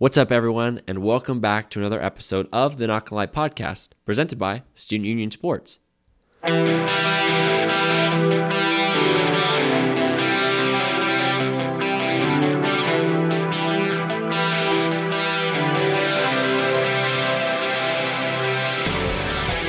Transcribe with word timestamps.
What's 0.00 0.16
up, 0.16 0.30
everyone, 0.30 0.80
and 0.86 1.02
welcome 1.02 1.40
back 1.40 1.70
to 1.70 1.80
another 1.80 2.00
episode 2.00 2.48
of 2.52 2.76
the 2.76 2.86
Not 2.86 3.06
Gonna 3.06 3.16
Lie 3.16 3.26
podcast, 3.26 3.88
presented 4.06 4.38
by 4.38 4.62
Student 4.76 5.08
Union 5.08 5.32
Sports. 5.32 5.80
I 6.44 6.54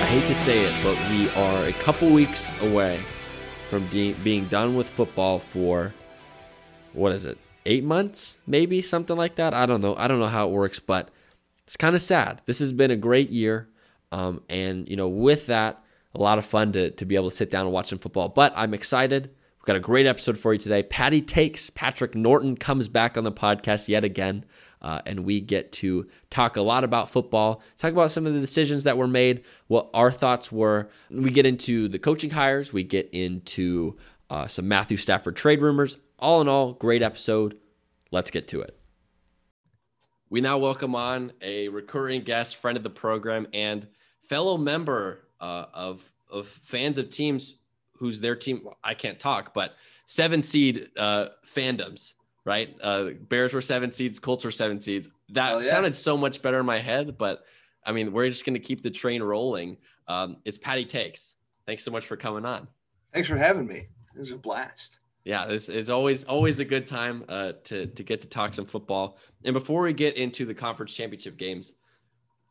hate 0.06 0.28
to 0.28 0.36
say 0.36 0.64
it, 0.64 0.84
but 0.84 0.96
we 1.10 1.28
are 1.32 1.66
a 1.66 1.74
couple 1.74 2.12
weeks 2.12 2.52
away 2.62 3.00
from 3.72 3.88
de- 3.88 4.14
being 4.14 4.46
done 4.50 4.76
with 4.76 4.88
football 4.92 5.40
for 5.40 5.92
what 6.94 7.14
is 7.14 7.26
it? 7.26 7.40
Eight 7.66 7.84
months, 7.84 8.40
maybe 8.48 8.82
something 8.82 9.16
like 9.16 9.36
that. 9.36 9.54
I 9.54 9.66
don't 9.66 9.82
know. 9.82 9.96
I 9.96 10.08
don't 10.08 10.20
know 10.20 10.28
how 10.28 10.48
it 10.48 10.52
works, 10.52 10.80
but 10.80 11.10
it's 11.66 11.78
kind 11.78 11.96
of 11.96 12.02
sad. 12.02 12.42
This 12.46 12.60
has 12.60 12.74
been 12.74 12.92
a 12.92 12.96
great 12.96 13.30
year, 13.30 13.68
um, 14.12 14.42
and 14.50 14.90
you 14.90 14.96
know, 14.96 15.08
with 15.08 15.48
that, 15.48 15.84
a 16.16 16.20
lot 16.20 16.38
of 16.38 16.46
fun 16.46 16.72
to 16.72 16.92
to 16.92 17.06
be 17.06 17.16
able 17.16 17.30
to 17.30 17.36
sit 17.36 17.52
down 17.52 17.66
and 17.66 17.74
watch 17.74 17.90
some 17.90 18.00
football. 18.00 18.30
But 18.30 18.54
I'm 18.56 18.74
excited. 18.74 19.30
We've 19.60 19.66
got 19.66 19.76
a 19.76 19.82
great 19.82 20.06
episode 20.06 20.38
for 20.38 20.54
you 20.54 20.60
today. 20.60 20.84
Patty 20.84 21.22
takes 21.22 21.70
Patrick 21.70 22.16
Norton 22.16 22.56
comes 22.56 22.88
back 22.88 23.18
on 23.18 23.24
the 23.24 23.32
podcast 23.32 23.88
yet 23.88 24.04
again. 24.04 24.46
Uh, 24.82 25.02
and 25.06 25.26
we 25.26 25.42
get 25.42 25.72
to 25.74 26.08
talk 26.30 26.56
a 26.56 26.62
lot 26.62 26.84
about 26.84 27.10
football, 27.10 27.62
talk 27.78 27.92
about 27.92 28.12
some 28.12 28.26
of 28.26 28.34
the 28.34 28.40
decisions 28.40 28.86
that 28.86 28.98
were 28.98 29.08
made, 29.08 29.44
what 29.68 29.90
our 29.94 30.12
thoughts 30.12 30.52
were. 30.52 30.90
We 31.12 31.32
get 31.32 31.46
into 31.46 31.90
the 31.90 32.00
coaching 32.00 32.30
hires, 32.30 32.72
we 32.72 32.84
get 32.84 33.10
into 33.12 33.98
uh, 34.30 34.48
some 34.48 34.68
Matthew 34.68 34.98
Stafford 34.98 35.36
trade 35.36 35.62
rumors. 35.62 35.98
All 36.20 36.42
in 36.42 36.48
all, 36.48 36.74
great 36.74 37.02
episode. 37.02 37.58
Let's 38.12 38.30
get 38.30 38.48
to 38.50 38.62
it. 38.62 38.78
We 40.30 40.42
now 40.42 40.58
welcome 40.58 40.94
on 40.94 41.32
a 41.42 41.70
recurring 41.70 42.24
guest, 42.24 42.58
friend 42.58 42.78
of 42.78 42.84
the 42.84 42.90
program, 42.90 43.48
and 43.54 43.88
fellow 44.28 44.58
member 44.58 45.28
uh, 45.42 45.66
of 45.74 46.04
of 46.30 46.48
fans 46.48 46.98
of 46.98 47.10
teams 47.10 47.56
who's 47.94 48.22
their 48.22 48.36
team. 48.36 48.68
I 48.84 48.94
can't 48.94 49.20
talk, 49.20 49.54
but 49.54 49.76
seven 50.06 50.44
seed 50.44 50.90
uh, 50.98 51.30
fandoms 51.46 52.14
right? 52.50 52.76
Uh, 52.82 53.12
Bears 53.28 53.54
were 53.54 53.62
seven 53.62 53.92
seeds, 53.92 54.20
Colts 54.20 54.44
were 54.44 54.52
seven 54.52 54.82
seeds. 54.82 55.08
That 55.30 55.64
yeah. 55.64 55.70
sounded 55.70 55.96
so 55.96 56.18
much 56.18 56.42
better 56.42 56.60
in 56.60 56.66
my 56.66 56.80
head, 56.80 57.18
but 57.18 57.44
I 57.86 57.92
mean, 57.92 58.12
we're 58.12 58.30
just 58.30 58.44
going 58.44 58.56
to 58.56 58.60
keep 58.60 58.82
the 58.82 58.90
train 58.90 59.22
rolling. 59.22 59.78
Um, 60.08 60.38
it's 60.46 60.58
Patty 60.58 60.86
Takes. 60.86 61.36
Thanks 61.68 61.84
so 61.84 61.92
much 61.92 62.08
for 62.08 62.18
coming 62.18 62.46
on. 62.46 62.68
Thanks 63.14 63.30
for 63.30 63.38
having 63.38 63.68
me. 63.68 63.88
This 64.16 64.28
is 64.28 64.34
a 64.34 64.38
blast. 64.38 65.00
Yeah, 65.26 65.46
this 65.46 65.70
is 65.70 65.90
always 65.90 66.24
always 66.24 66.60
a 66.60 66.66
good 66.66 66.88
time 66.88 67.26
uh, 67.28 67.54
to 67.66 67.88
to 67.88 68.04
get 68.04 68.22
to 68.22 68.30
talk 68.30 68.54
some 68.54 68.66
football. 68.66 69.18
And 69.44 69.54
before 69.54 69.82
we 69.82 69.94
get 69.94 70.18
into 70.18 70.46
the 70.46 70.54
conference 70.54 70.94
championship 70.94 71.38
games, 71.38 71.74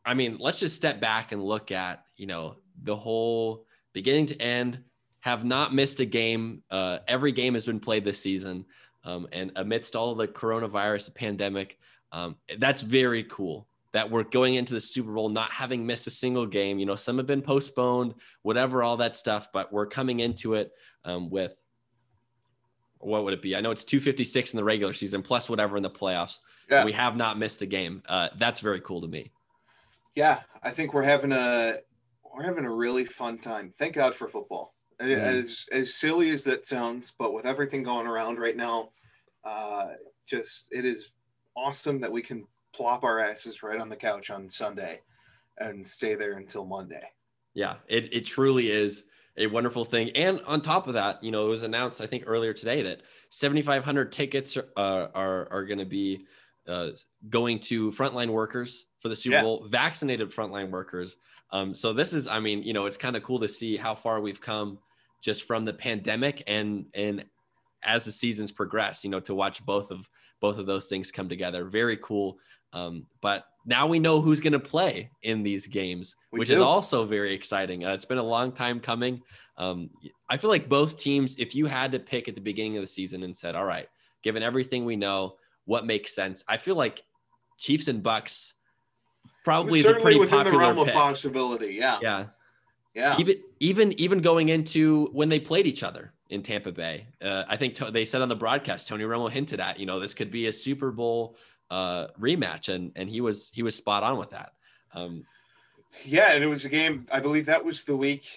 I 0.05 0.13
mean, 0.13 0.37
let's 0.39 0.59
just 0.59 0.75
step 0.75 0.99
back 0.99 1.31
and 1.31 1.43
look 1.43 1.71
at 1.71 2.03
you 2.15 2.27
know 2.27 2.57
the 2.83 2.95
whole 2.95 3.65
beginning 3.93 4.27
to 4.27 4.41
end. 4.41 4.79
Have 5.21 5.43
not 5.43 5.73
missed 5.73 5.99
a 5.99 6.05
game. 6.05 6.63
Uh, 6.71 6.99
every 7.07 7.33
game 7.33 7.53
has 7.53 7.65
been 7.65 7.81
played 7.81 8.05
this 8.05 8.19
season. 8.19 8.65
Um, 9.03 9.27
and 9.31 9.51
amidst 9.55 9.95
all 9.95 10.15
the 10.15 10.27
coronavirus 10.27 11.13
pandemic, 11.13 11.77
um, 12.11 12.37
that's 12.57 12.81
very 12.81 13.23
cool 13.25 13.67
that 13.91 14.09
we're 14.09 14.23
going 14.23 14.55
into 14.55 14.73
the 14.73 14.79
Super 14.79 15.13
Bowl 15.13 15.29
not 15.29 15.51
having 15.51 15.85
missed 15.85 16.07
a 16.07 16.11
single 16.11 16.45
game. 16.45 16.79
You 16.79 16.85
know, 16.85 16.95
some 16.95 17.17
have 17.17 17.25
been 17.25 17.41
postponed, 17.41 18.13
whatever, 18.43 18.83
all 18.83 18.97
that 18.97 19.15
stuff, 19.15 19.49
but 19.51 19.73
we're 19.73 19.87
coming 19.87 20.19
into 20.19 20.53
it 20.53 20.71
um, 21.05 21.29
with 21.29 21.55
what 22.99 23.23
would 23.23 23.33
it 23.33 23.41
be? 23.41 23.55
I 23.55 23.61
know 23.61 23.71
it's 23.71 23.83
256 23.83 24.53
in 24.53 24.57
the 24.57 24.63
regular 24.63 24.93
season 24.93 25.21
plus 25.21 25.49
whatever 25.49 25.77
in 25.77 25.83
the 25.83 25.89
playoffs. 25.89 26.39
Yeah. 26.69 26.85
We 26.85 26.91
have 26.93 27.15
not 27.15 27.39
missed 27.39 27.61
a 27.61 27.65
game. 27.65 28.03
Uh, 28.07 28.29
that's 28.37 28.59
very 28.59 28.81
cool 28.81 29.01
to 29.01 29.07
me. 29.07 29.31
Yeah, 30.15 30.41
I 30.63 30.69
think 30.69 30.93
we're 30.93 31.03
having 31.03 31.31
a 31.31 31.77
we're 32.35 32.43
having 32.43 32.65
a 32.65 32.73
really 32.73 33.05
fun 33.05 33.39
time. 33.39 33.73
Thank 33.79 33.95
God 33.95 34.13
for 34.13 34.27
football. 34.27 34.75
Mm. 35.01 35.17
As 35.17 35.65
as 35.71 35.95
silly 35.95 36.29
as 36.31 36.43
that 36.43 36.65
sounds, 36.65 37.13
but 37.17 37.33
with 37.33 37.45
everything 37.45 37.83
going 37.83 38.05
around 38.05 38.37
right 38.37 38.57
now, 38.57 38.89
uh, 39.45 39.91
just 40.27 40.67
it 40.71 40.85
is 40.85 41.11
awesome 41.55 41.99
that 42.01 42.11
we 42.11 42.21
can 42.21 42.45
plop 42.73 43.03
our 43.03 43.19
asses 43.19 43.63
right 43.63 43.79
on 43.79 43.89
the 43.89 43.95
couch 43.95 44.29
on 44.29 44.49
Sunday 44.49 44.99
and 45.57 45.85
stay 45.85 46.15
there 46.15 46.33
until 46.33 46.65
Monday. 46.65 47.03
Yeah, 47.53 47.75
it, 47.87 48.13
it 48.13 48.25
truly 48.25 48.71
is 48.71 49.03
a 49.39 49.47
wonderful 49.47 49.85
thing. 49.85 50.11
And 50.11 50.41
on 50.45 50.61
top 50.61 50.87
of 50.87 50.93
that, 50.93 51.23
you 51.23 51.31
know, 51.31 51.45
it 51.47 51.49
was 51.49 51.63
announced, 51.63 52.01
I 52.01 52.07
think 52.07 52.25
earlier 52.27 52.53
today 52.53 52.81
that 52.83 53.01
7,500 53.29 54.11
tickets 54.11 54.57
are, 54.57 55.09
are, 55.15 55.47
are 55.51 55.65
going 55.65 55.79
to 55.79 55.85
be 55.85 56.25
uh, 56.67 56.89
going 57.29 57.59
to 57.59 57.89
frontline 57.91 58.29
workers 58.29 58.85
for 59.01 59.09
the 59.09 59.15
Super 59.15 59.37
yeah. 59.37 59.41
Bowl, 59.41 59.65
vaccinated 59.69 60.29
frontline 60.29 60.69
workers. 60.69 61.15
Um, 61.51 61.73
so 61.73 61.93
this 61.93 62.13
is, 62.13 62.27
I 62.27 62.39
mean, 62.39 62.61
you 62.61 62.73
know, 62.73 62.85
it's 62.85 62.97
kind 62.97 63.15
of 63.15 63.23
cool 63.23 63.39
to 63.39 63.47
see 63.47 63.77
how 63.77 63.95
far 63.95 64.21
we've 64.21 64.41
come 64.41 64.77
just 65.21 65.43
from 65.43 65.65
the 65.65 65.73
pandemic 65.73 66.43
and, 66.45 66.85
and 66.93 67.25
as 67.83 68.05
the 68.05 68.11
seasons 68.11 68.51
progress, 68.51 69.03
you 69.03 69.09
know, 69.09 69.19
to 69.21 69.33
watch 69.33 69.65
both 69.65 69.89
of 69.89 70.07
both 70.41 70.57
of 70.57 70.65
those 70.65 70.87
things 70.87 71.11
come 71.11 71.27
together. 71.27 71.65
Very 71.65 71.97
cool. 71.97 72.37
Um, 72.73 73.05
but 73.21 73.45
now 73.65 73.87
we 73.87 73.99
know 73.99 74.21
who's 74.21 74.39
going 74.39 74.53
to 74.53 74.59
play 74.59 75.11
in 75.23 75.43
these 75.43 75.67
games, 75.67 76.15
we 76.31 76.39
which 76.39 76.49
do. 76.49 76.55
is 76.55 76.59
also 76.59 77.05
very 77.05 77.33
exciting. 77.33 77.85
Uh, 77.85 77.93
it's 77.93 78.05
been 78.05 78.17
a 78.17 78.23
long 78.23 78.51
time 78.51 78.79
coming. 78.79 79.21
Um, 79.57 79.89
I 80.29 80.37
feel 80.37 80.49
like 80.49 80.69
both 80.69 80.97
teams, 80.97 81.35
if 81.37 81.53
you 81.55 81.65
had 81.65 81.91
to 81.91 81.99
pick 81.99 82.27
at 82.27 82.35
the 82.35 82.41
beginning 82.41 82.77
of 82.77 82.81
the 82.81 82.87
season 82.87 83.23
and 83.23 83.35
said, 83.35 83.55
all 83.55 83.65
right, 83.65 83.87
given 84.23 84.43
everything 84.43 84.85
we 84.85 84.95
know, 84.95 85.35
what 85.65 85.85
makes 85.85 86.15
sense? 86.15 86.43
I 86.47 86.57
feel 86.57 86.75
like 86.75 87.03
Chiefs 87.57 87.87
and 87.89 88.01
Bucks 88.01 88.53
probably 89.43 89.79
is 89.79 89.85
a 89.85 89.93
pretty 89.95 90.19
within 90.19 90.37
popular 90.39 90.51
the 90.51 90.57
realm 90.59 90.77
pick. 90.77 90.87
of 90.87 90.93
possibility. 90.93 91.73
Yeah. 91.73 91.99
Yeah. 92.01 92.25
Yeah. 92.95 93.17
Even 93.19 93.35
even 93.59 93.99
even 93.99 94.19
going 94.19 94.49
into 94.49 95.09
when 95.11 95.29
they 95.29 95.39
played 95.39 95.67
each 95.67 95.83
other 95.83 96.13
in 96.29 96.41
Tampa 96.41 96.71
Bay. 96.71 97.07
Uh, 97.21 97.43
I 97.47 97.55
think 97.55 97.75
to- 97.75 97.91
they 97.91 98.05
said 98.05 98.21
on 98.21 98.29
the 98.29 98.35
broadcast, 98.35 98.87
Tony 98.87 99.03
Romo 99.03 99.29
hinted 99.29 99.59
at, 99.59 99.79
you 99.79 99.85
know, 99.85 99.99
this 99.99 100.13
could 100.13 100.31
be 100.31 100.47
a 100.47 100.53
Super 100.53 100.91
Bowl 100.91 101.35
uh, 101.69 102.07
rematch, 102.19 102.73
and 102.73 102.91
and 102.95 103.09
he 103.09 103.21
was 103.21 103.49
he 103.53 103.63
was 103.63 103.75
spot 103.75 104.03
on 104.03 104.17
with 104.17 104.31
that. 104.31 104.51
Um, 104.93 105.23
yeah, 106.05 106.33
and 106.33 106.43
it 106.43 106.47
was 106.47 106.65
a 106.65 106.69
game. 106.69 107.05
I 107.11 107.19
believe 107.19 107.45
that 107.45 107.63
was 107.63 107.83
the 107.83 107.95
week 107.95 108.27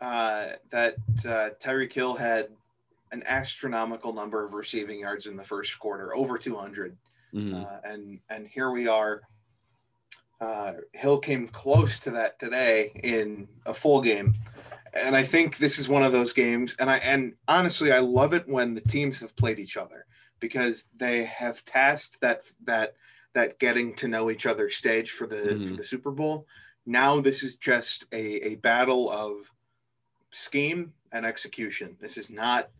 uh, 0.00 0.48
that 0.70 0.94
uh, 1.24 1.50
Tyreek 1.60 1.92
Hill 1.92 2.14
had 2.14 2.48
an 3.12 3.22
astronomical 3.26 4.12
number 4.12 4.44
of 4.44 4.52
receiving 4.52 5.00
yards 5.00 5.26
in 5.26 5.36
the 5.36 5.44
first 5.44 5.78
quarter, 5.78 6.14
over 6.14 6.36
200, 6.36 6.96
mm-hmm. 7.34 7.54
uh, 7.54 7.78
and 7.84 8.20
and 8.30 8.46
here 8.46 8.70
we 8.70 8.88
are. 8.88 9.22
Uh, 10.40 10.74
Hill 10.92 11.18
came 11.18 11.48
close 11.48 11.98
to 12.00 12.10
that 12.12 12.38
today 12.38 12.92
in 13.02 13.48
a 13.66 13.74
full 13.74 14.00
game 14.00 14.36
and 14.94 15.16
I 15.16 15.22
think 15.22 15.58
this 15.58 15.78
is 15.78 15.88
one 15.88 16.02
of 16.02 16.12
those 16.12 16.32
games. 16.32 16.76
And 16.78 16.90
I 16.90 16.98
and 16.98 17.34
honestly, 17.46 17.92
I 17.92 17.98
love 17.98 18.34
it 18.34 18.48
when 18.48 18.74
the 18.74 18.80
teams 18.80 19.20
have 19.20 19.36
played 19.36 19.58
each 19.58 19.76
other 19.76 20.06
because 20.40 20.88
they 20.96 21.24
have 21.24 21.64
passed 21.66 22.20
that 22.20 22.42
that 22.64 22.94
that 23.34 23.58
getting 23.58 23.94
to 23.94 24.08
know 24.08 24.30
each 24.30 24.46
other 24.46 24.70
stage 24.70 25.10
for 25.10 25.26
the 25.26 25.36
mm-hmm. 25.36 25.66
for 25.66 25.74
the 25.74 25.84
Super 25.84 26.10
Bowl. 26.10 26.46
Now 26.86 27.20
this 27.20 27.42
is 27.42 27.56
just 27.56 28.06
a, 28.12 28.46
a 28.46 28.54
battle 28.56 29.10
of 29.10 29.50
scheme 30.30 30.92
and 31.12 31.26
execution. 31.26 31.96
This 32.00 32.16
is 32.16 32.30
not 32.30 32.70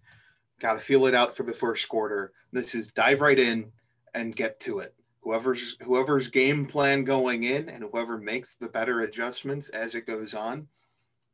got 0.61 0.75
to 0.75 0.81
feel 0.81 1.07
it 1.07 1.15
out 1.15 1.37
for 1.37 1.45
the 1.45 1.53
first 1.53 1.89
quarter. 1.89 2.33
This 2.53 2.75
is 2.75 2.89
dive 2.89 3.21
right 3.21 3.39
in 3.39 3.71
and 4.15 4.35
get 4.35 4.59
to 4.61 4.81
it. 4.81 4.95
Whoever's 5.21 5.77
whoever's 5.83 6.29
game 6.29 6.67
plan 6.67 7.05
going 7.05 7.45
in 7.45 7.69
and 7.69 7.85
whoever 7.85 8.17
makes 8.19 8.55
the 8.55 8.69
better 8.69 9.01
adjustments 9.01 9.69
as 9.69 9.95
it 9.95 10.07
goes 10.07 10.35
on 10.35 10.69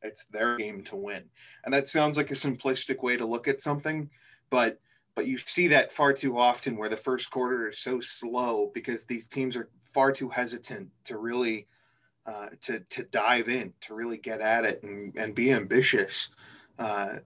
it's 0.05 0.27
their 0.27 0.57
game 0.57 0.85
to 0.85 0.97
win. 0.97 1.25
And 1.65 1.75
that 1.75 1.89
sounds 1.89 2.17
like 2.17 2.31
a 2.31 2.35
simplistic 2.35 3.03
way 3.03 3.17
to 3.17 3.27
look 3.27 3.49
at 3.49 3.63
something, 3.63 4.11
but 4.51 4.79
but 5.15 5.27
you 5.27 5.39
see 5.39 5.69
that 5.69 5.93
far 5.93 6.13
too 6.13 6.39
often 6.39 6.77
where 6.77 6.89
the 6.89 6.97
first 6.97 7.31
quarter 7.31 7.69
is 7.69 7.79
so 7.79 8.01
slow 8.01 8.71
because 8.75 9.05
these 9.05 9.27
teams 9.27 9.57
are 9.57 9.69
far 9.93 10.13
too 10.13 10.29
hesitant 10.29 10.89
to 11.05 11.19
really 11.19 11.67
uh, 12.27 12.49
to 12.63 12.81
to 12.91 13.05
dive 13.05 13.49
in, 13.49 13.73
to 13.83 13.95
really 13.95 14.17
get 14.17 14.41
at 14.41 14.65
it 14.65 14.83
and, 14.83 15.15
and 15.17 15.35
be 15.35 15.53
ambitious. 15.53 16.31
Uh, 16.79 17.17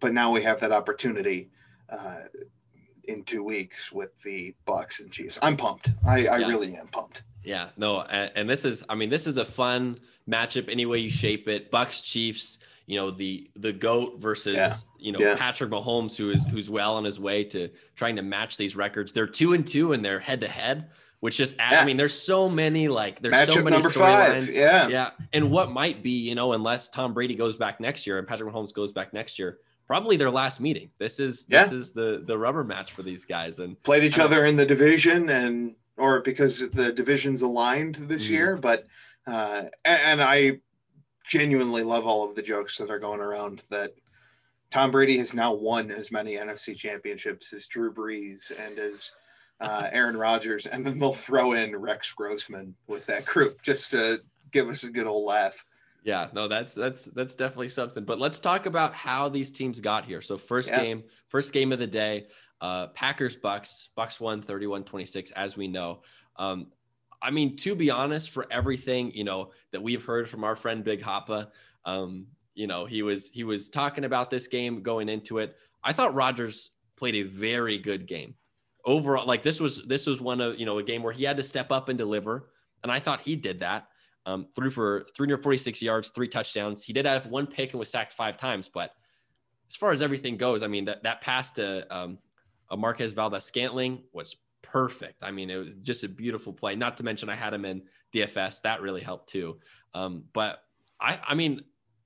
but 0.00 0.12
now 0.12 0.30
we 0.30 0.42
have 0.42 0.60
that 0.60 0.72
opportunity 0.72 1.48
uh, 1.88 2.22
in 3.04 3.22
two 3.24 3.42
weeks 3.42 3.90
with 3.90 4.10
the 4.22 4.54
Bucks 4.66 5.00
and 5.00 5.10
Chiefs. 5.10 5.38
I'm 5.42 5.56
pumped. 5.56 5.90
I, 6.06 6.26
I 6.26 6.38
yeah. 6.38 6.48
really 6.48 6.76
am 6.76 6.88
pumped. 6.88 7.22
Yeah, 7.42 7.70
no, 7.76 8.02
and, 8.02 8.30
and, 8.34 8.50
this 8.50 8.64
is, 8.64 8.84
I 8.88 8.94
mean, 8.94 9.08
this 9.08 9.26
is 9.26 9.38
a 9.38 9.44
fun 9.44 10.00
matchup 10.28 10.68
any 10.68 10.84
way 10.84 10.98
you 10.98 11.08
shape 11.08 11.48
it. 11.48 11.70
Bucks, 11.70 12.02
Chiefs, 12.02 12.58
you 12.88 12.96
know, 12.96 13.10
the 13.10 13.50
the 13.54 13.72
goat 13.72 14.18
versus 14.18 14.56
yeah. 14.56 14.74
you 14.98 15.12
know 15.12 15.18
yeah. 15.20 15.36
Patrick 15.36 15.70
Mahomes, 15.70 16.16
who 16.16 16.30
is 16.30 16.46
who's 16.46 16.70
well 16.70 16.96
on 16.96 17.04
his 17.04 17.20
way 17.20 17.44
to 17.44 17.68
trying 17.94 18.16
to 18.16 18.22
match 18.22 18.56
these 18.56 18.74
records. 18.74 19.12
They're 19.12 19.26
two 19.26 19.52
and 19.52 19.66
two 19.66 19.92
and 19.92 20.02
they're 20.02 20.18
head 20.18 20.40
to 20.40 20.48
head, 20.48 20.88
which 21.20 21.36
just 21.36 21.56
yeah. 21.56 21.82
I 21.82 21.84
mean, 21.84 21.98
there's 21.98 22.14
so 22.14 22.48
many 22.48 22.88
like 22.88 23.20
there's 23.20 23.34
matchup 23.34 23.52
so 23.52 23.62
many 23.62 23.76
storylines. 23.76 24.54
Yeah, 24.54 24.88
yeah, 24.88 25.10
and 25.34 25.50
what 25.50 25.70
might 25.70 26.02
be, 26.02 26.12
you 26.12 26.34
know, 26.34 26.54
unless 26.54 26.88
Tom 26.88 27.12
Brady 27.12 27.34
goes 27.34 27.56
back 27.56 27.78
next 27.78 28.06
year 28.06 28.18
and 28.18 28.26
Patrick 28.26 28.50
Mahomes 28.50 28.72
goes 28.72 28.90
back 28.90 29.12
next 29.12 29.38
year, 29.38 29.58
probably 29.86 30.16
their 30.16 30.30
last 30.30 30.58
meeting. 30.58 30.88
This 30.96 31.20
is 31.20 31.44
this 31.44 31.72
is 31.72 31.92
the 31.92 32.22
the 32.24 32.38
rubber 32.38 32.64
match 32.64 32.92
for 32.92 33.02
these 33.02 33.26
guys 33.26 33.58
and 33.58 33.80
played 33.82 34.02
each 34.02 34.18
other 34.18 34.46
in 34.46 34.56
the 34.56 34.64
division 34.64 35.28
and 35.28 35.74
or 35.98 36.20
because 36.20 36.70
the 36.70 36.90
divisions 36.90 37.42
aligned 37.42 37.96
this 37.96 38.26
Mhm. 38.26 38.30
year, 38.30 38.56
but 38.56 38.86
uh, 39.26 39.64
and, 39.84 40.00
and 40.06 40.22
I 40.22 40.60
genuinely 41.28 41.82
love 41.84 42.06
all 42.06 42.24
of 42.28 42.34
the 42.34 42.42
jokes 42.42 42.76
that 42.78 42.90
are 42.90 42.98
going 42.98 43.20
around 43.20 43.62
that 43.70 43.92
Tom 44.70 44.90
Brady 44.90 45.18
has 45.18 45.34
now 45.34 45.52
won 45.54 45.90
as 45.90 46.10
many 46.10 46.32
NFC 46.32 46.74
championships 46.76 47.52
as 47.52 47.66
Drew 47.66 47.92
Brees 47.92 48.50
and 48.58 48.78
as 48.78 49.12
uh, 49.60 49.88
Aaron 49.92 50.16
Rodgers, 50.16 50.66
and 50.66 50.84
then 50.84 50.98
they'll 50.98 51.14
throw 51.14 51.52
in 51.52 51.76
Rex 51.76 52.12
Grossman 52.12 52.74
with 52.86 53.06
that 53.06 53.24
group 53.24 53.62
just 53.62 53.90
to 53.92 54.20
give 54.50 54.68
us 54.68 54.84
a 54.84 54.90
good 54.90 55.06
old 55.06 55.24
laugh. 55.24 55.64
Yeah, 56.02 56.28
no, 56.32 56.48
that's 56.48 56.74
that's 56.74 57.04
that's 57.04 57.34
definitely 57.34 57.68
something. 57.68 58.04
But 58.04 58.18
let's 58.18 58.38
talk 58.40 58.66
about 58.66 58.94
how 58.94 59.28
these 59.28 59.50
teams 59.50 59.80
got 59.80 60.04
here. 60.04 60.22
So 60.22 60.38
first 60.38 60.70
Yeah. 60.70 60.80
game, 60.82 61.02
first 61.28 61.52
game 61.52 61.72
of 61.72 61.78
the 61.78 61.86
day, 61.86 62.28
uh 62.60 62.86
Packers 62.88 63.36
Bucks. 63.36 63.90
Bucks 63.96 64.20
won 64.20 64.42
31-26 64.42 65.32
as 65.32 65.56
we 65.56 65.66
know. 65.68 66.02
Um 66.36 66.68
I 67.20 67.30
mean, 67.30 67.56
to 67.58 67.74
be 67.74 67.90
honest, 67.90 68.30
for 68.30 68.46
everything, 68.50 69.12
you 69.12 69.24
know, 69.24 69.50
that 69.72 69.82
we've 69.82 70.04
heard 70.04 70.28
from 70.28 70.44
our 70.44 70.56
friend 70.56 70.84
Big 70.84 71.02
Hoppa, 71.02 71.48
um, 71.84 72.26
you 72.54 72.66
know, 72.66 72.86
he 72.86 73.02
was 73.02 73.28
he 73.30 73.44
was 73.44 73.68
talking 73.68 74.04
about 74.04 74.30
this 74.30 74.46
game 74.46 74.82
going 74.82 75.08
into 75.08 75.38
it. 75.38 75.56
I 75.82 75.92
thought 75.92 76.14
Rodgers 76.14 76.70
played 76.96 77.14
a 77.16 77.22
very 77.22 77.78
good 77.78 78.06
game. 78.06 78.34
Overall, 78.84 79.26
like 79.26 79.42
this 79.42 79.60
was 79.60 79.82
this 79.86 80.06
was 80.06 80.20
one 80.20 80.40
of, 80.40 80.58
you 80.58 80.66
know, 80.66 80.78
a 80.78 80.82
game 80.82 81.02
where 81.02 81.12
he 81.12 81.24
had 81.24 81.36
to 81.36 81.42
step 81.42 81.72
up 81.72 81.88
and 81.88 81.98
deliver, 81.98 82.50
and 82.82 82.90
I 82.90 83.00
thought 83.00 83.20
he 83.20 83.36
did 83.36 83.60
that 83.60 83.88
um, 84.28 84.46
threw 84.54 84.70
for 84.70 85.06
346 85.16 85.80
yards, 85.80 86.10
three 86.10 86.28
touchdowns. 86.28 86.84
He 86.84 86.92
did 86.92 87.06
have 87.06 87.26
one 87.26 87.46
pick 87.46 87.72
and 87.72 87.80
was 87.80 87.88
sacked 87.88 88.12
five 88.12 88.36
times. 88.36 88.68
But 88.68 88.92
as 89.70 89.74
far 89.74 89.90
as 89.90 90.02
everything 90.02 90.36
goes, 90.36 90.62
I 90.62 90.66
mean, 90.66 90.84
that, 90.84 91.02
that 91.02 91.22
pass 91.22 91.50
to 91.52 91.86
um, 91.94 92.18
Marquez 92.76 93.12
Valdes 93.12 93.44
Scantling 93.44 94.02
was 94.12 94.36
perfect. 94.62 95.22
I 95.22 95.30
mean, 95.30 95.50
it 95.50 95.56
was 95.56 95.68
just 95.82 96.04
a 96.04 96.08
beautiful 96.08 96.52
play. 96.52 96.74
Not 96.76 96.96
to 96.98 97.04
mention, 97.04 97.28
I 97.28 97.34
had 97.34 97.54
him 97.54 97.64
in 97.64 97.82
DFS. 98.14 98.62
That 98.62 98.82
really 98.82 99.00
helped 99.00 99.28
too. 99.28 99.58
Um, 99.94 100.24
but 100.32 100.62
I, 101.00 101.18
I 101.28 101.34
mean, 101.34 101.62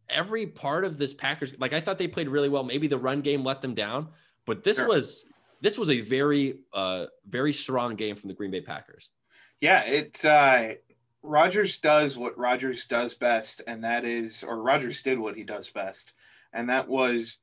every 0.09 0.47
part 0.47 0.85
of 0.85 0.99
this 0.99 1.15
Packers, 1.15 1.55
like 1.59 1.73
I 1.73 1.81
thought 1.81 1.99
they 1.99 2.09
played 2.09 2.29
really 2.29 2.49
well. 2.49 2.65
Maybe 2.65 2.87
the 2.87 2.99
run 2.99 3.21
game 3.21 3.45
let 3.45 3.63
them 3.63 3.75
down, 3.75 4.09
but 4.47 4.63
this 4.63 4.77
Sure. 4.77 4.89
was 4.89 5.25
this 5.61 5.79
was 5.79 5.91
a 5.91 6.01
very, 6.01 6.59
uh, 6.75 7.07
very 7.29 7.53
strong 7.53 7.95
game 7.95 8.17
from 8.17 8.29
the 8.29 8.35
Green 8.35 8.51
Bay 8.51 8.61
Packers. 8.61 9.11
Yeah, 9.61 9.83
it 9.85 10.25
uh 10.25 10.75
Rodgers 11.23 11.79
does 11.79 12.19
what 12.19 12.37
Rodgers 12.37 12.87
does 12.87 13.15
best, 13.15 13.63
and 13.69 13.85
that 13.85 14.05
is, 14.05 14.43
or 14.43 14.61
Rodgers 14.61 15.03
did 15.03 15.21
what 15.21 15.37
he 15.37 15.45
does 15.45 15.71
best, 15.71 16.15
and 16.53 16.69
that 16.69 16.89
was 16.89 17.39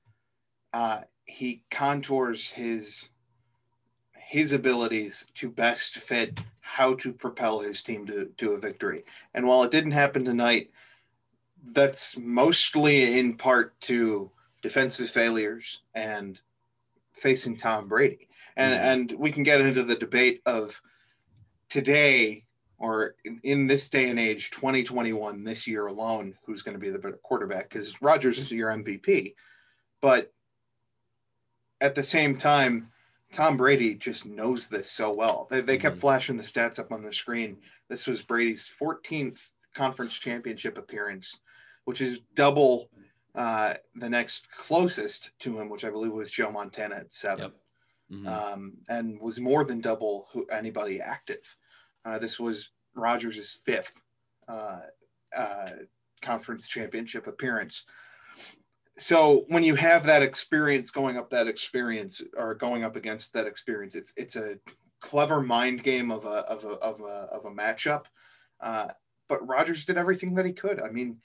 uh 0.73 1.01
he 1.25 1.63
contours 1.71 2.47
his 2.50 3.07
his 4.29 4.53
abilities 4.53 5.25
to 5.33 5.49
best 5.49 5.95
fit 5.95 6.39
how 6.59 6.93
to 6.93 7.11
propel 7.11 7.57
his 7.57 7.81
team 7.81 8.05
to, 8.05 8.25
to 8.37 8.51
a 8.51 8.59
victory. 8.59 9.03
And 9.33 9.47
while 9.47 9.63
it 9.63 9.71
didn't 9.71 9.93
happen 9.93 10.23
tonight, 10.23 10.69
that's 11.71 12.15
mostly 12.15 13.17
in 13.17 13.37
part 13.37 13.73
to 13.81 14.29
defensive 14.61 15.09
failures 15.09 15.81
and 15.95 16.39
facing 17.11 17.57
Tom 17.57 17.87
Brady. 17.87 18.29
And 18.55 18.75
Mhm. 18.75 18.83
and 18.83 19.11
we 19.13 19.31
can 19.31 19.41
get 19.41 19.61
into 19.61 19.83
the 19.83 19.95
debate 19.95 20.43
of 20.45 20.79
today 21.67 22.45
or 22.77 23.15
in, 23.25 23.39
in 23.41 23.65
this 23.65 23.89
day 23.89 24.11
and 24.11 24.19
age 24.19 24.51
2021 24.51 25.43
this 25.43 25.65
year 25.65 25.87
alone 25.87 26.37
who's 26.45 26.61
going 26.61 26.75
to 26.75 26.79
be 26.79 26.91
the 26.91 26.99
better 26.99 27.17
quarterback 27.23 27.67
because 27.67 27.99
Rodgers 27.99 28.37
is 28.37 28.51
your 28.51 28.69
MVP. 28.69 29.33
But 30.01 30.31
at 31.81 31.95
the 31.95 32.03
same 32.03 32.37
time, 32.37 32.91
Tom 33.33 33.57
Brady 33.57 33.93
just 33.95 34.25
knows 34.25 34.67
this 34.67 34.89
so 34.91 35.11
well. 35.11 35.47
They, 35.49 35.61
they 35.61 35.77
kept 35.77 35.97
Mhm. 35.97 36.01
flashing 36.01 36.37
the 36.37 36.43
stats 36.43 36.79
up 36.79 36.91
on 36.91 37.03
the 37.03 37.13
screen. 37.13 37.61
This 37.87 38.07
was 38.07 38.21
Brady's 38.23 38.67
14th 38.67 39.51
conference 39.73 40.13
championship 40.13 40.77
appearance, 40.77 41.39
which 41.85 42.01
is 42.01 42.19
double 42.35 42.89
uh, 43.35 43.75
the 43.95 44.09
next 44.09 44.49
closest 44.51 45.31
to 45.39 45.59
him, 45.59 45.69
which 45.69 45.85
I 45.85 45.91
believe 45.91 46.11
was 46.11 46.31
Joe 46.31 46.51
Montana 46.51 46.95
at 46.95 47.13
seven 47.13 47.53
Yep. 48.09 48.19
Mhm. 48.19 48.27
um, 48.27 48.77
and 48.89 49.21
was 49.21 49.39
more 49.39 49.63
than 49.63 49.81
double 49.81 50.27
who 50.33 50.45
anybody 50.47 50.99
active. 50.99 51.55
Uh, 52.03 52.17
this 52.17 52.39
was 52.39 52.71
Rodgers' 52.95 53.53
fifth 53.53 54.01
uh, 54.47 54.81
uh, 55.33 55.69
conference 56.21 56.67
championship 56.67 57.27
appearance. 57.27 57.85
So 59.00 59.46
when 59.48 59.63
you 59.63 59.75
have 59.75 60.06
that 60.06 60.22
experience 60.22 60.92
going 60.92 61.18
up 61.18 61.30
that 61.30 61.48
experience 61.48 62.22
or 62.38 62.54
going 62.54 62.84
up 62.84 62.96
against 62.96 63.34
that 63.34 63.48
experience, 63.48 63.96
it's 63.96 64.13
it's 64.18 64.36
a 64.36 64.57
clever 65.00 65.42
mind 65.42 65.84
game 65.84 66.12
of 66.12 66.25
a 66.25 66.40
of 66.48 66.66
a 66.66 66.74
of 66.80 67.01
a, 67.01 67.28
of 67.31 67.46
a 67.46 67.51
matchup. 67.51 68.06
Uh, 68.60 68.88
but 69.28 69.48
Rodgers 69.48 69.86
did 69.86 69.98
everything 69.98 70.34
that 70.36 70.46
he 70.46 70.51
could. 70.51 70.81
I 70.81 70.90
mean, 70.90 71.18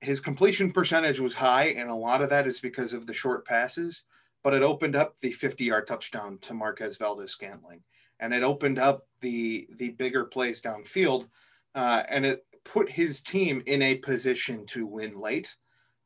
his 0.00 0.20
completion 0.20 0.72
percentage 0.72 1.20
was 1.20 1.34
high, 1.34 1.66
and 1.68 1.88
a 1.88 1.94
lot 1.94 2.22
of 2.22 2.30
that 2.30 2.46
is 2.46 2.58
because 2.58 2.92
of 2.92 3.06
the 3.06 3.14
short 3.14 3.46
passes 3.46 4.02
but 4.42 4.54
it 4.54 4.62
opened 4.62 4.96
up 4.96 5.16
the 5.20 5.32
50 5.32 5.64
yard 5.64 5.86
touchdown 5.86 6.38
to 6.42 6.54
Marquez 6.54 6.96
Valdes 6.96 7.30
Scantling. 7.30 7.82
And 8.20 8.34
it 8.34 8.42
opened 8.42 8.78
up 8.78 9.06
the 9.20 9.68
the 9.76 9.90
bigger 9.90 10.24
plays 10.24 10.62
downfield. 10.62 11.28
Uh, 11.74 12.02
and 12.08 12.26
it 12.26 12.44
put 12.64 12.90
his 12.90 13.20
team 13.20 13.62
in 13.66 13.82
a 13.82 13.96
position 13.96 14.66
to 14.66 14.86
win 14.86 15.18
late. 15.18 15.54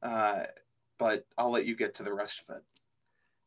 Uh, 0.03 0.44
but 1.02 1.26
I'll 1.37 1.50
let 1.50 1.66
you 1.66 1.75
get 1.75 1.96
to 1.96 2.04
the 2.04 2.14
rest 2.14 2.44
of 2.49 2.54
it. 2.54 2.62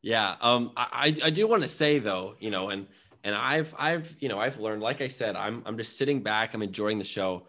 Yeah, 0.02 0.36
um, 0.42 0.72
I 0.76 1.16
I 1.24 1.30
do 1.30 1.48
want 1.48 1.62
to 1.62 1.68
say 1.68 1.98
though, 1.98 2.34
you 2.38 2.50
know, 2.50 2.68
and 2.68 2.86
and 3.24 3.34
I've 3.34 3.74
I've 3.78 4.14
you 4.20 4.28
know 4.28 4.38
I've 4.38 4.58
learned, 4.60 4.82
like 4.82 5.00
I 5.00 5.08
said, 5.08 5.36
I'm 5.36 5.62
I'm 5.64 5.78
just 5.78 5.96
sitting 5.96 6.22
back, 6.22 6.52
I'm 6.52 6.60
enjoying 6.60 6.98
the 6.98 7.04
show. 7.04 7.46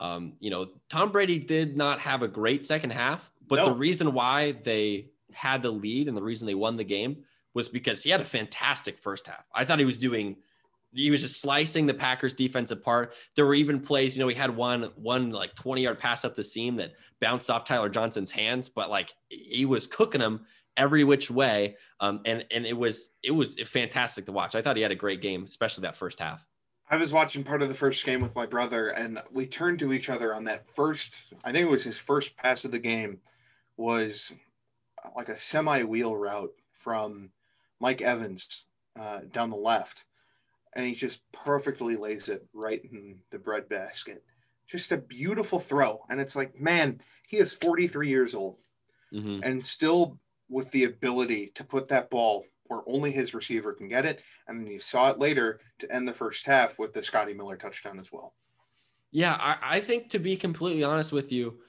Um, 0.00 0.32
you 0.40 0.48
know, 0.48 0.66
Tom 0.88 1.12
Brady 1.12 1.38
did 1.38 1.76
not 1.76 2.00
have 2.00 2.22
a 2.22 2.28
great 2.28 2.64
second 2.64 2.90
half, 2.90 3.30
but 3.46 3.62
the 3.62 3.74
reason 3.74 4.14
why 4.14 4.52
they 4.52 5.10
had 5.34 5.60
the 5.60 5.70
lead 5.70 6.08
and 6.08 6.16
the 6.16 6.22
reason 6.22 6.46
they 6.46 6.54
won 6.54 6.78
the 6.78 6.84
game 6.84 7.18
was 7.52 7.68
because 7.68 8.02
he 8.02 8.08
had 8.08 8.22
a 8.22 8.24
fantastic 8.24 8.98
first 8.98 9.26
half. 9.26 9.44
I 9.54 9.66
thought 9.66 9.78
he 9.78 9.84
was 9.84 9.98
doing 9.98 10.36
he 10.92 11.10
was 11.10 11.22
just 11.22 11.40
slicing 11.40 11.86
the 11.86 11.94
Packers 11.94 12.34
defense 12.34 12.70
apart. 12.70 13.14
There 13.36 13.46
were 13.46 13.54
even 13.54 13.80
plays, 13.80 14.16
you 14.16 14.22
know, 14.22 14.28
he 14.28 14.34
had 14.34 14.54
one 14.54 14.90
one 14.96 15.30
like 15.30 15.54
20 15.54 15.82
yard 15.82 15.98
pass 15.98 16.24
up 16.24 16.34
the 16.34 16.44
seam 16.44 16.76
that 16.76 16.92
bounced 17.20 17.50
off 17.50 17.64
Tyler 17.64 17.88
Johnson's 17.88 18.30
hands, 18.30 18.68
but 18.68 18.90
like 18.90 19.14
he 19.28 19.66
was 19.66 19.86
cooking 19.86 20.20
them 20.20 20.46
every 20.76 21.04
which 21.04 21.30
way. 21.30 21.76
Um, 22.00 22.20
and 22.24 22.44
and 22.50 22.66
it 22.66 22.76
was 22.76 23.10
it 23.22 23.30
was 23.30 23.56
fantastic 23.66 24.26
to 24.26 24.32
watch. 24.32 24.54
I 24.54 24.62
thought 24.62 24.76
he 24.76 24.82
had 24.82 24.92
a 24.92 24.96
great 24.96 25.20
game, 25.20 25.44
especially 25.44 25.82
that 25.82 25.96
first 25.96 26.18
half. 26.18 26.44
I 26.92 26.96
was 26.96 27.12
watching 27.12 27.44
part 27.44 27.62
of 27.62 27.68
the 27.68 27.74
first 27.74 28.04
game 28.04 28.20
with 28.20 28.34
my 28.34 28.46
brother, 28.46 28.88
and 28.88 29.22
we 29.30 29.46
turned 29.46 29.78
to 29.78 29.92
each 29.92 30.10
other 30.10 30.34
on 30.34 30.42
that 30.44 30.68
first. 30.74 31.14
I 31.44 31.52
think 31.52 31.66
it 31.66 31.70
was 31.70 31.84
his 31.84 31.98
first 31.98 32.36
pass 32.36 32.64
of 32.64 32.72
the 32.72 32.80
game, 32.80 33.20
was 33.76 34.32
like 35.14 35.28
a 35.28 35.38
semi 35.38 35.84
wheel 35.84 36.16
route 36.16 36.52
from 36.72 37.30
Mike 37.78 38.02
Evans 38.02 38.64
uh, 38.98 39.20
down 39.30 39.50
the 39.50 39.56
left, 39.56 40.04
and 40.74 40.86
he 40.86 40.94
just 40.94 41.20
perfectly 41.32 41.96
lays 41.96 42.28
it 42.28 42.46
right 42.52 42.82
in 42.92 43.18
the 43.30 43.38
bread 43.38 43.68
basket. 43.68 44.22
Just 44.68 44.92
a 44.92 44.98
beautiful 44.98 45.58
throw, 45.58 46.04
and 46.10 46.20
it's 46.20 46.36
like, 46.36 46.58
man, 46.60 47.00
he 47.26 47.38
is 47.38 47.52
43 47.52 48.08
years 48.08 48.34
old 48.34 48.58
Mhm. 49.12 49.40
and 49.44 49.64
still 49.64 50.18
with 50.48 50.70
the 50.70 50.84
ability 50.84 51.48
to 51.54 51.64
put 51.64 51.88
that 51.88 52.10
ball 52.10 52.44
where 52.64 52.82
only 52.86 53.10
his 53.10 53.34
receiver 53.34 53.72
can 53.72 53.88
get 53.88 54.06
it. 54.06 54.22
And 54.46 54.60
then 54.60 54.72
you 54.72 54.78
saw 54.78 55.10
it 55.10 55.18
later 55.18 55.60
to 55.80 55.92
end 55.92 56.06
the 56.06 56.12
first 56.12 56.46
half 56.46 56.78
with 56.78 56.92
the 56.92 57.02
Scotty 57.02 57.34
Miller 57.34 57.56
touchdown 57.56 57.98
as 57.98 58.12
well. 58.12 58.34
Yeah, 59.10 59.34
I, 59.34 59.76
I 59.76 59.80
think 59.80 60.08
to 60.10 60.20
be 60.20 60.36
completely 60.36 60.84
honest 60.84 61.10
with 61.10 61.32
you, 61.32 61.60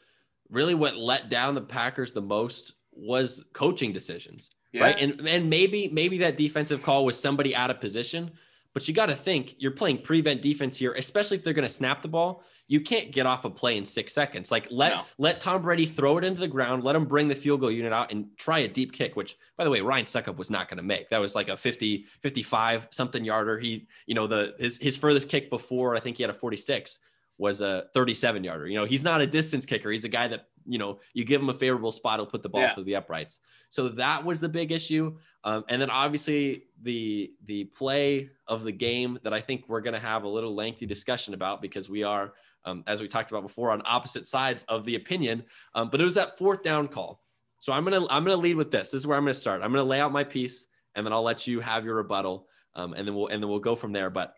really 0.49 0.75
what 0.75 0.95
let 0.97 1.29
down 1.29 1.55
the 1.55 1.61
Packers 1.61 2.11
the 2.11 2.21
most 2.21 2.73
was 2.91 3.43
coaching 3.53 3.91
decisions. 3.91 4.51
Yeah. 4.73 4.83
Right. 4.83 4.97
And 4.99 5.27
and 5.27 5.49
maybe 5.49 5.87
maybe 5.89 6.19
that 6.19 6.37
defensive 6.37 6.83
call 6.83 7.03
was 7.03 7.19
somebody 7.19 7.55
out 7.55 7.71
of 7.71 7.81
position, 7.81 8.31
but 8.73 8.87
you 8.87 8.93
got 8.93 9.07
to 9.07 9.15
think 9.15 9.55
you're 9.57 9.71
playing 9.71 10.01
prevent 10.01 10.41
defense 10.41 10.77
here, 10.77 10.93
especially 10.93 11.37
if 11.37 11.43
they're 11.43 11.53
going 11.53 11.67
to 11.67 11.73
snap 11.73 12.01
the 12.01 12.07
ball. 12.07 12.43
You 12.67 12.79
can't 12.79 13.11
get 13.11 13.25
off 13.25 13.43
a 13.43 13.49
play 13.49 13.75
in 13.77 13.85
six 13.85 14.13
seconds. 14.13 14.49
Like 14.49 14.67
let 14.71 14.93
No. 14.93 15.03
let 15.17 15.41
Tom 15.41 15.61
Brady 15.61 15.85
throw 15.85 16.17
it 16.17 16.23
into 16.23 16.39
the 16.39 16.47
ground, 16.47 16.83
let 16.83 16.95
him 16.95 17.05
bring 17.05 17.27
the 17.27 17.35
field 17.35 17.59
goal 17.59 17.71
unit 17.71 17.91
out 17.91 18.11
and 18.11 18.27
try 18.37 18.59
a 18.59 18.67
deep 18.67 18.93
kick, 18.93 19.15
which 19.17 19.35
by 19.57 19.65
the 19.65 19.69
way, 19.69 19.81
Ryan 19.81 20.05
Succop 20.05 20.37
was 20.37 20.49
not 20.49 20.69
going 20.69 20.77
to 20.77 20.83
make. 20.83 21.09
That 21.09 21.19
was 21.19 21.35
like 21.35 21.49
a 21.49 21.57
50, 21.57 22.05
55 22.21 22.87
something 22.91 23.25
yarder. 23.25 23.59
He, 23.59 23.87
you 24.05 24.15
know, 24.15 24.25
the 24.25 24.55
his 24.57 24.77
his 24.77 24.95
furthest 24.95 25.27
kick 25.27 25.49
before 25.49 25.95
I 25.95 25.99
think 25.99 26.17
he 26.17 26.23
had 26.23 26.29
a 26.29 26.33
46 26.33 26.99
was 27.37 27.61
a 27.61 27.85
37 27.93 28.43
yarder. 28.43 28.67
You 28.67 28.77
know, 28.77 28.85
he's 28.85 29.03
not 29.03 29.21
a 29.21 29.27
distance 29.27 29.65
kicker. 29.65 29.89
He's 29.91 30.03
a 30.05 30.09
guy 30.09 30.27
that, 30.27 30.47
you 30.65 30.77
know, 30.77 30.99
you 31.13 31.25
give 31.25 31.41
him 31.41 31.49
a 31.49 31.53
favorable 31.53 31.91
spot, 31.91 32.19
he'll 32.19 32.25
put 32.27 32.43
the 32.43 32.49
ball 32.49 32.61
Yeah. 32.61 32.75
through 32.75 32.83
the 32.83 32.95
uprights. 32.95 33.39
So 33.71 33.89
that 33.89 34.23
was 34.23 34.39
the 34.41 34.49
big 34.49 34.71
issue. 34.71 35.17
Um, 35.43 35.63
and 35.69 35.81
then 35.81 35.89
obviously 35.89 36.65
the 36.83 37.31
the 37.45 37.63
play 37.65 38.29
of 38.47 38.63
the 38.63 38.71
game 38.71 39.17
that 39.23 39.33
I 39.33 39.39
think 39.41 39.65
we're 39.67 39.81
going 39.81 39.93
to 39.95 39.99
have 39.99 40.23
a 40.23 40.27
little 40.27 40.53
lengthy 40.53 40.85
discussion 40.85 41.33
about 41.33 41.61
because 41.63 41.89
we 41.89 42.03
are, 42.03 42.33
um, 42.65 42.83
as 42.85 43.01
we 43.01 43.07
talked 43.07 43.31
about 43.31 43.41
before, 43.41 43.71
on 43.71 43.81
opposite 43.85 44.27
sides 44.27 44.63
of 44.67 44.85
the 44.85 44.95
opinion. 44.95 45.43
Um, 45.73 45.89
but 45.89 45.99
it 45.99 46.03
was 46.03 46.15
that 46.15 46.37
fourth 46.37 46.61
down 46.61 46.87
call. 46.89 47.23
So 47.57 47.73
I'm 47.73 47.83
gonna 47.83 48.05
I'm 48.09 48.23
gonna 48.23 48.35
lead 48.35 48.55
with 48.55 48.69
this. 48.71 48.91
This 48.91 48.99
is 48.99 49.07
where 49.07 49.17
I'm 49.17 49.23
gonna 49.23 49.33
start. 49.33 49.61
I'm 49.63 49.71
gonna 49.71 49.83
lay 49.83 49.99
out 49.99 50.11
my 50.11 50.23
piece, 50.23 50.67
and 50.93 51.03
then 51.05 51.13
I'll 51.13 51.23
let 51.23 51.47
you 51.47 51.59
have 51.59 51.85
your 51.85 51.95
rebuttal, 51.95 52.47
um, 52.75 52.93
and 52.93 53.07
then 53.07 53.15
we'll 53.15 53.27
and 53.27 53.41
then 53.41 53.49
we'll 53.49 53.59
go 53.59 53.75
from 53.75 53.93
there. 53.93 54.09
But 54.11 54.35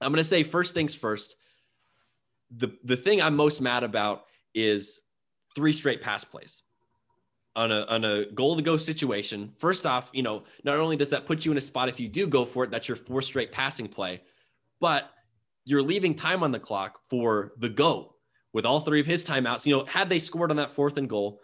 I'm 0.00 0.12
going 0.12 0.22
to 0.22 0.28
say 0.28 0.42
first 0.42 0.74
things 0.74 0.94
first. 0.94 1.36
The 2.56 2.76
the 2.84 2.96
thing 2.96 3.20
I'm 3.20 3.36
most 3.36 3.60
mad 3.60 3.84
about 3.84 4.24
is 4.54 5.00
three 5.54 5.72
straight 5.72 6.02
pass 6.02 6.24
plays 6.24 6.62
on 7.56 7.72
a 7.72 7.80
on 7.86 8.04
a 8.04 8.26
goal 8.26 8.56
to 8.56 8.62
go 8.62 8.76
situation. 8.76 9.52
First 9.58 9.84
off, 9.84 10.10
you 10.12 10.22
know, 10.22 10.44
not 10.64 10.76
only 10.76 10.96
does 10.96 11.10
that 11.10 11.26
put 11.26 11.44
you 11.44 11.50
in 11.50 11.58
a 11.58 11.60
spot 11.60 11.88
if 11.88 11.98
you 12.00 12.08
do 12.08 12.26
go 12.26 12.44
for 12.44 12.64
it, 12.64 12.70
that's 12.70 12.88
your 12.88 12.96
fourth 12.96 13.24
straight 13.24 13.52
passing 13.52 13.88
play, 13.88 14.22
but 14.80 15.10
you're 15.64 15.82
leaving 15.82 16.14
time 16.14 16.42
on 16.42 16.52
the 16.52 16.58
clock 16.58 17.00
for 17.10 17.52
the 17.58 17.68
go 17.68 18.14
with 18.52 18.64
all 18.64 18.80
three 18.80 19.00
of 19.00 19.06
his 19.06 19.24
timeouts. 19.24 19.66
You 19.66 19.76
know, 19.76 19.84
had 19.84 20.08
they 20.08 20.18
scored 20.18 20.50
on 20.50 20.56
that 20.56 20.72
fourth 20.72 20.96
and 20.96 21.08
goal, 21.08 21.40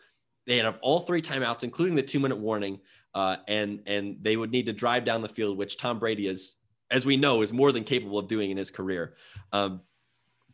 they 0.47 0.57
had 0.57 0.67
all 0.83 1.01
three 1.01 1.21
timeouts, 1.21 1.65
including 1.65 1.95
the 1.95 2.03
two 2.03 2.21
minute 2.21 2.39
warning, 2.39 2.81
uh, 3.15 3.37
and 3.49 3.81
and 3.87 4.17
they 4.23 4.37
would 4.37 4.51
need 4.51 4.67
to 4.67 4.73
drive 4.73 5.05
down 5.05 5.21
the 5.21 5.29
field, 5.29 5.59
which 5.59 5.79
Tom 5.79 5.99
Brady 5.99 6.29
is, 6.29 6.55
as 6.91 7.05
we 7.05 7.17
know, 7.17 7.43
is 7.43 7.53
more 7.53 7.73
than 7.73 7.85
capable 7.85 8.19
of 8.19 8.29
doing 8.29 8.51
in 8.51 8.57
his 8.57 8.71
career. 8.71 9.15
Um, 9.53 9.81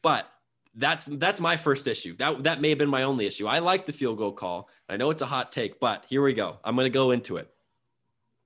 but 0.02 0.26
that's 0.75 1.07
that's 1.07 1.41
my 1.41 1.57
first 1.57 1.87
issue. 1.87 2.17
That 2.17 2.45
that 2.45 2.61
may 2.61 2.69
have 2.71 2.79
been 2.79 2.89
my 2.89 3.03
only 3.03 3.27
issue. 3.27 3.47
I 3.47 3.59
like 3.59 3.87
the 3.87 3.93
field 3.93 4.19
goal 4.19 4.33
call. 4.33 4.69
I 4.89 4.97
know 4.97 5.11
it's 5.11 5.23
a 5.23 5.27
hot 5.27 5.53
take, 5.53 5.81
but 5.81 6.05
here 6.09 6.23
we 6.23 6.33
go. 6.33 6.59
I'm 6.65 6.77
going 6.77 6.87
to 6.87 6.91
go 6.91 7.11
into 7.11 7.37
it. 7.37 7.50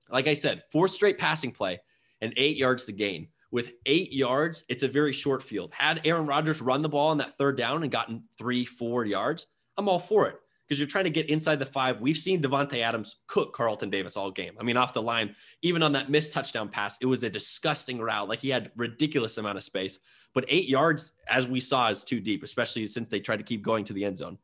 Like 0.09 0.27
I 0.27 0.33
said, 0.33 0.63
four 0.71 0.87
straight 0.87 1.17
passing 1.17 1.51
play 1.51 1.79
and 2.21 2.33
eight 2.37 2.57
yards 2.57 2.85
to 2.85 2.91
gain. 2.91 3.27
With 3.51 3.73
eight 3.85 4.11
yards, 4.11 4.63
it's 4.67 4.83
a 4.83 4.87
very 4.87 5.13
short 5.13 5.41
field. 5.41 5.71
Had 5.73 6.01
Aaron 6.03 6.25
Rodgers 6.25 6.61
run 6.61 6.81
the 6.81 6.89
ball 6.89 7.09
on 7.09 7.17
that 7.19 7.37
third 7.37 7.57
down 7.57 7.83
and 7.83 7.91
gotten 7.91 8.23
three, 8.37 8.65
four 8.65 9.05
yards, 9.05 9.47
I'm 9.77 9.87
all 9.87 9.99
for 9.99 10.27
it 10.27 10.35
because 10.67 10.79
you're 10.79 10.87
trying 10.87 11.03
to 11.03 11.09
get 11.09 11.29
inside 11.29 11.59
the 11.59 11.65
five. 11.65 12.01
We've 12.01 12.17
seen 12.17 12.41
Davante 12.41 12.79
Adams 12.79 13.17
cook 13.27 13.53
Carlton 13.53 13.89
Davis 13.89 14.17
all 14.17 14.31
game. 14.31 14.53
I 14.59 14.63
mean, 14.63 14.77
off 14.77 14.93
the 14.93 15.01
line, 15.01 15.35
even 15.61 15.83
on 15.83 15.91
that 15.93 16.09
missed 16.09 16.33
touchdown 16.33 16.69
pass, 16.69 16.97
it 17.01 17.05
was 17.05 17.23
a 17.23 17.29
disgusting 17.29 17.99
route. 17.99 18.27
Like 18.27 18.39
he 18.39 18.49
had 18.49 18.71
ridiculous 18.75 19.37
amount 19.37 19.57
of 19.57 19.63
space. 19.63 19.99
But 20.35 20.45
eight 20.49 20.67
yards, 20.67 21.13
as 21.27 21.47
we 21.47 21.59
saw, 21.59 21.89
is 21.89 22.03
too 22.03 22.19
deep, 22.19 22.43
especially 22.43 22.85
since 22.85 23.09
they 23.09 23.19
tried 23.19 23.37
to 23.37 23.43
keep 23.43 23.63
going 23.63 23.85
to 23.85 23.93
the 23.93 24.05
end 24.05 24.17
zone. 24.19 24.37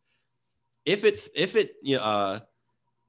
If 0.86 1.04
it 1.04 1.30
if 1.36 1.56
it 1.56 1.76
you 1.84 1.98
know, 1.98 2.04
uh, 2.04 2.40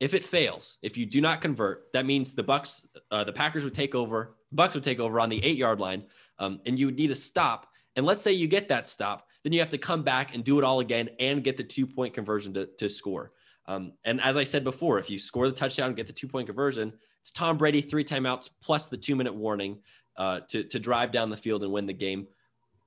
if 0.00 0.14
it 0.14 0.24
fails, 0.24 0.78
if 0.82 0.96
you 0.98 1.06
do 1.06 1.20
not 1.20 1.40
convert, 1.40 1.92
that 1.92 2.04
means 2.04 2.32
the 2.32 2.42
Bucks, 2.42 2.86
uh, 3.12 3.22
the 3.22 3.32
Packers 3.32 3.62
would 3.62 3.74
take 3.74 3.94
over. 3.94 4.36
Bucks 4.50 4.74
would 4.74 4.82
take 4.82 4.98
over 4.98 5.20
on 5.20 5.28
the 5.30 5.42
eight 5.44 5.56
yard 5.56 5.78
line, 5.78 6.02
um, 6.40 6.60
and 6.66 6.76
you 6.76 6.86
would 6.86 6.98
need 6.98 7.12
a 7.12 7.14
stop. 7.14 7.68
And 7.94 8.04
let's 8.04 8.20
say 8.20 8.32
you 8.32 8.48
get 8.48 8.68
that 8.68 8.88
stop, 8.88 9.28
then 9.44 9.52
you 9.52 9.60
have 9.60 9.70
to 9.70 9.78
come 9.78 10.02
back 10.02 10.34
and 10.34 10.42
do 10.42 10.58
it 10.58 10.64
all 10.64 10.80
again 10.80 11.08
and 11.20 11.44
get 11.44 11.56
the 11.56 11.62
two 11.62 11.86
point 11.86 12.14
conversion 12.14 12.52
to, 12.54 12.66
to 12.78 12.88
score. 12.88 13.30
Um, 13.66 13.92
and 14.04 14.20
as 14.20 14.36
I 14.36 14.42
said 14.42 14.64
before, 14.64 14.98
if 14.98 15.08
you 15.08 15.20
score 15.20 15.46
the 15.46 15.54
touchdown, 15.54 15.86
and 15.88 15.96
get 15.96 16.08
the 16.08 16.12
two 16.12 16.26
point 16.26 16.48
conversion, 16.48 16.92
it's 17.20 17.30
Tom 17.30 17.56
Brady 17.56 17.80
three 17.80 18.04
timeouts 18.04 18.48
plus 18.60 18.88
the 18.88 18.96
two 18.96 19.14
minute 19.14 19.34
warning 19.34 19.78
uh, 20.16 20.40
to 20.48 20.64
to 20.64 20.80
drive 20.80 21.12
down 21.12 21.30
the 21.30 21.36
field 21.36 21.62
and 21.62 21.72
win 21.72 21.86
the 21.86 21.92
game. 21.92 22.26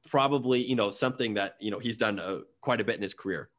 Probably, 0.10 0.64
you 0.64 0.76
know, 0.76 0.92
something 0.92 1.34
that 1.36 1.56
you 1.60 1.72
know 1.72 1.80
he's 1.80 1.98
done 1.98 2.20
uh, 2.20 2.40
quite 2.62 2.82
a 2.82 2.84
bit 2.84 2.96
in 2.96 3.02
his 3.02 3.14
career. 3.14 3.50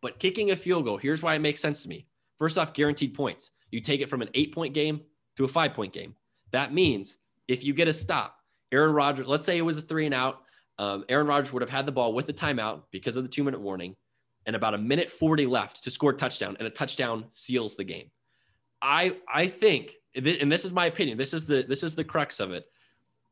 But 0.00 0.18
kicking 0.18 0.50
a 0.50 0.56
field 0.56 0.84
goal, 0.84 0.96
here's 0.96 1.22
why 1.22 1.34
it 1.34 1.40
makes 1.40 1.60
sense 1.60 1.82
to 1.82 1.88
me. 1.88 2.06
First 2.38 2.56
off, 2.56 2.72
guaranteed 2.72 3.14
points. 3.14 3.50
You 3.70 3.80
take 3.80 4.00
it 4.00 4.08
from 4.08 4.22
an 4.22 4.30
eight 4.34 4.54
point 4.54 4.74
game 4.74 5.00
to 5.36 5.44
a 5.44 5.48
five 5.48 5.74
point 5.74 5.92
game. 5.92 6.14
That 6.52 6.72
means 6.72 7.16
if 7.48 7.64
you 7.64 7.74
get 7.74 7.88
a 7.88 7.92
stop, 7.92 8.36
Aaron 8.72 8.94
Rodgers, 8.94 9.26
let's 9.26 9.44
say 9.44 9.58
it 9.58 9.62
was 9.62 9.78
a 9.78 9.82
three 9.82 10.06
and 10.06 10.14
out, 10.14 10.42
um, 10.78 11.04
Aaron 11.08 11.26
Rodgers 11.26 11.52
would 11.52 11.62
have 11.62 11.70
had 11.70 11.86
the 11.86 11.92
ball 11.92 12.12
with 12.12 12.26
the 12.26 12.32
timeout 12.32 12.82
because 12.90 13.16
of 13.16 13.22
the 13.22 13.28
two 13.28 13.44
minute 13.44 13.60
warning 13.60 13.96
and 14.46 14.56
about 14.56 14.74
a 14.74 14.78
minute 14.78 15.10
40 15.10 15.46
left 15.46 15.84
to 15.84 15.90
score 15.90 16.10
a 16.10 16.16
touchdown, 16.16 16.56
and 16.58 16.66
a 16.66 16.70
touchdown 16.70 17.26
seals 17.30 17.76
the 17.76 17.84
game. 17.84 18.10
I 18.82 19.16
I 19.32 19.48
think, 19.48 19.92
and 20.14 20.50
this 20.50 20.64
is 20.64 20.72
my 20.72 20.86
opinion. 20.86 21.18
This 21.18 21.34
is 21.34 21.44
the 21.44 21.64
this 21.68 21.82
is 21.82 21.94
the 21.94 22.04
crux 22.04 22.40
of 22.40 22.50
it. 22.52 22.64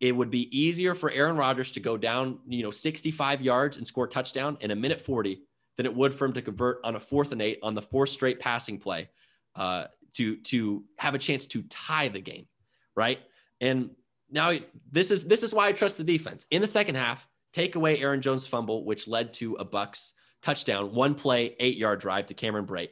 It 0.01 0.13
would 0.13 0.31
be 0.31 0.57
easier 0.57 0.95
for 0.95 1.11
Aaron 1.11 1.37
Rodgers 1.37 1.73
to 1.73 1.81
go 1.81 1.97
down, 1.97 2.39
you 2.47 2.63
know, 2.63 2.71
65 2.71 3.41
yards 3.41 3.77
and 3.77 3.87
score 3.87 4.05
a 4.05 4.09
touchdown 4.09 4.57
in 4.61 4.71
a 4.71 4.77
minute 4.77 5.01
40 5.01 5.43
than 5.77 5.87
it 5.87 5.95
would 5.95 6.15
for 6.15 6.27
him 6.27 6.35
to 6.35 6.43
convert 6.43 6.81
on 6.85 6.97
a 6.97 7.01
fourth 7.01 7.33
and 7.33 7.43
eight 7.43 7.59
on 7.63 7.75
the 7.75 7.83
fourth 7.83 8.11
straight 8.11 8.39
passing 8.39 8.79
play 8.79 9.09
uh, 9.57 9.85
to 10.15 10.37
to 10.37 10.85
have 10.99 11.15
a 11.15 11.19
chance 11.19 11.47
to 11.49 11.63
tie 11.63 12.09
the 12.09 12.21
game, 12.21 12.47
right? 12.95 13.19
And 13.61 13.91
now 14.31 14.53
this 14.91 15.11
is 15.11 15.25
this 15.25 15.43
is 15.43 15.55
why 15.55 15.69
I 15.69 15.73
trust 15.73 15.97
the 15.97 16.05
defense. 16.05 16.47
In 16.51 16.61
the 16.61 16.69
second 16.69 16.97
half, 16.97 17.27
take 17.53 17.75
away 17.75 18.01
Aaron 18.01 18.21
Jones' 18.21 18.47
fumble, 18.47 18.85
which 18.85 19.09
led 19.09 19.33
to 19.35 19.55
a 19.55 19.65
Bucks 19.65 20.13
touchdown, 20.43 20.95
one 20.95 21.15
play, 21.15 21.57
eight 21.59 21.77
yard 21.77 22.01
drive 22.01 22.27
to 22.27 22.35
Cameron 22.35 22.67
Brate. 22.67 22.91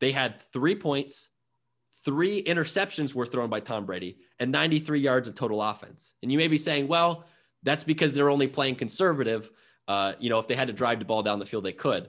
They 0.00 0.12
had 0.12 0.40
three 0.52 0.74
points, 0.74 1.28
three 2.06 2.42
interceptions 2.44 3.14
were 3.14 3.26
thrown 3.26 3.50
by 3.50 3.58
Tom 3.58 3.84
Brady, 3.84 4.16
and 4.38 4.50
93 4.52 5.00
yards 5.00 5.26
of 5.26 5.34
total 5.34 5.60
offense. 5.60 6.14
And 6.22 6.30
you 6.30 6.38
may 6.38 6.46
be 6.46 6.56
saying, 6.56 6.86
well, 6.86 7.24
that's 7.64 7.82
because 7.82 8.14
they're 8.14 8.30
only 8.30 8.46
playing 8.46 8.76
conservative. 8.76 9.50
Uh, 9.88 10.12
you 10.20 10.30
know, 10.30 10.38
if 10.38 10.46
they 10.46 10.54
had 10.54 10.68
to 10.68 10.72
drive 10.72 11.00
the 11.00 11.04
ball 11.04 11.24
down 11.24 11.40
the 11.40 11.46
field, 11.46 11.64
they 11.64 11.72
could. 11.72 12.08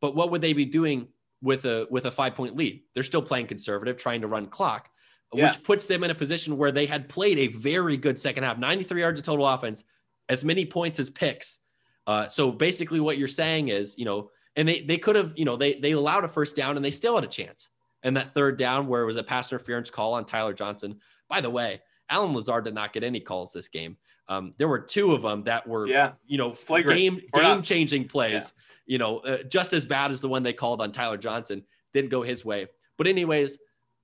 But 0.00 0.16
what 0.16 0.30
would 0.30 0.40
they 0.40 0.54
be 0.54 0.64
doing 0.64 1.08
with 1.42 1.66
a 1.66 1.86
with 1.90 2.06
a 2.06 2.10
five 2.10 2.34
point 2.34 2.56
lead? 2.56 2.82
They're 2.94 3.02
still 3.02 3.22
playing 3.22 3.46
conservative, 3.46 3.98
trying 3.98 4.22
to 4.22 4.26
run 4.26 4.46
clock, 4.46 4.88
yeah. 5.34 5.48
which 5.48 5.62
puts 5.62 5.84
them 5.84 6.02
in 6.02 6.10
a 6.10 6.14
position 6.14 6.56
where 6.56 6.72
they 6.72 6.86
had 6.86 7.06
played 7.08 7.38
a 7.38 7.48
very 7.48 7.98
good 7.98 8.18
second 8.18 8.44
half, 8.44 8.58
93 8.58 9.00
yards 9.02 9.20
of 9.20 9.26
total 9.26 9.46
offense, 9.46 9.84
as 10.30 10.44
many 10.44 10.64
points 10.64 10.98
as 10.98 11.10
picks. 11.10 11.58
Uh, 12.06 12.26
so 12.28 12.50
basically, 12.50 13.00
what 13.00 13.18
you're 13.18 13.28
saying 13.28 13.68
is, 13.68 13.98
you 13.98 14.06
know, 14.06 14.30
and 14.56 14.66
they 14.66 14.80
they 14.80 14.96
could 14.96 15.16
have, 15.16 15.34
you 15.36 15.44
know, 15.44 15.56
they 15.56 15.74
they 15.74 15.92
allowed 15.92 16.24
a 16.24 16.28
first 16.28 16.56
down 16.56 16.76
and 16.76 16.84
they 16.84 16.90
still 16.90 17.16
had 17.16 17.24
a 17.24 17.28
chance. 17.28 17.68
And 18.02 18.16
that 18.16 18.34
third 18.34 18.58
down, 18.58 18.86
where 18.86 19.02
it 19.02 19.06
was 19.06 19.16
a 19.16 19.22
pass 19.22 19.50
interference 19.50 19.90
call 19.90 20.14
on 20.14 20.24
Tyler 20.24 20.52
Johnson. 20.52 21.00
By 21.28 21.40
the 21.40 21.50
way, 21.50 21.80
Allen 22.08 22.34
Lazard 22.34 22.64
did 22.64 22.74
not 22.74 22.92
get 22.92 23.02
any 23.02 23.20
calls 23.20 23.52
this 23.52 23.68
game. 23.68 23.96
Um, 24.28 24.54
there 24.58 24.68
were 24.68 24.78
two 24.78 25.12
of 25.12 25.22
them 25.22 25.44
that 25.44 25.66
were, 25.66 25.86
yeah, 25.86 26.12
you 26.26 26.38
know, 26.38 26.52
Flagrant. 26.52 26.98
game 26.98 27.20
game 27.34 27.62
changing 27.62 28.08
plays. 28.08 28.32
Yeah. 28.32 28.62
You 28.86 28.98
know, 28.98 29.18
uh, 29.18 29.42
just 29.44 29.72
as 29.72 29.84
bad 29.84 30.12
as 30.12 30.20
the 30.20 30.28
one 30.28 30.42
they 30.42 30.52
called 30.52 30.80
on 30.80 30.92
Tyler 30.92 31.16
Johnson. 31.16 31.64
Didn't 31.92 32.10
go 32.10 32.22
his 32.22 32.44
way. 32.44 32.66
But 32.98 33.06
anyways, 33.06 33.58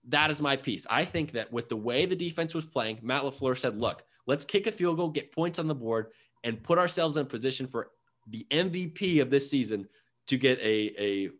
that 0.08 0.30
is 0.30 0.40
my 0.40 0.56
piece. 0.56 0.86
I 0.88 1.04
think 1.04 1.32
that 1.32 1.52
with 1.52 1.68
the 1.68 1.76
way 1.76 2.06
the 2.06 2.16
defense 2.16 2.54
was 2.54 2.64
playing, 2.64 2.98
Matt 3.02 3.22
LaFleur 3.22 3.56
said, 3.56 3.78
"Look, 3.78 4.02
Let's 4.26 4.44
kick 4.44 4.66
a 4.66 4.72
field 4.72 4.96
goal, 4.96 5.10
get 5.10 5.32
points 5.32 5.58
on 5.58 5.68
the 5.68 5.74
board, 5.74 6.08
and 6.44 6.62
put 6.62 6.78
ourselves 6.78 7.16
in 7.16 7.22
a 7.22 7.28
position 7.28 7.66
for 7.66 7.90
the 8.28 8.46
MVP 8.50 9.20
of 9.20 9.30
this 9.30 9.50
season 9.50 9.88
to 10.28 10.38
get 10.38 10.58
a, 10.60 10.94
a 11.02 11.30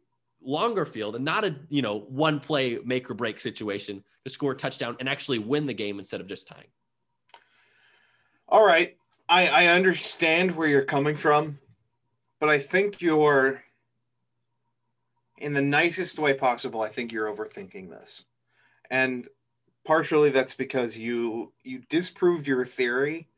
longer 0.45 0.85
field 0.85 1.17
and 1.17 1.25
not 1.25 1.45
a 1.45 1.55
you 1.69 1.83
know 1.83 2.01
one 2.01 2.41
play 2.41 2.79
make 2.85 3.11
or 3.11 3.15
break 3.15 3.41
situation 3.41 4.03
to 4.25 4.31
score 4.31 4.53
a 4.53 4.57
touchdown 4.57 4.97
and 5.01 5.09
actually 5.09 5.39
win 5.39 5.67
the 5.67 5.75
game 5.75 5.99
instead 5.99 6.21
of 6.21 6.27
just 6.27 6.47
tying. 6.47 6.69
All 8.49 8.65
right. 8.65 8.97
I, 9.29 9.47
I 9.47 9.67
understand 9.69 10.55
where 10.55 10.69
you're 10.69 10.85
coming 10.85 11.17
from, 11.17 11.59
but 12.39 12.49
I 12.49 12.59
think 12.59 13.01
you're 13.01 13.63
in 15.39 15.55
the 15.55 15.63
nicest 15.63 16.19
way 16.19 16.35
possible. 16.35 16.83
I 16.83 16.89
think 16.89 17.13
you're 17.13 17.35
overthinking 17.35 17.89
this. 17.89 18.25
And 18.91 19.27
partially 19.85 20.31
that's 20.31 20.55
because 20.55 20.99
you 20.99 21.53
you 21.63 21.81
disproved 21.89 22.47
your 22.47 22.65
theory 22.65 23.29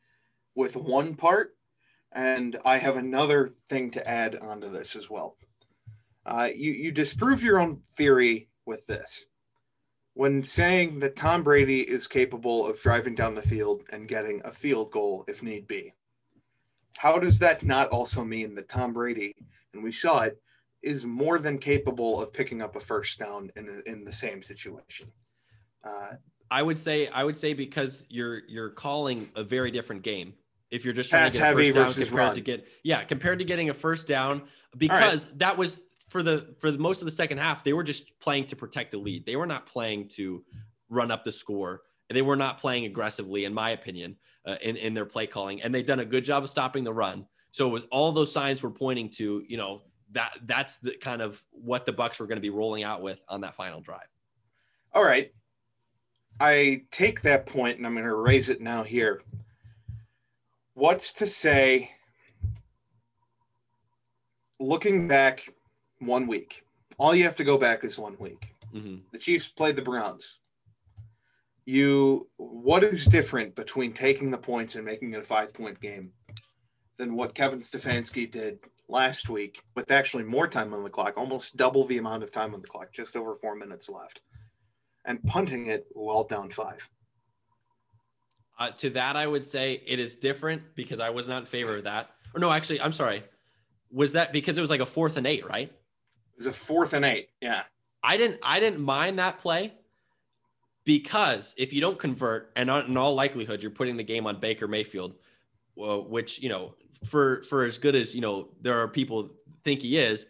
with 0.55 0.77
one 0.77 1.15
part 1.15 1.57
and 2.13 2.59
i 2.65 2.77
have 2.77 2.97
another 2.97 3.55
thing 3.69 3.91
to 3.91 4.07
add 4.07 4.37
onto 4.37 4.71
this 4.71 4.97
as 4.97 5.09
well 5.09 5.37
uh, 6.27 6.49
you 6.55 6.73
you 6.73 6.93
disprove 6.93 7.43
your 7.43 7.59
own 7.59 7.81
theory 7.93 8.49
with 8.67 8.87
this 8.87 9.27
when 10.15 10.43
saying 10.43 10.99
that 10.99 11.17
tom 11.17 11.43
brady 11.43 11.81
is 11.81 12.07
capable 12.07 12.67
of 12.67 12.81
driving 12.81 13.15
down 13.15 13.35
the 13.35 13.43
field 13.43 13.83
and 13.91 14.09
getting 14.09 14.41
a 14.45 14.53
field 14.53 14.91
goal 14.91 15.25
if 15.29 15.43
need 15.43 15.67
be 15.67 15.93
how 16.97 17.19
does 17.19 17.39
that 17.39 17.63
not 17.65 17.89
also 17.91 18.25
mean 18.25 18.55
that 18.55 18.69
tom 18.69 18.93
brady 18.93 19.35
and 19.73 19.83
we 19.83 19.93
saw 19.93 20.21
it 20.21 20.41
is 20.83 21.07
more 21.07 21.39
than 21.39 21.59
capable 21.59 22.21
of 22.21 22.33
picking 22.33 22.61
up 22.61 22.77
a 22.77 22.81
first 22.81 23.19
down 23.19 23.51
in, 23.57 23.83
in 23.87 24.05
the 24.05 24.13
same 24.13 24.43
situation 24.43 25.11
uh, 25.85 26.15
I 26.51 26.63
would 26.63 26.79
say 26.79 27.09
I 27.09 27.25
would 27.25 27.37
say 27.37 27.55
because 27.55 28.07
you're 28.09 28.43
you're 28.49 28.71
calling 28.71 29.29
a 29.35 29.43
very 29.43 29.71
different 29.71 30.03
game. 30.03 30.35
If 30.71 30.85
you're 30.85 30.95
just 30.95 31.11
trying 31.11 31.25
Pass 31.25 31.35
to 31.35 31.39
get 31.39 31.51
a 31.51 31.55
first 31.55 31.75
down 31.75 32.07
compared 32.07 32.13
run. 32.13 32.35
to 32.35 32.41
get 32.41 32.69
yeah 32.83 33.03
compared 33.03 33.39
to 33.39 33.45
getting 33.45 33.71
a 33.71 33.75
first 33.75 34.07
down 34.07 34.43
because 34.77 35.27
right. 35.27 35.39
that 35.39 35.57
was 35.57 35.81
for 36.15 36.23
the 36.23 36.55
for 36.61 36.71
the 36.71 36.79
most 36.79 37.03
of 37.03 37.07
the 37.07 37.11
second 37.11 37.39
half 37.39 37.65
they 37.65 37.73
were 37.73 37.83
just 37.83 38.17
playing 38.21 38.47
to 38.47 38.55
protect 38.55 38.93
the 38.93 38.99
lead. 38.99 39.27
They 39.27 39.35
were 39.35 39.49
not 39.49 39.67
playing 39.67 40.07
to 40.11 40.45
run 40.89 41.11
up 41.11 41.25
the 41.25 41.33
score. 41.33 41.83
And 42.09 42.17
they 42.17 42.23
were 42.23 42.37
not 42.37 42.61
playing 42.61 42.85
aggressively, 42.85 43.47
in 43.47 43.53
my 43.53 43.71
opinion, 43.71 44.15
uh, 44.47 44.55
in 44.63 44.77
in 44.77 44.95
their 44.95 45.07
play 45.07 45.27
calling, 45.27 45.61
and 45.61 45.75
they've 45.75 45.85
done 45.85 45.99
a 45.99 46.05
good 46.05 46.25
job 46.25 46.45
of 46.45 46.51
stopping 46.51 46.85
the 46.85 46.93
run. 46.93 47.27
So 47.51 47.67
it 47.67 47.71
was 47.73 47.83
all 47.91 48.13
those 48.13 48.31
signs 48.31 48.63
were 48.63 48.71
pointing 48.71 49.11
to 49.17 49.43
you 49.49 49.57
know 49.57 49.83
that 50.13 50.39
that's 50.45 50.77
the 50.77 50.97
kind 50.99 51.21
of 51.21 51.43
what 51.51 51.85
the 51.85 51.93
Bucks 51.93 52.21
were 52.21 52.29
going 52.29 52.37
to 52.37 52.41
be 52.43 52.51
rolling 52.51 52.85
out 52.85 53.03
with 53.03 53.19
on 53.29 53.41
that 53.41 53.57
final 53.57 53.81
drive. 53.81 54.07
All 54.93 55.03
right, 55.03 55.33
I 56.39 56.83
take 56.93 57.23
that 57.23 57.45
point 57.45 57.79
and 57.79 57.87
I'm 57.89 57.95
going 57.95 58.07
to 58.07 58.15
raise 58.15 58.51
it 58.51 58.61
now 58.61 58.85
here. 58.85 59.21
What's 60.75 61.13
to 61.15 61.27
say, 61.27 61.91
looking 64.61 65.09
back 65.09 65.49
one 66.01 66.27
week, 66.27 66.65
all 66.99 67.15
you 67.15 67.25
have 67.25 67.37
to 67.37 67.45
go 67.45 67.59
back 67.59 67.85
is 67.85 67.99
one 67.99 68.17
week. 68.19 68.55
Mm-hmm. 68.75 68.97
The 69.13 69.19
Chiefs 69.19 69.49
played 69.49 69.77
the 69.77 69.83
Browns. 69.83 70.39
you 71.67 72.29
what 72.37 72.85
is 72.85 73.07
different 73.07 73.55
between 73.55 73.93
taking 73.93 74.31
the 74.31 74.39
points 74.39 74.75
and 74.75 74.85
making 74.85 75.13
it 75.15 75.19
a 75.19 75.27
five 75.27 75.53
point 75.55 75.81
game 75.81 76.13
than 76.99 77.15
what 77.17 77.35
Kevin 77.35 77.61
Stefanski 77.61 78.31
did 78.31 78.59
last 78.89 79.29
week 79.29 79.63
with 79.75 79.91
actually 79.91 80.25
more 80.25 80.47
time 80.47 80.75
on 80.75 80.85
the 80.85 80.91
clock, 80.91 81.15
almost 81.17 81.57
double 81.57 81.85
the 81.87 81.99
amount 81.99 82.23
of 82.23 82.31
time 82.31 82.55
on 82.55 82.61
the 82.61 82.69
clock, 82.69 82.93
just 82.93 83.17
over 83.17 83.35
four 83.37 83.57
minutes 83.57 83.89
left, 83.89 84.21
and 85.05 85.23
punting 85.25 85.67
it 85.67 85.87
while 85.93 86.25
down 86.25 86.51
five. 86.51 86.89
Uh, 88.59 88.71
to 88.71 88.91
that, 88.91 89.17
I 89.17 89.27
would 89.27 89.45
say 89.45 89.83
it 89.87 89.99
is 89.99 90.17
different 90.17 90.63
because 90.77 91.01
I 91.01 91.11
was 91.11 91.27
not 91.27 91.39
in 91.39 91.47
favor 91.47 91.77
of 91.77 91.85
that. 91.85 92.11
Or 92.35 92.41
no, 92.41 92.53
actually, 92.53 92.81
I'm 92.81 92.93
sorry. 92.93 93.25
Was 93.91 94.13
that 94.13 94.33
because 94.33 94.57
it 94.59 94.61
was 94.61 94.71
like 94.71 94.81
a 94.81 94.87
fourth 94.87 95.17
and 95.17 95.27
eight, 95.27 95.49
right? 95.49 95.73
It 96.35 96.39
was 96.39 96.47
a 96.47 96.53
fourth 96.53 96.93
and 96.93 97.05
eight. 97.05 97.31
Yeah. 97.41 97.63
I 98.03 98.17
didn't. 98.17 98.41
I 98.43 98.61
didn't 98.61 98.81
mind 98.81 99.19
that 99.19 99.39
play 99.39 99.73
because 100.85 101.55
if 101.57 101.73
you 101.73 101.81
don't 101.81 101.99
convert, 101.99 102.53
and 102.57 102.69
in 102.69 102.97
all 102.97 103.15
likelihood, 103.15 103.63
you're 103.63 103.71
putting 103.71 103.97
the 103.97 104.03
game 104.05 104.27
on 104.27 104.41
Baker 104.41 104.69
Mayfield, 104.69 105.15
which 105.77 106.41
you 106.43 106.49
know, 106.49 106.75
for 107.07 107.43
for 107.45 107.65
as 107.65 107.79
good 107.79 107.95
as 107.95 108.15
you 108.15 108.21
know, 108.21 108.49
there 108.61 108.79
are 108.79 108.89
people 108.89 109.31
think 109.65 109.81
he 109.81 109.99
is. 109.99 110.27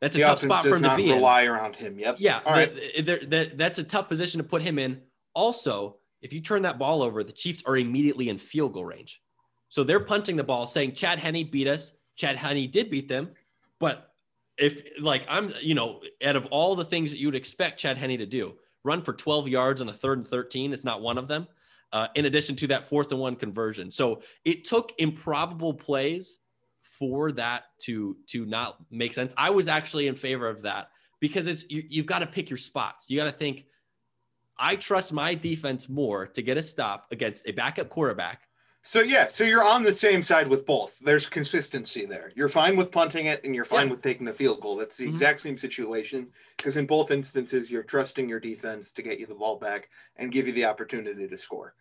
That's 0.00 0.14
a 0.14 0.18
the 0.18 0.24
tough 0.24 0.38
spot 0.40 0.62
for 0.62 0.76
him 0.76 0.82
to 0.82 0.96
be 0.96 1.10
rely 1.10 1.42
in. 1.42 1.48
around 1.48 1.74
him. 1.74 1.98
Yep. 1.98 2.16
Yeah, 2.18 2.40
All 2.44 2.52
right. 2.52 2.72
the- 2.74 3.26
the- 3.26 3.52
that's 3.54 3.78
a 3.78 3.82
tough 3.82 4.08
position 4.08 4.38
to 4.38 4.44
put 4.44 4.60
him 4.60 4.78
in. 4.78 5.00
Also, 5.34 5.96
if 6.20 6.34
you 6.34 6.40
turn 6.42 6.62
that 6.62 6.78
ball 6.78 7.02
over, 7.02 7.24
the 7.24 7.32
Chiefs 7.32 7.62
are 7.66 7.78
immediately 7.78 8.28
in 8.28 8.36
field 8.36 8.74
goal 8.74 8.84
range. 8.84 9.22
So 9.70 9.82
they're 9.82 9.98
punting 10.00 10.36
the 10.36 10.44
ball, 10.44 10.66
saying 10.66 10.94
Chad 10.96 11.18
Henne 11.18 11.48
beat 11.50 11.66
us. 11.66 11.92
Chad 12.14 12.36
Henne 12.36 12.70
did 12.70 12.90
beat 12.90 13.08
them, 13.08 13.30
but 13.80 14.12
if 14.58 15.00
like 15.00 15.24
I'm, 15.28 15.52
you 15.60 15.74
know, 15.74 16.00
out 16.24 16.36
of 16.36 16.46
all 16.46 16.74
the 16.74 16.84
things 16.84 17.10
that 17.10 17.18
you 17.18 17.26
would 17.28 17.34
expect 17.34 17.78
Chad 17.80 17.98
Henne 17.98 18.18
to 18.18 18.26
do, 18.26 18.54
run 18.84 19.02
for 19.02 19.12
12 19.12 19.48
yards 19.48 19.80
on 19.80 19.88
a 19.88 19.92
third 19.92 20.18
and 20.18 20.26
13, 20.26 20.72
it's 20.72 20.84
not 20.84 21.02
one 21.02 21.18
of 21.18 21.28
them. 21.28 21.46
Uh, 21.92 22.08
in 22.16 22.24
addition 22.24 22.56
to 22.56 22.66
that 22.66 22.88
fourth 22.88 23.12
and 23.12 23.20
one 23.20 23.36
conversion, 23.36 23.90
so 23.90 24.20
it 24.44 24.64
took 24.64 24.92
improbable 24.98 25.72
plays 25.72 26.38
for 26.80 27.30
that 27.32 27.64
to 27.78 28.16
to 28.26 28.44
not 28.44 28.78
make 28.90 29.14
sense. 29.14 29.32
I 29.36 29.50
was 29.50 29.68
actually 29.68 30.08
in 30.08 30.16
favor 30.16 30.48
of 30.48 30.62
that 30.62 30.90
because 31.20 31.46
it's 31.46 31.64
you, 31.68 31.84
you've 31.88 32.06
got 32.06 32.20
to 32.20 32.26
pick 32.26 32.50
your 32.50 32.56
spots. 32.56 33.06
You 33.08 33.16
got 33.16 33.24
to 33.24 33.30
think. 33.30 33.66
I 34.58 34.76
trust 34.76 35.12
my 35.12 35.34
defense 35.34 35.86
more 35.88 36.26
to 36.28 36.42
get 36.42 36.56
a 36.56 36.62
stop 36.62 37.08
against 37.12 37.46
a 37.46 37.52
backup 37.52 37.90
quarterback. 37.90 38.45
So 38.86 39.00
yeah, 39.00 39.26
so 39.26 39.42
you're 39.42 39.64
on 39.64 39.82
the 39.82 39.92
same 39.92 40.22
side 40.22 40.46
with 40.46 40.64
both. 40.64 41.00
There's 41.00 41.26
consistency 41.26 42.06
there. 42.06 42.30
You're 42.36 42.48
fine 42.48 42.76
with 42.76 42.92
punting 42.92 43.26
it 43.26 43.40
and 43.42 43.52
you're 43.52 43.64
fine 43.64 43.88
Yeah. 43.88 43.94
with 43.94 44.02
taking 44.02 44.24
the 44.24 44.32
field 44.32 44.60
goal. 44.60 44.76
That's 44.76 44.96
the 44.96 45.06
Mhm. 45.06 45.10
exact 45.10 45.40
same 45.40 45.58
situation 45.58 46.32
because 46.56 46.76
in 46.76 46.86
both 46.86 47.10
instances 47.10 47.68
you're 47.68 47.82
trusting 47.82 48.28
your 48.28 48.38
defense 48.38 48.92
to 48.92 49.02
get 49.02 49.18
you 49.18 49.26
the 49.26 49.34
ball 49.34 49.58
back 49.58 49.90
and 50.14 50.30
give 50.30 50.46
you 50.46 50.52
the 50.52 50.66
opportunity 50.66 51.26
to 51.26 51.36
score. 51.36 51.74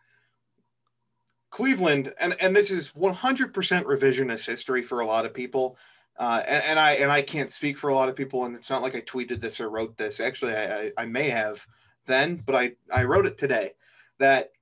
Cleveland 1.52 2.12
and 2.20 2.36
and 2.42 2.56
this 2.56 2.72
is 2.72 2.96
100% 2.96 3.86
revisionist 3.86 4.48
history 4.48 4.82
for 4.82 5.02
a 5.02 5.06
lot 5.06 5.28
of 5.28 5.34
people. 5.34 5.78
Uh, 6.18 6.42
and, 6.48 6.64
and 6.64 6.80
I 6.80 6.94
and 6.94 7.12
I 7.12 7.22
can't 7.22 7.52
speak 7.52 7.78
for 7.78 7.92
a 7.92 7.96
lot 7.96 8.10
of 8.10 8.16
people, 8.16 8.46
and 8.46 8.56
it's 8.56 8.72
not 8.72 8.82
like 8.82 8.96
I 8.96 9.02
tweeted 9.02 9.42
this 9.42 9.62
or 9.62 9.70
wrote 9.70 9.96
this. 9.96 10.20
Actually, 10.20 10.56
I, 10.56 10.76
I, 10.76 10.92
I 10.98 11.06
may 11.06 11.30
have 11.30 11.68
then, 12.08 12.38
but 12.38 12.56
I, 12.56 12.76
I 12.92 13.04
wrote 13.04 13.28
it 13.28 13.38
today 13.38 13.74
that 14.18 14.54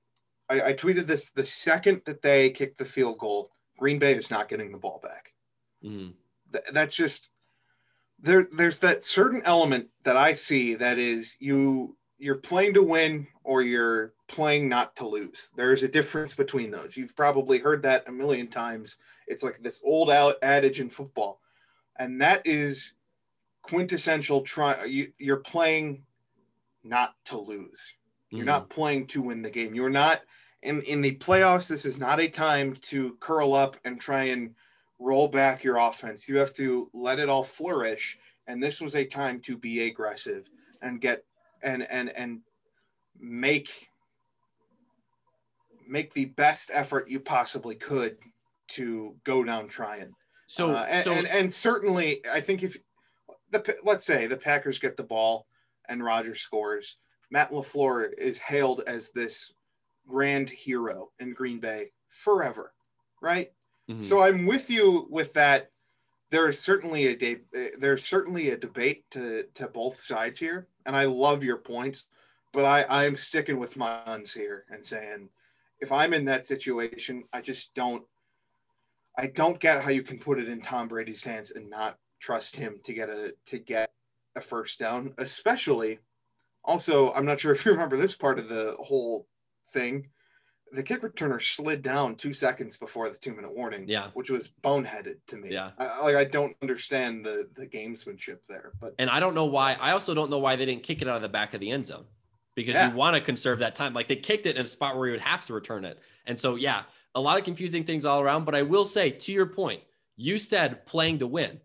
I, 0.48 0.60
I 0.62 0.72
tweeted 0.72 1.06
this 1.06 1.30
the 1.30 1.46
second 1.46 2.02
that 2.06 2.22
they 2.22 2.50
kicked 2.50 2.78
the 2.78 2.84
field 2.84 3.18
goal, 3.18 3.50
Green 3.78 3.98
Bay 3.98 4.14
is 4.14 4.30
not 4.30 4.48
getting 4.48 4.72
the 4.72 4.78
ball 4.78 5.00
back. 5.02 5.32
Mm. 5.84 6.14
Th- 6.52 6.64
that's 6.72 6.94
just 6.94 7.30
there. 8.20 8.48
There's 8.52 8.80
that 8.80 9.04
certain 9.04 9.42
element 9.44 9.88
that 10.04 10.16
I 10.16 10.32
see 10.32 10.74
that 10.74 10.98
is 10.98 11.36
you 11.40 11.96
you're 12.18 12.36
playing 12.36 12.74
to 12.74 12.82
win 12.82 13.26
or 13.42 13.62
you're 13.62 14.14
playing 14.28 14.68
not 14.68 14.94
to 14.96 15.06
lose. 15.06 15.50
There's 15.56 15.82
a 15.82 15.88
difference 15.88 16.34
between 16.34 16.70
those. 16.70 16.96
You've 16.96 17.16
probably 17.16 17.58
heard 17.58 17.82
that 17.82 18.08
a 18.08 18.12
million 18.12 18.48
times. 18.48 18.96
It's 19.26 19.42
like 19.42 19.62
this 19.62 19.82
old 19.84 20.10
out 20.10 20.36
adage 20.42 20.80
in 20.80 20.90
football, 20.90 21.40
and 21.98 22.20
that 22.20 22.46
is 22.46 22.94
quintessential. 23.62 24.42
Try 24.42 24.84
you, 24.84 25.12
you're 25.18 25.38
playing 25.38 26.04
not 26.82 27.14
to 27.26 27.38
lose. 27.38 27.94
You're 28.34 28.42
Mhm. 28.42 28.46
not 28.46 28.68
playing 28.70 29.06
to 29.08 29.22
win 29.22 29.42
the 29.42 29.50
game. 29.50 29.74
You're 29.74 29.90
not 29.90 30.22
in 30.62 30.82
in 30.82 31.00
the 31.00 31.14
playoffs. 31.16 31.68
This 31.68 31.84
is 31.84 31.98
not 31.98 32.18
a 32.18 32.28
time 32.28 32.74
to 32.76 33.16
curl 33.20 33.54
up 33.54 33.76
and 33.84 34.00
try 34.00 34.24
and 34.24 34.56
roll 34.98 35.28
back 35.28 35.62
your 35.62 35.76
offense. 35.76 36.28
You 36.28 36.38
have 36.38 36.52
to 36.54 36.90
let 36.92 37.20
it 37.20 37.28
all 37.28 37.44
flourish. 37.44 38.18
And 38.48 38.62
this 38.62 38.80
was 38.80 38.96
a 38.96 39.04
time 39.04 39.40
to 39.42 39.56
be 39.56 39.86
aggressive 39.88 40.50
and 40.82 41.00
get 41.00 41.24
and 41.62 41.84
and 41.84 42.10
and 42.10 42.40
make 43.16 43.88
make 45.86 46.12
the 46.14 46.24
best 46.24 46.70
effort 46.72 47.08
you 47.08 47.20
possibly 47.20 47.76
could 47.76 48.18
to 48.66 49.16
go 49.24 49.44
down 49.44 49.68
trying. 49.68 50.12
So, 50.46 50.70
Uh, 50.70 50.86
and, 50.88 51.04
so 51.04 51.12
and 51.12 51.26
and 51.28 51.52
certainly, 51.52 52.26
I 52.26 52.40
think 52.40 52.62
if 52.64 52.76
the 53.50 53.78
let's 53.84 54.04
say 54.04 54.26
the 54.26 54.36
Packers 54.36 54.80
get 54.80 54.96
the 54.96 55.04
ball 55.04 55.46
and 55.88 56.02
Rodgers 56.02 56.40
scores, 56.40 56.96
Matt 57.34 57.50
Lafleur 57.50 58.12
is 58.16 58.38
hailed 58.38 58.84
as 58.86 59.10
this 59.10 59.52
grand 60.06 60.48
hero 60.48 61.10
in 61.18 61.34
Green 61.34 61.58
Bay 61.58 61.90
forever, 62.08 62.72
right? 63.20 63.52
mhm. 63.88 64.02
So 64.04 64.22
I'm 64.22 64.46
with 64.46 64.70
you 64.70 65.08
with 65.10 65.32
that. 65.34 65.72
There 66.30 66.48
is 66.48 66.60
certainly 66.60 67.08
a 67.08 67.16
de- 67.16 67.72
there's 67.76 68.06
certainly 68.06 68.50
a 68.50 68.56
debate 68.56 69.04
to 69.10 69.48
to 69.54 69.66
both 69.66 70.00
sides 70.00 70.38
here, 70.38 70.68
and 70.86 70.94
I 70.94 71.06
love 71.06 71.42
your 71.42 71.58
points, 71.58 72.06
but 72.52 72.64
I 72.64 72.86
I'm 72.88 73.16
sticking 73.16 73.58
with 73.58 73.76
my 73.76 74.04
guns 74.06 74.32
here 74.32 74.64
and 74.70 74.86
saying 74.86 75.28
if 75.80 75.90
I'm 75.90 76.14
in 76.14 76.26
that 76.26 76.46
situation, 76.46 77.24
I 77.32 77.40
just 77.40 77.74
don't 77.74 78.06
I 79.18 79.26
don't 79.26 79.60
get 79.60 79.82
how 79.82 79.90
you 79.90 80.02
can 80.04 80.20
put 80.20 80.38
it 80.38 80.48
in 80.48 80.60
Tom 80.60 80.88
Brady's 80.88 81.24
hands 81.24 81.50
and 81.52 81.68
not 81.68 81.98
trust 82.20 82.56
him 82.56 82.80
to 82.84 82.94
get 82.94 83.10
a 83.10 83.34
to 83.46 83.58
get 83.58 83.92
a 84.36 84.40
first 84.40 84.78
down, 84.78 85.14
especially 85.18 85.98
also 86.64 87.12
I'm 87.12 87.26
not 87.26 87.40
sure 87.40 87.52
if 87.52 87.64
you 87.64 87.72
remember 87.76 87.96
this 87.96 88.14
part 88.14 88.38
of 88.38 88.48
the 88.48 88.74
whole 88.80 89.26
thing. 89.72 90.08
The 90.72 90.82
kick 90.82 91.02
returner 91.02 91.40
slid 91.40 91.82
down 91.82 92.16
two 92.16 92.32
seconds 92.34 92.76
before 92.76 93.08
the 93.08 93.16
two 93.16 93.32
minute 93.32 93.54
warning, 93.54 93.84
Yeah. 93.86 94.08
which 94.14 94.28
was 94.30 94.48
boneheaded 94.64 95.16
to 95.28 95.36
me. 95.36 95.50
Yeah. 95.52 95.70
I, 95.78 96.02
like 96.02 96.16
I 96.16 96.24
don't 96.24 96.56
understand 96.62 97.24
the 97.24 97.48
the 97.54 97.66
gamesmanship 97.66 98.38
there, 98.48 98.72
but 98.80 98.94
and 98.98 99.08
I 99.08 99.20
don't 99.20 99.34
know 99.34 99.44
why. 99.44 99.74
I 99.74 99.92
also 99.92 100.14
don't 100.14 100.30
know 100.30 100.38
why 100.38 100.56
they 100.56 100.66
didn't 100.66 100.82
kick 100.82 101.00
it 101.02 101.08
out 101.08 101.16
of 101.16 101.22
the 101.22 101.28
back 101.28 101.54
of 101.54 101.60
the 101.60 101.70
end 101.70 101.86
zone 101.86 102.04
because 102.56 102.74
Yeah. 102.74 102.90
you 102.90 102.96
want 102.96 103.14
to 103.14 103.20
conserve 103.20 103.60
that 103.60 103.76
time. 103.76 103.94
Like 103.94 104.08
they 104.08 104.16
kicked 104.16 104.46
it 104.46 104.56
in 104.56 104.62
a 104.62 104.66
spot 104.66 104.96
where 104.96 105.06
you 105.06 105.12
would 105.12 105.20
have 105.20 105.46
to 105.46 105.52
return 105.54 105.84
it. 105.84 106.00
And 106.26 106.38
so, 106.38 106.56
yeah, 106.56 106.82
a 107.14 107.20
lot 107.20 107.38
of 107.38 107.44
confusing 107.44 107.84
things 107.84 108.04
all 108.04 108.20
around. 108.20 108.44
But 108.44 108.56
I 108.56 108.62
will 108.62 108.84
say, 108.84 109.10
to 109.10 109.32
your 109.32 109.46
point, 109.46 109.82
you 110.16 110.38
said 110.38 110.84
playing 110.86 111.18
to 111.20 111.26
win. 111.28 111.60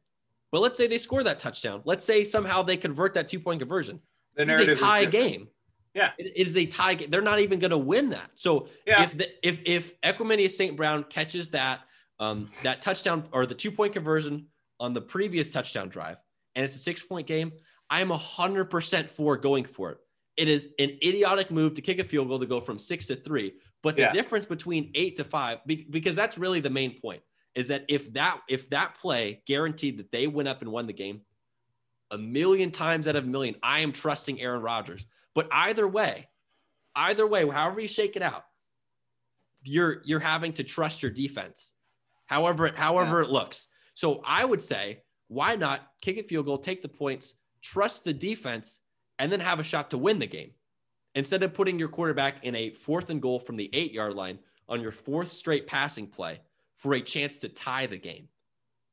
But 0.51 0.61
let's 0.61 0.77
say 0.77 0.85
they 0.87 0.97
score 0.99 1.23
that 1.23 1.39
touchdown. 1.39 1.81
Let's 1.85 2.03
say 2.05 2.25
somehow 2.25 2.61
they 2.63 2.77
convert 2.77 3.13
that 3.15 3.29
two 3.29 3.39
point 3.39 3.59
conversion. 3.59 3.99
The 4.35 4.43
It's 4.43 4.47
narrative 4.47 4.77
a 4.77 4.81
tie 4.81 5.05
game. 5.05 5.47
Yeah. 5.93 6.11
It- 6.17 6.33
it 6.35 6.47
is 6.47 6.55
a 6.57 6.65
tie 6.65 6.93
game. 6.95 7.09
They're 7.09 7.21
not 7.21 7.39
even 7.39 7.59
going 7.59 7.71
to 7.71 7.77
win 7.77 8.09
that. 8.11 8.31
So 8.35 8.67
Yeah. 8.85 9.03
if 9.03 9.17
the, 9.17 9.47
if 9.47 9.59
if 9.65 9.99
Equanimeous 10.01 10.51
St. 10.51 10.75
Brown 10.75 11.03
catches 11.05 11.49
that 11.51 11.81
um 12.19 12.49
that 12.63 12.81
touchdown 12.81 13.27
or 13.31 13.45
the 13.45 13.55
two 13.55 13.71
point 13.71 13.93
conversion 13.93 14.47
on 14.79 14.93
the 14.93 15.01
previous 15.01 15.49
touchdown 15.49 15.89
drive 15.89 16.17
and 16.55 16.63
it's 16.65 16.75
a 16.75 16.79
six 16.79 17.01
point 17.01 17.27
game, 17.27 17.51
I 17.89 18.01
am 18.01 18.09
hundred 18.11 18.65
percent 18.65 19.09
for 19.09 19.35
going 19.37 19.65
for 19.65 19.91
it. 19.91 19.97
It 20.37 20.47
is 20.47 20.69
an 20.79 20.91
idiotic 21.03 21.51
move 21.51 21.73
to 21.75 21.81
kick 21.81 21.99
a 21.99 22.03
field 22.03 22.29
goal 22.29 22.39
to 22.39 22.45
go 22.45 22.61
from 22.61 22.77
six 22.77 23.07
to 23.07 23.15
three, 23.15 23.53
but 23.83 23.95
the 23.95 24.03
Yeah. 24.03 24.11
difference 24.13 24.45
between 24.45 24.91
eight 24.95 25.17
to 25.17 25.23
five, 25.25 25.59
because 25.65 26.15
that's 26.15 26.37
really 26.37 26.59
the 26.61 26.69
main 26.69 26.97
point, 26.99 27.21
is 27.55 27.67
that 27.69 27.83
if 27.89 28.13
that 28.13 28.39
if 28.47 28.69
that 28.69 28.95
play 28.99 29.41
guaranteed 29.45 29.97
that 29.97 30.11
they 30.11 30.27
went 30.27 30.47
up 30.47 30.61
and 30.61 30.71
won 30.71 30.87
the 30.87 30.93
game, 30.93 31.21
a 32.11 32.17
million 32.17 32.71
times 32.71 33.07
out 33.07 33.15
of 33.15 33.23
a 33.23 33.27
million, 33.27 33.55
I 33.61 33.79
am 33.79 33.91
trusting 33.91 34.39
Aaron 34.41 34.61
Rodgers. 34.61 35.05
But 35.35 35.47
either 35.51 35.87
way, 35.87 36.27
either 36.95 37.25
way, 37.27 37.47
however 37.47 37.79
you 37.79 37.87
shake 37.87 38.15
it 38.15 38.21
out, 38.21 38.45
you're 39.63 40.01
you're 40.05 40.19
having 40.19 40.53
to 40.53 40.63
trust 40.63 41.01
your 41.01 41.11
defense, 41.11 41.71
however 42.25 42.71
however 42.75 43.21
it 43.21 43.29
looks. 43.29 43.67
So 43.93 44.21
I 44.25 44.45
would 44.45 44.61
say, 44.61 45.03
why 45.27 45.55
not 45.55 45.81
kick 46.01 46.17
a 46.17 46.23
field 46.23 46.45
goal, 46.45 46.57
take 46.57 46.81
the 46.81 46.87
points, 46.87 47.35
trust 47.61 48.03
the 48.03 48.13
defense, 48.13 48.79
and 49.19 49.31
then 49.31 49.41
have 49.41 49.59
a 49.59 49.63
shot 49.63 49.89
to 49.91 49.97
win 49.97 50.19
the 50.19 50.27
game, 50.27 50.51
instead 51.15 51.43
of 51.43 51.53
putting 51.53 51.77
your 51.77 51.89
quarterback 51.89 52.43
in 52.43 52.55
a 52.55 52.71
fourth 52.71 53.09
and 53.09 53.21
goal 53.21 53.39
from 53.39 53.57
the 53.57 53.69
eight 53.73 53.91
yard 53.91 54.13
line 54.13 54.39
on 54.67 54.81
your 54.81 54.91
fourth 54.91 55.29
straight 55.29 55.67
passing 55.67 56.07
play 56.07 56.39
for 56.77 56.93
a 56.93 57.01
chance 57.01 57.37
to 57.39 57.49
tie 57.49 57.85
the 57.85 57.97
game, 57.97 58.29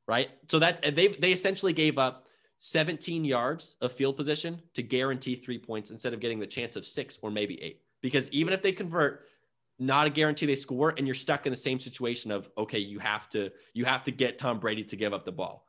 right? 0.07 0.29
So 0.51 0.59
that's 0.59 0.79
they 0.89 1.07
they 1.07 1.31
essentially 1.31 1.73
gave 1.73 1.97
up 1.97 2.26
17 2.59 3.23
yards 3.23 3.75
of 3.81 3.91
field 3.91 4.17
position 4.17 4.61
to 4.73 4.81
guarantee 4.83 5.35
three 5.35 5.59
points 5.59 5.91
instead 5.91 6.13
of 6.13 6.19
getting 6.19 6.39
the 6.39 6.47
chance 6.47 6.75
of 6.75 6.85
six 6.85 7.19
or 7.21 7.29
maybe 7.31 7.61
eight. 7.61 7.81
Because 8.01 8.29
even 8.31 8.53
if 8.53 8.61
they 8.61 8.71
convert, 8.71 9.25
not 9.79 10.07
a 10.07 10.09
guarantee 10.09 10.45
they 10.47 10.55
score, 10.55 10.93
and 10.97 11.05
you're 11.07 11.15
stuck 11.15 11.45
in 11.45 11.51
the 11.51 11.57
same 11.57 11.79
situation 11.79 12.31
of 12.31 12.49
okay, 12.57 12.79
you 12.79 12.99
have 12.99 13.29
to 13.29 13.51
you 13.73 13.85
have 13.85 14.03
to 14.05 14.11
get 14.11 14.37
Tom 14.37 14.59
Brady 14.59 14.83
to 14.83 14.95
give 14.95 15.13
up 15.13 15.23
the 15.25 15.31
ball. 15.31 15.65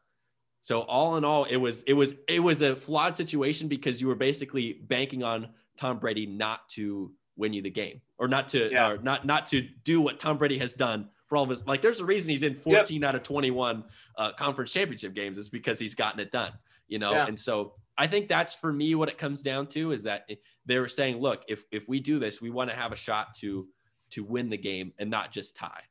So 0.62 0.80
all 0.80 1.16
in 1.16 1.24
all, 1.24 1.44
it 1.44 1.56
was 1.56 1.82
it 1.82 1.92
was 1.92 2.14
it 2.26 2.40
was 2.40 2.62
a 2.62 2.74
flawed 2.74 3.16
situation 3.16 3.68
because 3.68 4.00
you 4.00 4.08
were 4.08 4.14
basically 4.14 4.72
banking 4.72 5.22
on 5.22 5.48
Tom 5.76 5.98
Brady 5.98 6.26
not 6.26 6.68
to 6.70 7.12
win 7.36 7.52
you 7.52 7.62
the 7.62 7.70
game. 7.70 8.00
or 8.18 8.28
not 8.28 8.48
to 8.48 8.70
Yeah. 8.72 8.88
or 8.90 8.98
not 8.98 9.26
not 9.26 9.46
to 9.46 9.60
do 9.84 10.00
what 10.00 10.18
Tom 10.18 10.38
Brady 10.38 10.58
has 10.58 10.72
done 10.72 11.08
for 11.26 11.36
all 11.36 11.44
of 11.44 11.50
his 11.50 11.64
like 11.66 11.82
there's 11.82 12.00
a 12.00 12.04
reason 12.04 12.30
he's 12.30 12.42
in 12.42 12.54
14 12.54 13.04
out 13.04 13.14
of 13.14 13.22
21 13.22 13.84
uh, 14.16 14.32
conference 14.32 14.70
championship 14.72 15.14
games 15.14 15.36
is 15.36 15.48
because 15.50 15.78
he's 15.78 15.94
gotten 15.94 16.18
it 16.18 16.32
done 16.32 16.52
you 16.88 16.98
know 16.98 17.12
Yeah. 17.12 17.26
and 17.26 17.38
so 17.38 17.74
I 17.96 18.06
think 18.06 18.28
that's 18.28 18.54
for 18.54 18.72
me 18.72 18.94
what 18.94 19.08
it 19.08 19.18
comes 19.18 19.42
down 19.42 19.66
to 19.68 19.92
is 19.92 20.02
that 20.04 20.28
they 20.66 20.78
were 20.78 20.88
saying 20.88 21.18
look 21.18 21.42
if 21.48 21.64
if 21.70 21.88
we 21.88 22.00
do 22.00 22.18
this 22.18 22.40
we 22.40 22.50
want 22.50 22.70
to 22.70 22.76
have 22.76 22.92
a 22.92 22.96
shot 22.96 23.34
to 23.40 23.68
to 24.10 24.24
win 24.24 24.48
the 24.48 24.56
game 24.58 24.92
and 24.98 25.10
not 25.10 25.32
just 25.32 25.54
tie 25.56 25.82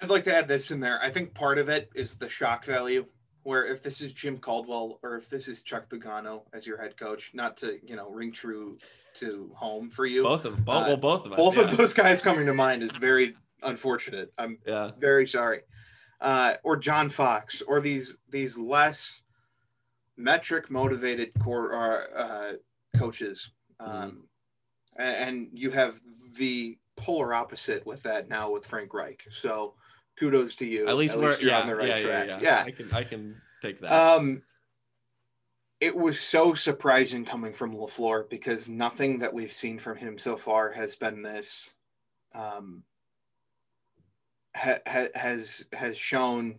I'd 0.00 0.10
like 0.10 0.22
to 0.24 0.34
add 0.34 0.46
this 0.46 0.70
in 0.70 0.78
there. 0.78 1.02
I 1.02 1.10
think 1.10 1.34
part 1.34 1.58
of 1.58 1.68
it 1.68 1.90
is 1.92 2.14
the 2.14 2.28
shock 2.28 2.64
value, 2.64 3.04
where 3.42 3.66
if 3.66 3.82
this 3.82 4.00
is 4.00 4.12
Jim 4.12 4.38
Caldwell 4.38 5.00
or 5.02 5.16
if 5.16 5.28
this 5.28 5.48
is 5.48 5.62
Chuck 5.62 5.88
Pagano 5.90 6.42
as 6.52 6.68
your 6.68 6.80
head 6.80 6.96
coach, 6.96 7.32
not 7.34 7.56
to 7.56 7.80
you 7.84 7.96
know 7.96 8.08
ring 8.08 8.30
true 8.30 8.78
to 9.14 9.50
home 9.56 9.90
for 9.90 10.06
you, 10.06 10.22
both 10.22 10.44
of 10.44 10.54
them 10.54 10.62
both, 10.62 10.84
Uh, 10.84 10.86
well 10.86 10.96
both 10.96 11.26
of 11.26 11.32
us 11.32 11.36
both 11.36 11.56
yeah. 11.56 11.62
of 11.64 11.76
those 11.76 11.92
guys 11.92 12.22
coming 12.22 12.46
to 12.46 12.54
mind 12.54 12.84
is 12.84 12.94
very 12.94 13.34
unfortunate. 13.64 14.32
I'm 14.38 14.58
yeah 14.64 14.92
very 15.00 15.26
sorry. 15.26 15.62
Uh, 16.20 16.54
or 16.62 16.76
John 16.76 17.08
Fox, 17.10 17.60
or 17.62 17.80
these 17.80 18.16
these 18.30 18.56
less 18.56 19.22
metric 20.18 20.70
motivated 20.70 21.30
core 21.42 21.74
uh, 21.74 22.18
uh, 22.18 22.52
coaches, 22.98 23.50
um, 23.80 24.24
a- 24.98 25.02
and, 25.02 25.48
you 25.52 25.70
have 25.70 26.00
the 26.36 26.76
polar 26.96 27.32
opposite 27.32 27.86
with 27.86 28.02
that 28.02 28.28
now 28.28 28.50
with 28.50 28.66
Frank 28.66 28.92
Reich. 28.92 29.24
So 29.30 29.74
kudos 30.18 30.56
to 30.56 30.66
you. 30.66 30.88
at 30.88 30.96
least 30.96 31.16
we're 31.16 31.38
you're 31.38 31.50
yeah, 31.50 31.60
on 31.60 31.68
the 31.68 31.76
right 31.76 31.88
yeah, 31.88 32.02
track. 32.02 32.26
yeah, 32.28 32.40
Yeah. 32.40 32.64
I 32.66 32.70
can 32.72 32.92
I 32.92 33.04
can 33.04 33.40
take 33.62 33.80
that 33.80 33.92
Um, 33.92 34.42
it 35.80 35.96
was 35.96 36.18
so 36.18 36.54
surprising 36.54 37.24
coming 37.24 37.52
from 37.52 37.72
Lafleur 37.72 38.28
because 38.28 38.68
nothing 38.68 39.20
that 39.20 39.32
we've 39.32 39.52
seen 39.52 39.78
from 39.78 39.96
him 39.96 40.18
so 40.18 40.36
far 40.36 40.72
has 40.72 40.96
been 40.96 41.22
this. 41.22 41.70
Um, 42.34 42.82
ha- 44.56 44.80
ha- 44.86 45.14
has 45.14 45.64
has 45.72 45.96
shown 45.96 46.58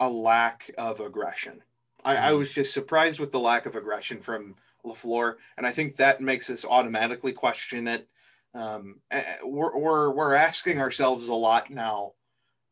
a 0.00 0.08
lack 0.10 0.70
of 0.76 1.00
aggression. 1.00 1.62
I, 2.04 2.30
I 2.30 2.32
Mhm. 2.32 2.38
was 2.38 2.52
just 2.52 2.74
surprised 2.74 3.20
with 3.20 3.32
the 3.32 3.40
lack 3.40 3.66
of 3.66 3.76
aggression 3.76 4.20
from 4.20 4.56
Lafleur, 4.84 5.36
and 5.56 5.66
I 5.66 5.72
think 5.72 5.96
that 5.96 6.20
makes 6.20 6.50
us 6.50 6.64
automatically 6.64 7.32
question 7.32 7.88
it. 7.88 8.08
Um, 8.54 9.00
eh, 9.10 9.38
we're, 9.42 9.76
we're 9.76 10.10
we're 10.10 10.34
asking 10.34 10.80
ourselves 10.80 11.28
a 11.28 11.34
lot 11.34 11.70
now 11.70 12.14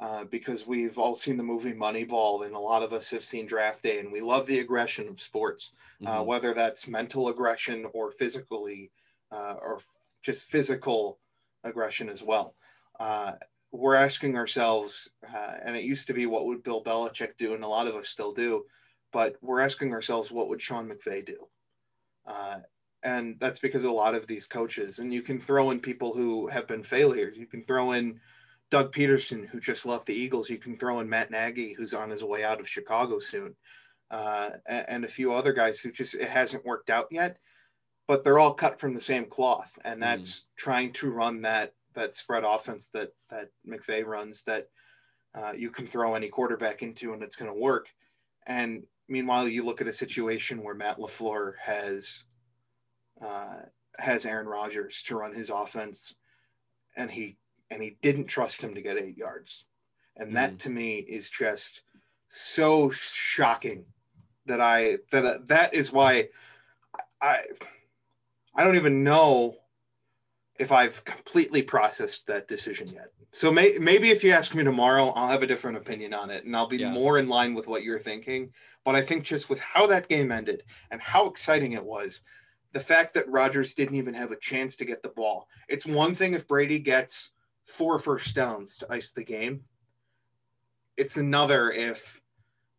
uh, 0.00 0.24
because 0.24 0.66
we've 0.66 0.98
all 0.98 1.16
seen 1.16 1.36
the 1.36 1.42
movie 1.44 1.72
Moneyball, 1.72 2.44
and 2.46 2.54
a 2.54 2.58
lot 2.60 2.82
of 2.82 2.92
us 2.92 3.10
have 3.10 3.24
seen 3.24 3.46
Draft 3.46 3.82
Day, 3.82 4.00
and 4.00 4.12
we 4.12 4.20
love 4.20 4.46
the 4.46 4.60
aggression 4.60 5.08
of 5.08 5.20
sports, 5.20 5.72
uh, 6.04 6.22
Mhm. 6.22 6.26
whether 6.26 6.54
that's 6.54 6.88
mental 6.88 7.28
aggression 7.28 7.86
or 7.94 8.12
physically, 8.12 8.92
uh, 9.30 9.54
or 9.60 9.80
just 10.22 10.44
physical 10.46 11.20
aggression 11.64 12.08
as 12.08 12.22
well. 12.22 12.56
Uh, 13.00 13.34
we're 13.72 13.94
asking 13.94 14.36
ourselves, 14.36 15.10
uh, 15.32 15.56
and 15.64 15.76
it 15.76 15.84
used 15.84 16.06
to 16.08 16.12
be, 16.14 16.26
what 16.26 16.46
would 16.46 16.62
Bill 16.62 16.82
Belichick 16.84 17.36
do, 17.38 17.54
and 17.54 17.64
a 17.64 17.68
lot 17.68 17.86
of 17.88 17.96
us 17.96 18.08
still 18.08 18.32
do, 18.32 18.66
but 19.12 19.36
we're 19.40 19.60
asking 19.60 19.92
ourselves, 19.92 20.30
what 20.30 20.48
would 20.48 20.60
Sean 20.60 20.88
McVay 20.88 21.24
do? 21.24 21.46
Uh, 22.26 22.58
and 23.02 23.36
that's 23.40 23.58
because 23.58 23.84
a 23.84 23.90
lot 23.90 24.14
of 24.14 24.26
these 24.26 24.46
coaches, 24.46 24.98
and 24.98 25.12
you 25.12 25.22
can 25.22 25.40
throw 25.40 25.70
in 25.70 25.80
people 25.80 26.12
who 26.12 26.46
have 26.48 26.66
been 26.68 26.84
failures. 26.84 27.36
You 27.36 27.46
can 27.46 27.64
throw 27.64 27.92
in 27.92 28.20
Doug 28.70 28.92
Pederson, 28.92 29.46
who 29.48 29.60
just 29.60 29.86
left 29.86 30.06
the 30.06 30.14
Eagles. 30.14 30.48
You 30.48 30.58
can 30.58 30.78
throw 30.78 31.00
in 31.00 31.08
Matt 31.08 31.30
Nagy, 31.30 31.72
who's 31.72 31.94
on 31.94 32.10
his 32.10 32.22
way 32.22 32.44
out 32.44 32.60
of 32.60 32.68
Chicago 32.68 33.18
soon, 33.18 33.54
uh, 34.10 34.50
and 34.66 35.04
a 35.04 35.08
few 35.08 35.32
other 35.32 35.52
guys 35.52 35.80
who 35.80 35.90
just 35.90 36.14
it 36.14 36.28
hasn't 36.28 36.64
worked 36.64 36.90
out 36.90 37.08
yet. 37.10 37.38
But 38.06 38.24
they're 38.24 38.38
all 38.38 38.54
cut 38.54 38.78
from 38.78 38.94
the 38.94 39.00
same 39.00 39.26
cloth, 39.26 39.76
and 39.84 40.02
that's 40.02 40.46
trying 40.56 40.92
to 40.94 41.10
run 41.10 41.42
that 41.42 41.74
that 41.94 42.14
spread 42.14 42.44
offense 42.44 42.88
that 42.94 43.10
that 43.30 43.50
McVay 43.68 44.06
runs 44.06 44.42
that 44.44 44.68
uh, 45.34 45.52
you 45.56 45.70
can 45.70 45.86
throw 45.86 46.14
any 46.14 46.28
quarterback 46.28 46.82
into 46.82 47.12
and 47.12 47.22
it's 47.22 47.36
going 47.36 47.52
to 47.52 47.58
work. 47.58 47.88
And 48.46 48.84
meanwhile, 49.08 49.48
you 49.48 49.64
look 49.64 49.80
at 49.80 49.86
a 49.86 49.92
situation 49.92 50.62
where 50.62 50.74
Matt 50.74 50.98
Lafleur 50.98 51.54
has 51.60 52.24
uh, 53.20 53.60
has 53.98 54.26
Aaron 54.26 54.46
Rodgers 54.46 55.02
to 55.04 55.16
run 55.16 55.34
his 55.34 55.50
offense, 55.50 56.14
and 56.96 57.10
he 57.10 57.36
and 57.70 57.82
he 57.82 57.96
didn't 58.02 58.26
trust 58.26 58.62
him 58.62 58.74
to 58.74 58.82
get 58.82 58.98
eight 58.98 59.16
yards, 59.16 59.64
and 60.16 60.36
that 60.36 60.54
Mhm. 60.54 60.58
to 60.60 60.70
me 60.70 60.98
is 60.98 61.30
just 61.30 61.82
so 62.28 62.90
shocking 62.90 63.86
that 64.46 64.60
I 64.60 64.98
that 65.10 65.48
that 65.48 65.74
is 65.74 65.92
why 65.92 66.30
I 67.20 67.46
I 68.54 68.64
don't 68.64 68.76
even 68.76 69.04
know 69.04 69.56
if 70.58 70.72
I've 70.72 71.04
completely 71.04 71.62
processed 71.62 72.26
that 72.26 72.46
decision 72.48 72.88
yet. 72.88 73.12
So 73.32 73.50
may, 73.50 73.78
maybe 73.78 74.10
if 74.10 74.22
you 74.22 74.32
ask 74.32 74.54
me 74.54 74.62
tomorrow, 74.62 75.08
I'll 75.08 75.28
have 75.28 75.42
a 75.42 75.46
different 75.46 75.78
opinion 75.78 76.12
on 76.12 76.30
it 76.30 76.44
and 76.44 76.54
I'll 76.54 76.66
be 76.66 76.76
Yeah. 76.76 76.90
more 76.90 77.18
in 77.18 77.28
line 77.28 77.54
with 77.54 77.66
what 77.66 77.82
you're 77.82 77.98
thinking. 77.98 78.52
But 78.84 78.96
I 78.96 79.02
think 79.02 79.24
just 79.24 79.48
with 79.48 79.60
how 79.60 79.86
that 79.86 80.08
game 80.08 80.32
ended 80.32 80.64
and 80.90 81.00
how 81.00 81.26
exciting 81.26 81.72
it 81.72 81.84
was, 81.84 82.20
the 82.72 82.80
fact 82.80 83.14
that 83.14 83.28
Rodgers 83.28 83.74
didn't 83.74 83.96
even 83.96 84.14
have 84.14 84.30
a 84.32 84.36
chance 84.38 84.76
to 84.76 84.84
get 84.84 85.02
the 85.02 85.10
ball. 85.10 85.46
It's 85.68 85.86
one 85.86 86.14
thing 86.14 86.34
if 86.34 86.48
Brady 86.48 86.78
gets 86.78 87.30
four 87.64 87.98
first 87.98 88.34
downs 88.34 88.76
to 88.78 88.86
ice 88.92 89.12
the 89.12 89.22
game. 89.24 89.60
It's 90.96 91.16
another 91.16 91.70
if 91.70 92.20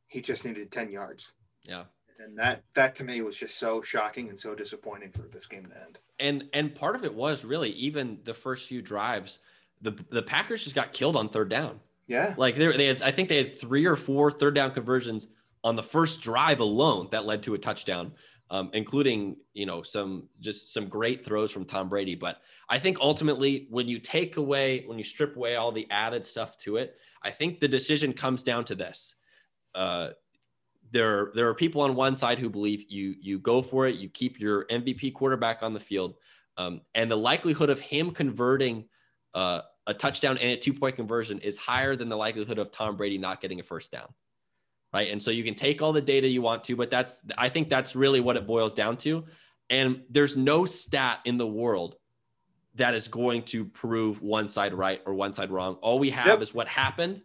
he 0.07 0.21
just 0.21 0.45
needed 0.45 0.71
10 0.71 0.91
yards. 0.91 1.33
yeah 1.63 1.83
And 2.19 2.37
that 2.37 2.63
that 2.75 2.95
to 2.97 3.03
me 3.03 3.21
was 3.21 3.35
just 3.35 3.57
so 3.57 3.81
shocking 3.81 4.29
and 4.29 4.39
so 4.39 4.53
disappointing 4.55 5.11
for 5.11 5.23
this 5.23 5.45
game 5.47 5.65
to 5.67 5.81
end. 5.81 5.99
and 6.19 6.43
and 6.53 6.75
part 6.75 6.95
of 6.95 7.03
it 7.05 7.13
was 7.13 7.43
really 7.45 7.71
even 7.71 8.19
the 8.23 8.33
first 8.33 8.67
few 8.67 8.81
drives 8.81 9.39
the 9.81 9.91
the 10.09 10.21
packers 10.21 10.63
just 10.63 10.75
got 10.75 10.93
killed 10.93 11.15
on 11.15 11.27
third 11.29 11.49
down 11.49 11.79
Yeah. 12.07 12.35
like 12.37 12.55
they, 12.55 12.75
they 12.77 12.85
had 12.85 13.01
i 13.01 13.09
think 13.11 13.29
they 13.29 13.37
had 13.37 13.59
three 13.59 13.85
or 13.85 13.95
four 13.95 14.29
third 14.31 14.53
down 14.53 14.71
conversions 14.71 15.27
on 15.63 15.75
the 15.75 15.83
first 15.83 16.21
drive 16.21 16.59
alone 16.59 17.07
that 17.11 17.25
led 17.25 17.43
to 17.43 17.53
a 17.53 17.57
touchdown 17.57 18.13
um, 18.49 18.69
including 18.73 19.35
you 19.53 19.65
know 19.65 19.81
some 19.81 20.29
just 20.39 20.73
some 20.73 20.87
great 20.87 21.25
throws 21.25 21.51
from 21.51 21.65
tom 21.65 21.89
brady. 21.89 22.15
But 22.15 22.41
i 22.69 22.77
think 22.77 22.99
ultimately 22.99 23.67
when 23.69 23.87
you 23.87 23.99
take 23.99 24.37
away 24.37 24.83
when 24.85 24.97
you 24.97 25.03
strip 25.03 25.35
away 25.35 25.55
all 25.55 25.71
the 25.71 25.87
added 25.89 26.25
stuff 26.25 26.55
to 26.57 26.77
it 26.77 26.97
i 27.23 27.29
think 27.29 27.59
the 27.59 27.67
decision 27.67 28.13
comes 28.13 28.43
down 28.43 28.65
to 28.65 28.75
this. 28.75 29.15
Uh, 29.73 30.09
there 30.91 31.31
there 31.33 31.49
are 31.49 31.55
people 31.55 31.81
on 31.81 31.95
one 31.95 32.15
side 32.15 32.37
who 32.37 32.49
believe 32.49 32.85
you 32.89 33.15
you 33.19 33.39
go 33.39 33.61
for 33.61 33.87
it, 33.87 33.95
you 33.95 34.07
keep 34.07 34.39
your 34.39 34.65
MVP 34.65 35.13
quarterback 35.13 35.63
on 35.63 35.73
the 35.73 35.79
field, 35.79 36.15
um, 36.57 36.81
and 36.93 37.09
the 37.09 37.17
likelihood 37.17 37.71
of 37.71 37.79
him 37.79 38.11
converting 38.11 38.85
uh, 39.33 39.61
a 39.87 39.93
touchdown 39.93 40.37
and 40.37 40.51
a 40.51 40.57
two 40.57 40.73
point 40.73 40.95
conversion 40.95 41.39
is 41.39 41.57
higher 41.57 41.95
than 41.95 42.09
the 42.09 42.15
likelihood 42.15 42.59
of 42.59 42.71
Tom 42.71 42.95
Brady 42.95 43.17
not 43.17 43.41
getting 43.41 43.59
a 43.59 43.63
first 43.63 43.91
down, 43.91 44.13
right? 44.93 45.09
And 45.11 45.21
so 45.21 45.31
you 45.31 45.43
can 45.43 45.55
take 45.55 45.81
all 45.81 45.91
the 45.91 46.01
data 46.01 46.27
you 46.27 46.41
want 46.41 46.63
to, 46.65 46.75
but 46.75 46.89
that's 46.91 47.23
I 47.37 47.49
think 47.49 47.69
that's 47.69 47.95
really 47.95 48.19
what 48.19 48.37
it 48.37 48.45
boils 48.45 48.73
down 48.73 48.97
to. 48.97 49.25
And 49.69 50.03
there's 50.09 50.37
no 50.37 50.65
stat 50.65 51.19
in 51.25 51.37
the 51.37 51.47
world 51.47 51.95
that 52.75 52.93
is 52.93 53.07
going 53.07 53.43
to 53.43 53.65
prove 53.65 54.21
one 54.21 54.49
side 54.49 54.73
right 54.73 55.01
or 55.05 55.13
one 55.13 55.33
side 55.33 55.51
wrong. 55.51 55.75
All 55.75 55.99
we 55.99 56.09
have 56.11 56.27
Yep. 56.27 56.41
is 56.41 56.53
what 56.53 56.67
happened, 56.67 57.23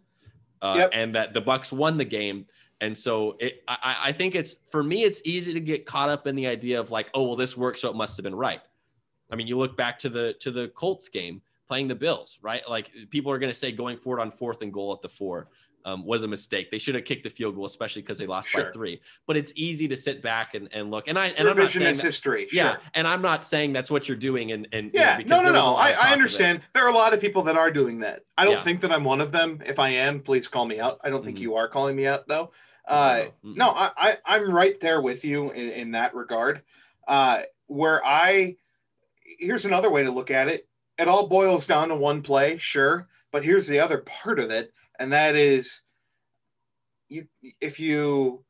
uh, 0.63 0.75
Yep. 0.79 0.91
and 0.93 1.15
that 1.15 1.35
the 1.35 1.41
Bucks 1.41 1.73
won 1.73 1.97
the 1.99 2.05
game. 2.05 2.47
And 2.81 2.97
so 2.97 3.37
it, 3.41 3.63
I, 3.67 3.97
I 4.05 4.13
think 4.13 4.35
it's 4.35 4.57
for 4.71 4.83
me, 4.85 5.05
it's 5.05 5.21
easy 5.25 5.53
to 5.53 5.61
get 5.61 5.85
caught 5.85 6.09
up 6.09 6.27
in 6.27 6.37
the 6.37 6.47
idea 6.47 6.79
of 6.79 6.91
like, 6.91 7.09
oh, 7.13 7.25
well, 7.25 7.37
this 7.37 7.57
worked, 7.57 7.81
so 7.81 7.91
it 7.91 7.97
must 7.97 8.17
have 8.17 8.25
been 8.25 8.35
right. 8.35 8.61
I 9.31 9.37
mean, 9.37 9.47
you 9.47 9.59
look 9.59 9.77
back 9.77 9.99
to 10.01 10.09
the 10.09 10.35
to 10.41 10.51
the 10.51 10.69
Colts 10.69 11.09
game 11.09 11.43
playing 11.67 11.89
the 11.89 11.95
Bills, 11.95 12.39
right? 12.41 12.67
Like 12.69 12.91
people 13.11 13.31
are 13.33 13.39
going 13.39 13.53
to 13.53 13.59
say 13.59 13.73
going 13.73 13.99
forward 13.99 14.21
on 14.21 14.31
fourth 14.31 14.63
and 14.63 14.73
goal 14.73 14.93
at 14.95 15.03
the 15.03 15.09
four 15.09 15.49
um, 15.85 16.05
was 16.05 16.23
a 16.23 16.29
mistake. 16.29 16.71
They 16.71 16.79
should 16.79 16.95
have 16.95 17.05
kicked 17.05 17.25
the 17.25 17.31
field 17.31 17.55
goal, 17.55 17.67
especially 17.67 18.03
because 18.03 18.19
they 18.19 18.27
lost 18.27 18.53
by 18.53 18.65
three. 18.73 19.01
But 19.27 19.37
it's 19.37 19.53
easy 19.57 19.89
to 19.89 19.97
sit 19.97 20.23
back 20.23 20.55
and, 20.55 20.69
and 20.73 20.91
look. 20.91 21.09
And 21.09 21.19
I 21.19 21.29
and 21.29 21.49
I'm 21.49 21.57
not 21.57 21.71
saying 21.71 21.97
that, 21.97 22.03
history. 22.03 22.49
yeah, 22.53 22.73
Sure. 22.73 22.81
and 22.95 23.07
I'm 23.09 23.23
not 23.23 23.47
saying 23.47 23.73
that's 23.73 23.91
what 23.91 24.09
you're 24.09 24.17
doing. 24.17 24.53
And 24.53 24.69
and 24.73 24.93
you 24.93 24.99
know, 25.01 25.05
Yeah, 25.07 25.17
because 25.17 25.31
no, 25.31 25.37
no, 25.39 25.43
there 25.45 25.53
was 25.53 25.63
a 25.63 25.67
no. 25.67 25.77
I, 25.77 25.95
I 26.11 26.13
understand. 26.13 26.61
There 26.75 26.85
are 26.85 26.91
a 26.91 26.95
lot 26.95 27.15
of 27.15 27.21
people 27.21 27.43
that 27.45 27.57
are 27.57 27.71
doing 27.71 28.01
that. 28.01 28.25
I 28.37 28.45
don't 28.45 28.55
Yeah. 28.55 28.63
think 28.63 28.81
that 28.83 28.93
I'm 28.93 29.05
one 29.05 29.21
of 29.21 29.33
them. 29.33 29.63
If 29.67 29.79
I 29.79 29.91
am, 29.91 30.21
please 30.21 30.49
call 30.49 30.65
me 30.67 30.81
out. 30.81 31.01
I 31.05 31.11
don't 31.11 31.25
think 31.25 31.39
Mhm. 31.39 31.43
you 31.43 31.55
are 31.57 31.69
calling 31.69 31.97
me 31.97 32.07
out, 32.07 32.27
though. 32.29 32.53
Uh, 32.87 33.27
no, 33.43 33.69
I, 33.71 33.91
I, 33.97 34.17
I'm 34.25 34.51
right 34.51 34.81
there 34.81 35.01
with 35.03 35.23
you 35.25 35.51
in, 35.51 35.69
in 35.71 35.91
that 35.93 36.15
regard. 36.15 36.63
Uh, 37.07 37.43
where 37.67 38.03
I, 38.05 38.57
here's 39.23 39.65
another 39.67 39.91
way 39.91 40.03
to 40.05 40.11
look 40.11 40.31
at 40.31 40.49
it. 40.49 40.67
It 40.99 41.07
all 41.07 41.27
boils 41.27 41.67
down 41.67 41.89
to 41.89 41.95
one 41.97 42.23
play, 42.23 42.57
sure. 42.57 43.09
But 43.31 43.45
here's 43.45 43.67
the 43.69 43.79
other 43.81 43.99
part 43.99 44.39
of 44.39 44.51
it, 44.51 44.73
and 44.99 45.13
that 45.13 45.37
is, 45.37 45.83
you 47.09 47.27
if 47.61 47.81
you, 47.81 48.45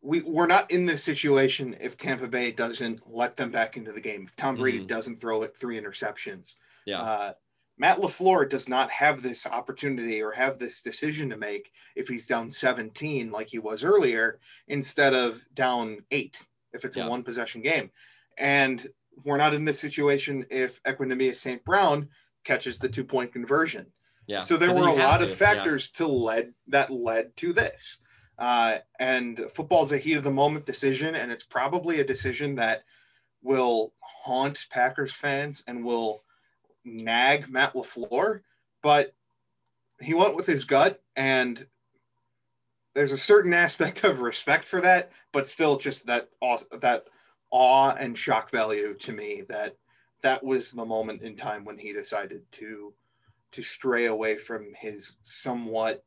we 0.00 0.20
we're 0.22 0.46
not 0.46 0.70
in 0.70 0.86
this 0.86 1.02
situation 1.02 1.76
if 1.80 1.96
Tampa 1.96 2.28
Bay 2.28 2.52
doesn't 2.52 3.00
let 3.10 3.36
them 3.36 3.50
back 3.50 3.76
into 3.76 3.92
the 3.92 4.00
game. 4.00 4.24
If 4.28 4.36
Tom 4.36 4.56
Brady 4.56 4.80
Mhm. 4.80 4.86
doesn't 4.88 5.20
throw 5.20 5.42
it 5.42 5.56
three 5.56 5.80
interceptions, 5.80 6.54
Yeah. 6.86 7.00
uh, 7.02 7.32
Matt 7.78 7.98
LaFleur 7.98 8.48
does 8.48 8.68
not 8.68 8.90
have 8.90 9.22
this 9.22 9.46
opportunity 9.46 10.20
or 10.20 10.32
have 10.32 10.58
this 10.58 10.82
decision 10.82 11.30
to 11.30 11.36
make 11.36 11.72
if 11.94 12.08
he's 12.08 12.26
down 12.26 12.50
17 12.50 13.30
like 13.30 13.48
he 13.48 13.58
was 13.60 13.84
earlier 13.84 14.40
instead 14.66 15.14
of 15.14 15.44
down 15.54 16.04
eight 16.10 16.44
if 16.72 16.84
it's 16.84 16.96
Yeah. 16.96 17.06
a 17.06 17.08
one 17.08 17.22
possession 17.22 17.62
game. 17.62 17.90
And 18.36 18.86
we're 19.24 19.36
not 19.36 19.54
in 19.54 19.64
this 19.64 19.80
situation 19.80 20.44
if 20.50 20.82
Equanimeous 20.84 21.36
St. 21.36 21.64
Brown 21.64 22.08
catches 22.44 22.78
the 22.78 22.88
two 22.88 23.04
point 23.04 23.32
conversion. 23.32 23.92
Yeah. 24.28 24.40
So 24.40 24.58
there 24.58 24.72
were 24.72 24.86
a 24.86 24.92
lot 24.92 25.18
to, 25.18 25.24
of 25.24 25.30
yeah. 25.30 25.36
factors 25.36 25.90
to 25.92 26.06
led 26.06 26.52
that 26.68 26.90
led 26.90 27.34
to 27.38 27.52
this. 27.52 27.98
Uh, 28.38 28.78
and 29.00 29.40
football's 29.52 29.90
a 29.90 29.98
heat 29.98 30.16
of 30.16 30.22
the 30.22 30.30
moment 30.30 30.66
decision, 30.66 31.16
and 31.16 31.32
it's 31.32 31.42
probably 31.42 31.98
a 31.98 32.04
decision 32.04 32.54
that 32.56 32.84
will 33.42 33.94
haunt 34.00 34.66
Packers 34.70 35.14
fans 35.14 35.64
and 35.66 35.82
will 35.84 36.22
nag 36.84 37.48
Matt 37.48 37.72
LaFleur. 37.72 38.42
But 38.82 39.14
he 40.00 40.12
went 40.14 40.36
with 40.36 40.46
his 40.46 40.64
gut, 40.64 41.02
and 41.16 41.66
there's 42.94 43.12
a 43.12 43.18
certain 43.18 43.54
aspect 43.54 44.04
of 44.04 44.20
respect 44.20 44.64
for 44.64 44.82
that, 44.82 45.10
but 45.32 45.48
still 45.48 45.78
just 45.78 46.06
that 46.06 46.28
awe, 46.42 46.58
that 46.80 47.06
awe 47.50 47.94
and 47.98 48.16
shock 48.16 48.50
value 48.50 48.94
to 48.94 49.12
me 49.12 49.42
that 49.48 49.74
that 50.22 50.44
was 50.44 50.70
the 50.72 50.84
moment 50.84 51.22
in 51.22 51.34
time 51.34 51.64
when 51.64 51.78
he 51.78 51.92
decided 51.94 52.42
to 52.52 52.92
to 53.52 53.62
stray 53.62 54.06
away 54.06 54.36
from 54.36 54.72
his 54.76 55.16
somewhat 55.22 56.04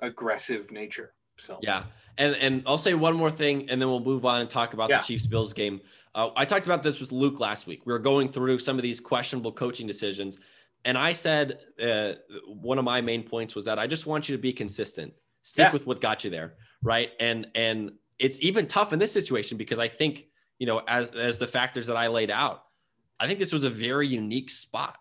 aggressive 0.00 0.70
nature. 0.70 1.14
So 1.38 1.58
Yeah, 1.62 1.84
and 2.18 2.34
and 2.36 2.62
I'll 2.66 2.78
say 2.78 2.94
one 2.94 3.14
more 3.14 3.30
thing, 3.30 3.68
and 3.70 3.80
then 3.80 3.88
we'll 3.88 4.00
move 4.04 4.24
on 4.24 4.40
and 4.40 4.50
talk 4.50 4.74
about 4.74 4.90
Yeah. 4.90 4.98
the 4.98 5.04
Chiefs 5.04 5.26
Bills 5.26 5.52
game. 5.52 5.80
Uh, 6.14 6.30
I 6.36 6.44
talked 6.44 6.66
about 6.66 6.82
this 6.82 7.00
with 7.00 7.12
Luke 7.12 7.40
last 7.40 7.66
week. 7.66 7.86
We 7.86 7.92
were 7.92 7.98
going 7.98 8.30
through 8.30 8.58
some 8.58 8.76
of 8.76 8.82
these 8.82 9.00
questionable 9.00 9.52
coaching 9.52 9.86
decisions, 9.86 10.38
and 10.84 10.98
I 10.98 11.12
said 11.12 11.60
uh, 11.82 12.14
one 12.46 12.78
of 12.78 12.84
my 12.84 13.00
main 13.00 13.22
points 13.22 13.54
was 13.54 13.64
that 13.66 13.78
I 13.78 13.86
just 13.86 14.06
want 14.06 14.28
you 14.28 14.36
to 14.36 14.42
be 14.42 14.52
consistent, 14.52 15.14
stick 15.42 15.64
Yeah. 15.64 15.72
with 15.72 15.86
what 15.86 16.00
got 16.00 16.24
you 16.24 16.30
there, 16.30 16.56
right? 16.82 17.10
And 17.20 17.46
and 17.54 17.92
it's 18.18 18.40
even 18.42 18.66
tough 18.66 18.92
in 18.92 18.98
this 18.98 19.12
situation 19.12 19.56
because 19.56 19.78
I 19.78 19.88
think 19.88 20.26
you 20.58 20.66
know 20.66 20.82
as 20.86 21.10
as 21.10 21.38
the 21.38 21.46
factors 21.46 21.86
that 21.86 21.96
I 21.96 22.08
laid 22.08 22.30
out, 22.30 22.64
I 23.18 23.26
think 23.26 23.38
this 23.38 23.52
was 23.52 23.64
a 23.64 23.70
very 23.70 24.06
unique 24.08 24.50
spot, 24.50 24.98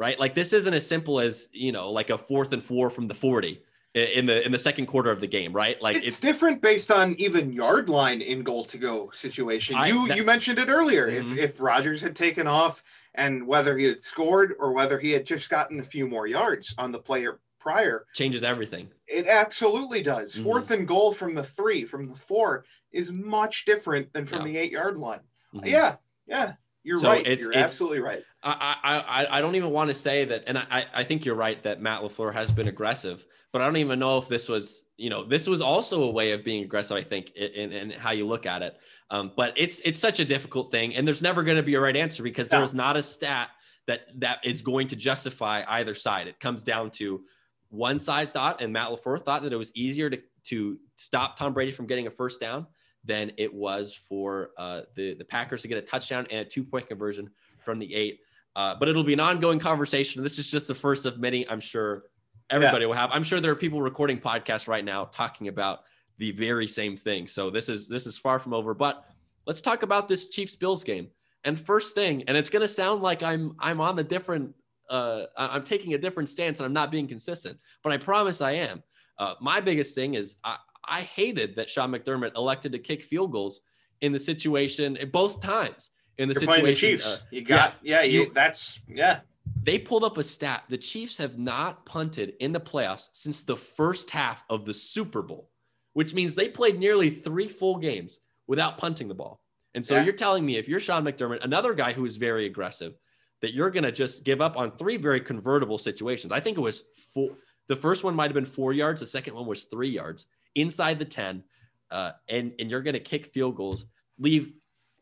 right? 0.00 0.18
Like 0.18 0.34
this 0.34 0.52
isn't 0.54 0.72
as 0.74 0.86
simple 0.86 1.20
as 1.20 1.48
you 1.52 1.70
know 1.70 1.90
like 1.92 2.10
a 2.10 2.18
fourth 2.18 2.52
and 2.52 2.64
four 2.64 2.88
from 2.90 3.06
the 3.06 3.14
forty 3.14 3.62
in 3.94 4.24
the 4.26 4.44
in 4.44 4.50
the 4.50 4.58
second 4.58 4.86
quarter 4.86 5.10
of 5.10 5.20
the 5.20 5.26
game, 5.26 5.52
right? 5.52 5.80
Like 5.82 5.96
it's, 5.96 6.18
different 6.20 6.62
based 6.62 6.90
on 6.90 7.14
even 7.16 7.52
yard 7.52 7.88
line 7.88 8.20
in 8.22 8.42
goal 8.42 8.64
to 8.66 8.78
go 8.78 9.10
situation. 9.12 9.76
I- 9.76 9.88
you 9.88 10.08
that- 10.08 10.16
you 10.16 10.24
mentioned 10.24 10.58
it 10.58 10.68
earlier. 10.68 11.08
Mhm. 11.10 11.14
If 11.32 11.38
if 11.38 11.60
Rodgers 11.60 12.00
had 12.00 12.16
taken 12.16 12.46
off 12.46 12.82
and 13.14 13.46
whether 13.46 13.76
he 13.76 13.84
had 13.84 14.00
scored 14.02 14.54
or 14.58 14.72
whether 14.72 14.98
he 14.98 15.10
had 15.10 15.26
just 15.26 15.50
gotten 15.50 15.78
a 15.80 15.84
few 15.84 16.06
more 16.08 16.26
yards 16.26 16.74
on 16.78 16.92
the 16.92 16.98
player 16.98 17.40
prior, 17.58 18.06
changes 18.14 18.42
everything. 18.42 18.88
it 19.06 19.26
absolutely 19.26 20.02
does. 20.02 20.36
Mhm. 20.38 20.44
Fourth 20.44 20.70
and 20.70 20.88
goal 20.88 21.12
from 21.12 21.34
the 21.34 21.42
three, 21.44 21.84
from 21.84 22.08
the 22.08 22.14
four 22.14 22.64
is 22.92 23.12
much 23.12 23.64
different 23.66 24.12
than 24.14 24.24
from 24.24 24.38
Yeah. 24.38 24.44
the 24.52 24.56
eight 24.58 24.72
yard 24.72 24.96
line. 24.96 25.20
Mhm. 25.54 25.66
Yeah, 25.66 25.96
yeah. 26.26 26.54
You're 26.82 26.98
So 26.98 27.08
right. 27.08 27.20
it's- 27.26 27.40
You're 27.40 27.50
it's- 27.52 27.64
absolutely 27.64 28.00
right. 28.00 28.22
I, 28.42 28.76
I, 28.82 29.38
I- 29.38 29.40
don't 29.42 29.54
even 29.56 29.70
want 29.70 29.88
to 29.88 29.94
say 29.94 30.24
that, 30.24 30.44
and 30.46 30.56
I, 30.58 30.86
I 30.94 31.02
think 31.04 31.24
you're 31.26 31.34
right 31.34 31.62
that 31.62 31.82
Matt 31.82 32.00
Lafleur 32.00 32.32
has 32.32 32.50
been 32.50 32.68
aggressive, 32.68 33.24
but 33.52 33.60
I 33.60 33.66
don't 33.66 33.76
even 33.76 33.98
know 33.98 34.16
if 34.16 34.28
this 34.28 34.48
was, 34.48 34.84
you 34.96 35.10
know, 35.10 35.24
this 35.24 35.46
was 35.46 35.60
also 35.60 36.04
a 36.04 36.10
way 36.10 36.32
of 36.32 36.42
being 36.42 36.64
aggressive. 36.64 36.96
I 36.96 37.02
think 37.02 37.32
in, 37.36 37.50
in, 37.50 37.72
in 37.72 37.90
how 37.98 38.12
you 38.12 38.26
look 38.26 38.46
at 38.46 38.62
it, 38.62 38.78
um, 39.10 39.32
but 39.36 39.52
it's 39.58 39.80
it's 39.80 39.98
such 39.98 40.20
a 40.20 40.24
difficult 40.24 40.70
thing, 40.70 40.94
and 40.94 41.06
there's 41.06 41.20
never 41.20 41.42
going 41.42 41.58
to 41.58 41.62
be 41.62 41.74
a 41.74 41.80
right 41.80 41.96
answer 41.96 42.22
because 42.22 42.50
No. 42.50 42.58
there's 42.58 42.74
not 42.74 42.96
a 42.96 43.02
stat 43.02 43.50
that 43.86 44.02
that 44.20 44.38
is 44.42 44.62
going 44.62 44.88
to 44.88 44.96
justify 44.96 45.62
either 45.68 45.94
side. 45.94 46.28
It 46.28 46.40
comes 46.40 46.62
down 46.64 46.92
to 46.92 47.22
one 47.68 48.00
side 48.00 48.32
thought, 48.32 48.62
and 48.62 48.72
Matt 48.72 48.88
Lafleur 48.88 49.22
thought 49.22 49.42
that 49.42 49.52
it 49.52 49.56
was 49.56 49.70
easier 49.74 50.08
to 50.08 50.18
to 50.44 50.78
stop 50.96 51.36
Tom 51.36 51.52
Brady 51.52 51.72
from 51.72 51.86
getting 51.86 52.06
a 52.06 52.10
first 52.10 52.40
down 52.40 52.66
than 53.04 53.32
it 53.36 53.52
was 53.52 53.94
for 53.94 54.50
uh, 54.58 54.82
the 54.94 55.14
the 55.14 55.24
Packers 55.24 55.62
to 55.62 55.68
get 55.68 55.78
a 55.78 55.82
touchdown 55.82 56.26
and 56.30 56.40
a 56.40 56.44
two 56.44 56.64
point 56.64 56.86
conversion 56.86 57.30
from 57.64 57.78
the 57.78 57.94
eight. 57.94 58.20
Uh, 58.56 58.74
but 58.78 58.88
it'll 58.88 59.04
be 59.04 59.12
an 59.12 59.20
ongoing 59.20 59.58
conversation. 59.58 60.22
This 60.22 60.38
is 60.38 60.50
just 60.50 60.66
the 60.66 60.74
first 60.74 61.06
of 61.06 61.18
many. 61.18 61.48
I'm 61.48 61.60
sure 61.60 62.04
everybody 62.50 62.84
will 62.84 62.94
have. 62.94 63.10
I'm 63.12 63.22
sure 63.22 63.40
there 63.40 63.52
are 63.52 63.56
people 63.56 63.80
recording 63.80 64.18
podcasts 64.18 64.68
right 64.68 64.84
now 64.84 65.04
talking 65.06 65.48
about 65.48 65.80
the 66.18 66.32
very 66.32 66.66
same 66.66 66.96
thing. 66.96 67.26
So 67.26 67.48
this 67.50 67.68
is 67.68 67.88
this 67.88 68.06
is 68.06 68.16
far 68.16 68.38
from 68.38 68.52
over. 68.52 68.74
But 68.74 69.04
let's 69.46 69.60
talk 69.60 69.82
about 69.82 70.08
this 70.08 70.28
Chiefs 70.28 70.56
Bills 70.56 70.84
game. 70.84 71.08
And 71.44 71.58
first 71.58 71.94
thing, 71.94 72.22
and 72.28 72.36
it's 72.36 72.50
going 72.50 72.60
to 72.60 72.68
sound 72.68 73.02
like 73.02 73.22
I'm 73.22 73.56
I'm 73.58 73.80
on 73.80 73.96
the 73.96 74.04
different. 74.04 74.54
Uh, 74.88 75.26
I'm 75.36 75.62
taking 75.62 75.94
a 75.94 75.98
different 75.98 76.28
stance 76.28 76.58
and 76.58 76.66
I'm 76.66 76.72
not 76.72 76.90
being 76.90 77.06
consistent, 77.06 77.56
but 77.84 77.92
I 77.92 77.96
promise 77.96 78.40
I 78.40 78.52
am. 78.52 78.82
Uh, 79.18 79.34
my 79.40 79.60
biggest 79.60 79.94
thing 79.94 80.14
is 80.14 80.34
I, 80.42 80.56
I 80.90 81.02
hated 81.02 81.54
that 81.56 81.70
Sean 81.70 81.92
McDermott 81.92 82.36
elected 82.36 82.72
to 82.72 82.78
kick 82.78 83.02
field 83.02 83.30
goals 83.32 83.60
in 84.00 84.12
the 84.12 84.18
situation 84.18 84.98
both 85.12 85.40
times 85.40 85.90
in 86.18 86.28
the 86.28 86.34
You're 86.34 86.40
situation. 86.40 86.64
the 86.66 86.74
Chiefs. 86.74 87.06
uh, 87.06 87.18
you 87.30 87.42
got 87.42 87.74
yeah, 87.82 88.02
you, 88.02 88.22
You- 88.24 88.32
that's 88.34 88.80
yeah. 88.88 89.20
they 89.62 89.78
pulled 89.78 90.04
up 90.04 90.18
a 90.18 90.24
stat. 90.24 90.64
The 90.68 90.76
Chiefs 90.78 91.16
have 91.18 91.38
not 91.38 91.86
punted 91.86 92.34
in 92.40 92.52
the 92.52 92.60
playoffs 92.60 93.08
since 93.12 93.42
the 93.42 93.56
first 93.56 94.10
half 94.10 94.42
of 94.50 94.64
the 94.66 94.74
Super 94.74 95.22
Bowl, 95.22 95.48
which 95.92 96.12
means 96.12 96.34
they 96.34 96.48
played 96.48 96.78
nearly 96.78 97.08
three 97.10 97.48
full 97.48 97.76
games 97.76 98.18
without 98.48 98.76
punting 98.76 99.06
the 99.08 99.14
ball. 99.14 99.40
And 99.74 99.86
so 99.86 99.94
Yeah. 99.94 100.02
you're 100.04 100.12
telling 100.14 100.44
me 100.44 100.56
if 100.56 100.66
you're 100.68 100.80
Sean 100.80 101.04
McDermott, 101.04 101.44
another 101.44 101.72
guy 101.74 101.92
who 101.92 102.04
is 102.04 102.16
very 102.16 102.46
aggressive, 102.46 102.94
that 103.42 103.54
you're 103.54 103.70
going 103.70 103.84
to 103.84 103.92
just 103.92 104.24
give 104.24 104.40
up 104.40 104.56
on 104.56 104.76
three 104.76 104.96
very 104.96 105.20
convertible 105.20 105.78
situations. 105.78 106.32
I 106.32 106.40
think 106.40 106.58
it 106.58 106.60
was 106.60 106.82
four. 107.14 107.30
The 107.68 107.76
first 107.76 108.02
one 108.02 108.16
might 108.16 108.24
have 108.26 108.34
been 108.34 108.44
four 108.44 108.72
yards. 108.72 109.00
The 109.00 109.06
second 109.06 109.34
one 109.34 109.46
was 109.46 109.64
three 109.66 109.88
yards 109.90 110.26
inside 110.54 110.98
the 110.98 111.04
10. 111.04 111.42
Uh, 111.90 112.12
and, 112.28 112.52
and 112.58 112.70
you're 112.70 112.82
going 112.82 112.94
to 112.94 113.00
kick 113.00 113.26
field 113.26 113.56
goals, 113.56 113.84
leave 114.18 114.52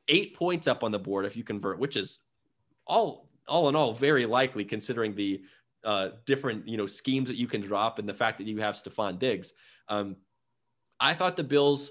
eight 0.09 0.35
points 0.35 0.67
up 0.67 0.83
on 0.83 0.91
the 0.91 0.99
board 0.99 1.27
if 1.27 1.37
you 1.37 1.45
convert, 1.45 1.79
which 1.79 1.97
is 1.97 2.21
all 2.87 3.29
all 3.47 3.69
in 3.69 3.77
all 3.77 3.93
very 3.95 4.27
likely 4.27 4.65
considering 4.65 5.15
the 5.15 5.43
uh, 5.85 6.11
different 6.27 6.67
you 6.67 6.77
know 6.77 6.87
schemes 6.87 7.29
that 7.29 7.37
you 7.37 7.47
can 7.47 7.61
drop 7.61 7.99
and 7.99 8.09
the 8.09 8.15
fact 8.15 8.39
that 8.39 8.47
you 8.47 8.59
have 8.59 8.75
Stefon 8.75 9.19
Diggs. 9.19 9.53
Um, 9.89 10.17
I 10.99 11.15
thought 11.15 11.37
the 11.37 11.45
Bills 11.45 11.91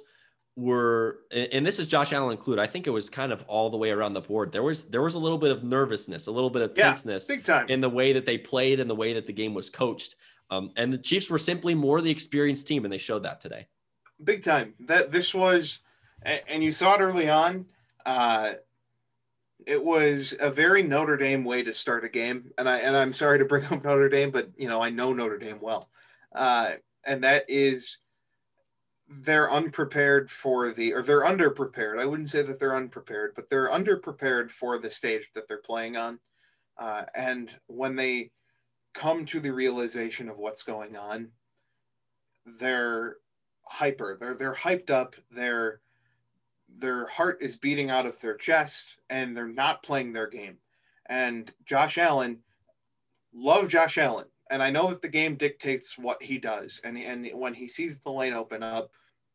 were, 0.56 1.20
and 1.32 1.66
this 1.66 1.78
is 1.78 1.88
Josh 1.88 2.12
Allen 2.12 2.32
included. 2.32 2.62
I 2.62 2.66
think 2.68 2.88
it 2.88 2.90
was 2.90 3.10
kind 3.10 3.32
of 3.32 3.44
all 3.48 3.70
the 3.70 3.78
way 3.78 3.92
around 3.92 4.14
the 4.14 4.22
board. 4.22 4.52
There 4.52 4.64
was 4.64 4.84
there 4.84 5.04
was 5.04 5.14
a 5.16 5.20
little 5.20 5.38
bit 5.38 5.52
of 5.52 5.64
nervousness, 5.64 6.28
a 6.28 6.32
little 6.32 6.50
bit 6.50 6.64
of 6.64 6.72
Yeah, 6.76 6.88
tenseness 6.90 7.28
Big 7.28 7.46
time. 7.46 7.68
in 7.70 7.80
the 7.82 7.90
way 7.90 8.14
that 8.14 8.26
they 8.26 8.38
played 8.38 8.80
and 8.80 8.90
the 8.90 8.96
way 8.96 9.14
that 9.14 9.28
the 9.28 9.34
game 9.34 9.54
was 9.54 9.70
coached. 9.70 10.16
Um, 10.50 10.72
and 10.78 10.92
the 10.94 10.98
Chiefs 10.98 11.30
were 11.30 11.38
simply 11.40 11.76
more 11.76 12.02
the 12.02 12.12
experienced 12.12 12.68
team, 12.68 12.86
and 12.86 12.92
they 12.94 12.98
showed 12.98 13.24
that 13.24 13.42
today. 13.42 13.68
big 14.24 14.44
time. 14.44 14.74
That 14.82 15.12
this 15.12 15.34
was 15.34 15.80
and 16.24 16.64
you 16.64 16.72
saw 16.72 16.96
it 16.96 17.02
early 17.02 17.30
on 17.30 17.66
uh 18.06 18.54
it 19.66 19.84
was 19.84 20.34
a 20.40 20.50
very 20.50 20.82
notre 20.82 21.18
dame 21.18 21.44
way 21.44 21.62
to 21.64 21.74
start 21.74 22.06
a 22.06 22.10
game. 22.10 22.52
And 22.58 22.68
i 22.68 22.78
and 22.80 22.96
i'm 22.98 23.14
sorry 23.14 23.38
to 23.40 23.46
bring 23.46 23.66
up 23.66 23.84
notre 23.84 24.10
dame 24.10 24.32
but 24.32 24.50
you 24.58 24.68
know 24.68 24.82
i 24.82 24.90
know 24.90 25.14
notre 25.14 25.38
dame 25.38 25.60
well. 25.62 25.90
Uh 26.34 26.72
and 27.06 27.24
that 27.24 27.46
is 27.50 27.98
they're 29.10 29.52
unprepared 29.52 30.30
for 30.32 30.72
the 30.74 30.94
or 30.94 31.04
they're 31.04 31.22
underprepared. 31.24 32.00
I 32.00 32.06
wouldn't 32.06 32.30
say 32.30 32.42
that 32.42 32.58
they're 32.60 32.76
unprepared 32.76 33.34
but 33.36 33.50
they're 33.50 33.70
underprepared 33.70 34.50
for 34.52 34.80
the 34.80 34.90
stage 34.90 35.30
that 35.36 35.48
they're 35.48 35.62
playing 35.62 35.98
on. 35.98 36.20
Uh, 36.78 37.04
and 37.16 37.52
when 37.68 37.96
they 37.96 38.32
come 38.98 39.26
to 39.26 39.40
the 39.40 39.52
realization 39.52 40.28
of 40.30 40.38
what's 40.38 40.64
going 40.64 40.96
on 40.96 41.30
they're 42.60 43.18
hyper. 43.64 44.18
They're 44.20 44.36
they're 44.36 44.54
hyped 44.54 44.90
up. 44.90 45.16
Their 45.32 45.82
their 46.70 47.08
heart 47.08 47.40
is 47.42 47.58
beating 47.58 47.90
out 47.90 48.06
of 48.06 48.20
their 48.22 48.36
chest, 48.36 48.98
and 49.10 49.36
they're 49.36 49.48
not 49.48 49.84
playing 49.84 50.14
their 50.14 50.28
game. 50.28 50.58
And 51.08 51.52
Josh 51.66 51.98
Allen, 51.98 52.40
love 53.34 53.70
Josh 53.70 53.98
Allen, 53.98 54.28
and 54.50 54.62
I 54.62 54.70
know 54.70 54.90
that 54.90 55.02
the 55.02 55.10
game 55.10 55.36
dictates 55.36 55.98
what 55.98 56.22
he 56.22 56.38
does. 56.38 56.82
And 56.84 56.98
and 56.98 57.30
when 57.34 57.54
he 57.54 57.68
sees 57.68 58.00
the 58.00 58.12
lane 58.12 58.34
open 58.34 58.64
up, 58.64 58.92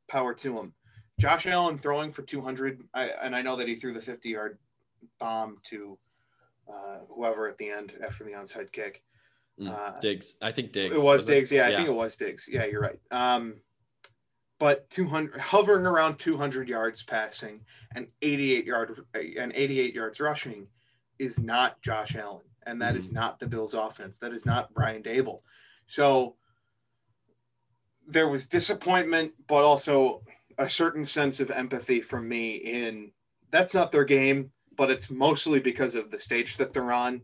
power 0.09 0.35
to 0.35 0.59
him. 0.59 0.73
Josh 1.21 1.47
Allen 1.47 1.79
throwing 1.79 2.11
for 2.11 2.23
200, 2.23 2.83
I, 2.95 3.11
and 3.23 3.37
I 3.37 3.43
know 3.43 3.55
that 3.55 3.69
he 3.69 3.77
threw 3.77 3.93
the 3.93 4.01
50 4.01 4.29
yard 4.31 4.59
bomb 5.21 5.59
to 5.65 5.99
uh, 6.73 6.99
whoever 7.15 7.49
at 7.49 7.59
the 7.59 7.71
end 7.71 7.93
after 8.05 8.25
the 8.25 8.33
onside 8.33 8.73
kick. 8.73 9.03
Mm, 9.65 9.71
Uh, 9.71 10.01
Diggs, 10.01 10.37
I 10.43 10.53
think 10.53 10.73
Diggs. 10.73 10.93
it 10.95 10.97
was 10.99 11.05
wasn't 11.05 11.31
Diggs. 11.31 11.53
Yeah, 11.53 11.69
I 11.69 11.75
think 11.75 11.89
it 11.89 11.93
was 11.95 12.17
Diggs. 12.17 12.49
Yeah, 12.51 12.65
you're 12.65 12.81
right. 12.81 12.99
Um, 13.11 13.57
but 14.59 14.89
200 14.91 15.41
hovering 15.41 15.87
around 15.87 16.19
200 16.19 16.69
yards 16.69 17.03
passing 17.03 17.61
and 17.95 18.07
88 18.23 18.65
yard 18.65 19.05
and 19.15 19.53
88 19.55 19.95
yards 19.95 20.21
rushing 20.21 20.69
is 21.19 21.39
not 21.41 21.81
Josh 21.83 22.15
Allen, 22.17 22.45
and 22.67 22.81
that 22.81 22.97
is 22.97 23.11
not 23.13 23.39
the 23.41 23.47
Bills' 23.47 23.75
offense. 23.75 24.19
That 24.19 24.33
is 24.33 24.47
not 24.47 24.73
Brian 24.75 25.03
Daboll. 25.03 25.43
So 25.87 26.37
there 28.07 28.29
was 28.29 28.47
disappointment, 28.47 29.33
but 29.49 29.63
also 29.65 30.23
a 30.59 30.69
certain 30.69 31.07
sense 31.07 31.41
of 31.41 31.51
empathy 31.51 32.01
from 32.01 32.29
me 32.29 32.55
in 32.57 33.13
that's 33.51 33.75
not 33.75 33.93
their 33.93 34.05
game, 34.05 34.51
but 34.77 34.91
it's 34.91 35.11
mostly 35.11 35.61
because 35.61 35.95
of 35.95 36.11
the 36.11 36.19
stage 36.19 36.57
that 36.57 36.73
they're 36.73 36.93
on. 36.93 37.21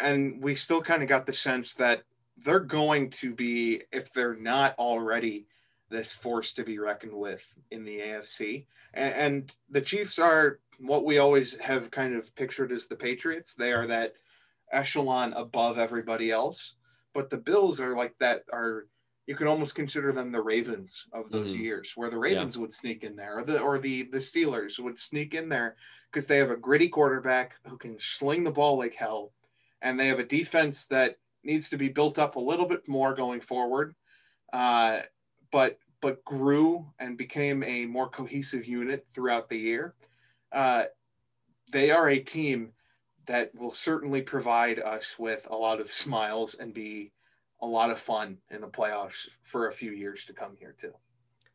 And 0.00 0.42
we 0.42 0.54
still 0.54 0.82
kind 0.82 1.02
of 1.02 1.08
got 1.08 1.26
the 1.26 1.32
sense 1.32 1.74
that 1.74 2.02
they're 2.38 2.60
going 2.60 3.10
to 3.10 3.34
be, 3.34 3.82
if 3.92 4.12
they're 4.12 4.36
not 4.36 4.74
already, 4.78 5.46
this 5.90 6.14
force 6.14 6.52
to 6.54 6.64
be 6.64 6.78
reckoned 6.78 7.12
with 7.12 7.44
in 7.70 7.84
the 7.84 7.98
AFC. 7.98 8.66
And, 8.94 9.14
and 9.14 9.52
the 9.70 9.80
Chiefs 9.80 10.18
are 10.18 10.60
what 10.78 11.04
we 11.04 11.18
always 11.18 11.56
have 11.58 11.90
kind 11.90 12.14
of 12.14 12.34
pictured 12.36 12.72
as 12.72 12.86
the 12.86 12.96
Patriots. 12.96 13.54
They 13.54 13.72
are 13.72 13.86
that 13.86 14.14
echelon 14.72 15.32
above 15.34 15.78
everybody 15.78 16.30
else. 16.30 16.74
But 17.12 17.28
the 17.28 17.38
Bills 17.38 17.80
are 17.80 17.94
like 17.94 18.14
that 18.20 18.44
are 18.52 18.86
you 19.26 19.36
can 19.36 19.46
almost 19.46 19.76
consider 19.76 20.12
them 20.12 20.32
the 20.32 20.40
Ravens 20.40 21.06
of 21.12 21.30
those 21.30 21.52
mm-hmm. 21.52 21.62
years, 21.62 21.92
where 21.94 22.10
the 22.10 22.18
Ravens 22.18 22.56
yeah. 22.56 22.62
would 22.62 22.72
sneak 22.72 23.04
in 23.04 23.14
there, 23.14 23.38
or 23.38 23.44
the 23.44 23.60
or 23.60 23.78
the 23.78 24.04
the 24.04 24.18
Steelers 24.18 24.78
would 24.78 24.98
sneak 24.98 25.34
in 25.34 25.48
there 25.48 25.76
because 26.10 26.26
they 26.26 26.38
have 26.38 26.50
a 26.50 26.56
gritty 26.56 26.88
quarterback 26.88 27.54
who 27.66 27.76
can 27.76 27.96
sling 27.98 28.42
the 28.42 28.50
ball 28.50 28.76
like 28.76 28.94
hell, 28.94 29.32
and 29.82 29.98
they 29.98 30.08
have 30.08 30.18
a 30.18 30.24
defense 30.24 30.86
that 30.86 31.16
needs 31.42 31.68
to 31.70 31.76
be 31.76 31.88
built 31.88 32.18
up 32.18 32.36
a 32.36 32.40
little 32.40 32.66
bit 32.66 32.86
more 32.88 33.14
going 33.14 33.40
forward, 33.40 33.94
uh, 34.52 35.00
but 35.50 35.78
but 36.00 36.24
grew 36.24 36.86
and 36.98 37.18
became 37.18 37.62
a 37.62 37.84
more 37.84 38.08
cohesive 38.08 38.66
unit 38.66 39.06
throughout 39.12 39.48
the 39.48 39.58
year. 39.58 39.94
Uh, 40.50 40.84
they 41.70 41.90
are 41.90 42.08
a 42.08 42.18
team 42.18 42.72
that 43.26 43.54
will 43.54 43.72
certainly 43.72 44.22
provide 44.22 44.80
us 44.80 45.16
with 45.18 45.46
a 45.50 45.56
lot 45.56 45.80
of 45.80 45.92
smiles 45.92 46.54
and 46.54 46.72
be 46.72 47.12
a 47.60 47.66
lot 47.66 47.90
of 47.90 48.00
fun 48.00 48.38
in 48.50 48.62
the 48.62 48.66
playoffs 48.66 49.28
for 49.42 49.68
a 49.68 49.72
few 49.72 49.92
years 49.92 50.24
to 50.24 50.32
come 50.32 50.56
here 50.58 50.74
too. 50.80 50.92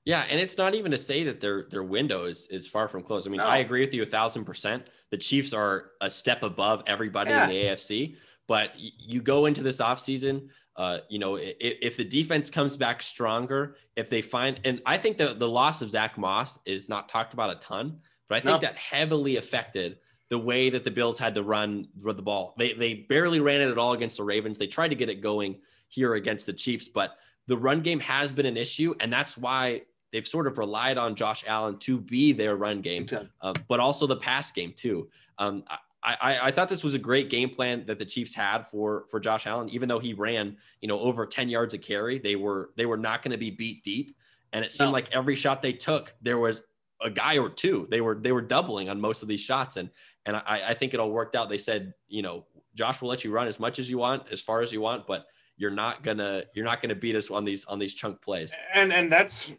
Yeah, 0.06 0.26
and 0.30 0.40
it's 0.40 0.58
not 0.58 0.76
even 0.76 0.92
to 0.92 0.98
say 0.98 1.24
that 1.24 1.42
their 1.42 1.66
their 1.72 1.84
window 1.84 2.26
is 2.26 2.48
is 2.52 2.68
far 2.68 2.88
from 2.88 3.04
close. 3.04 3.26
I 3.26 3.30
mean, 3.30 3.40
no. 3.40 3.46
I 3.46 3.58
agree 3.58 3.82
with 3.82 3.94
you 3.94 4.04
a 4.04 4.06
thousand 4.06 4.46
percent. 4.46 4.88
The 5.10 5.18
Chiefs 5.18 5.52
are 5.52 5.92
a 6.02 6.10
step 6.10 6.44
above 6.44 6.84
everybody 6.86 7.32
yeah. 7.32 7.44
in 7.44 7.50
the 7.50 7.64
AFC. 7.64 8.16
But 8.48 8.74
you 8.76 9.22
go 9.22 9.46
into 9.46 9.64
this 9.64 9.78
offseason, 9.78 10.50
uh, 10.76 11.00
you 11.10 11.20
know, 11.20 11.36
if, 11.36 11.56
if, 11.60 11.98
the 11.98 12.04
defense 12.04 12.50
comes 12.50 12.78
back 12.78 13.02
stronger, 13.02 13.78
if 13.96 14.10
they 14.10 14.22
find, 14.22 14.60
and 14.66 14.82
I 14.86 14.98
think 14.98 15.18
the, 15.18 15.34
the 15.34 15.50
loss 15.50 15.82
of 15.82 15.90
Zach 15.90 16.18
Moss 16.18 16.60
is 16.66 16.90
not 16.90 17.10
talked 17.10 17.34
about 17.34 17.50
a 17.50 17.56
ton, 17.56 18.00
but 18.28 18.36
I 18.36 18.40
think 18.42 18.62
no. 18.62 18.68
that 18.68 18.78
heavily 18.78 19.38
affected 19.38 19.98
the 20.30 20.38
way 20.38 20.70
that 20.70 20.84
the 20.84 20.92
Bills 20.92 21.18
had 21.18 21.34
to 21.36 21.44
run 21.44 21.88
the 22.04 22.14
ball. 22.22 22.56
They, 22.58 22.74
they 22.74 22.94
barely 22.94 23.40
ran 23.40 23.62
it 23.62 23.70
at 23.70 23.78
all 23.78 23.94
against 23.94 24.18
the 24.18 24.24
Ravens. 24.24 24.58
They 24.58 24.68
tried 24.68 24.90
to 24.90 24.96
get 24.96 25.10
it 25.10 25.22
going 25.22 25.58
here 25.88 26.16
against 26.16 26.46
the 26.46 26.54
Chiefs, 26.54 26.88
but 26.88 27.18
the 27.48 27.58
run 27.58 27.82
game 27.82 28.00
has 28.02 28.32
been 28.32 28.46
an 28.46 28.58
issue. 28.58 28.94
And 29.00 29.14
that's 29.14 29.38
why 29.38 29.84
they've 30.16 30.26
sort 30.26 30.48
of 30.48 30.58
relied 30.58 30.98
on 30.98 31.14
Josh 31.14 31.44
Allen 31.46 31.78
to 31.80 32.00
be 32.00 32.32
their 32.32 32.56
run 32.56 32.80
game, 32.80 33.06
uh, 33.42 33.54
but 33.68 33.82
also 33.82 34.08
the 34.08 34.16
pass 34.16 34.50
game 34.50 34.74
too. 34.74 35.10
Um, 35.38 35.66
I, 36.02 36.40
I 36.44 36.52
thought 36.52 36.70
this 36.70 36.84
was 36.84 36.94
a 36.94 37.00
great 37.00 37.30
game 37.30 37.50
plan 37.50 37.84
that 37.88 38.00
the 38.00 38.06
Chiefs 38.06 38.34
had 38.34 38.70
for 38.70 39.06
for 39.10 39.20
Josh 39.20 39.46
Allen. 39.46 39.68
Even 39.70 39.90
though 39.90 40.00
he 40.00 40.14
ran, 40.14 40.56
you 40.80 40.88
know, 40.88 41.00
over 41.00 41.26
10 41.26 41.50
yards 41.50 41.74
a 41.74 41.78
carry, 41.78 42.18
they 42.18 42.38
were 42.38 42.70
they 42.78 42.86
were 42.86 42.96
not 42.96 43.24
going 43.24 43.32
to 43.32 43.38
be 43.38 43.50
beat 43.50 43.84
deep. 43.84 44.16
And 44.54 44.64
it 44.64 44.72
seemed 44.72 44.90
no. 44.90 44.94
like 44.94 45.12
every 45.12 45.36
shot 45.36 45.62
they 45.62 45.74
took, 45.74 46.14
there 46.22 46.38
was 46.38 46.62
a 47.02 47.10
guy 47.10 47.38
or 47.38 47.50
two. 47.50 47.88
They 47.92 48.00
were 48.00 48.16
they 48.16 48.32
were 48.32 48.42
doubling 48.42 48.88
on 48.88 49.02
most 49.02 49.22
of 49.22 49.28
these 49.28 49.42
shots. 49.42 49.76
And 49.76 49.90
and 50.26 50.38
I, 50.38 50.62
I 50.70 50.74
think 50.76 50.94
it 50.94 51.00
all 51.02 51.12
worked 51.12 51.36
out. 51.36 51.50
They 51.50 51.58
said, 51.58 51.94
you 52.08 52.22
know, 52.22 52.46
Josh 52.76 53.02
will 53.02 53.10
let 53.10 53.26
you 53.26 53.32
run 53.32 53.48
as 53.48 53.60
much 53.60 53.80
as 53.80 53.90
you 53.90 53.98
want, 53.98 54.24
as 54.32 54.40
far 54.40 54.62
as 54.62 54.72
you 54.72 54.80
want, 54.80 55.08
but 55.08 55.26
you're 55.58 55.72
not 55.72 56.04
gonna 56.04 56.44
you're 56.54 56.66
not 56.66 56.82
gonna 56.82 56.96
beat 56.96 57.16
us 57.16 57.32
on 57.32 57.46
these 57.46 57.66
on 57.66 57.80
these 57.80 57.94
chunk 57.94 58.22
plays. 58.22 58.54
And 58.74 58.94
and 58.94 59.12
that's 59.12 59.52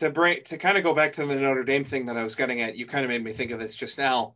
to 0.00 0.10
bring 0.10 0.42
to 0.44 0.58
kind 0.58 0.76
of 0.76 0.84
go 0.84 0.94
back 0.94 1.12
to 1.14 1.24
the 1.24 1.36
Notre 1.36 1.64
Dame 1.64 1.84
thing 1.84 2.04
that 2.06 2.16
I 2.16 2.24
was 2.24 2.34
getting 2.34 2.60
at. 2.60 2.76
You 2.76 2.86
kind 2.86 3.04
of 3.04 3.10
made 3.10 3.24
me 3.24 3.32
think 3.32 3.50
of 3.50 3.60
this 3.60 3.74
just 3.74 3.98
now 3.98 4.34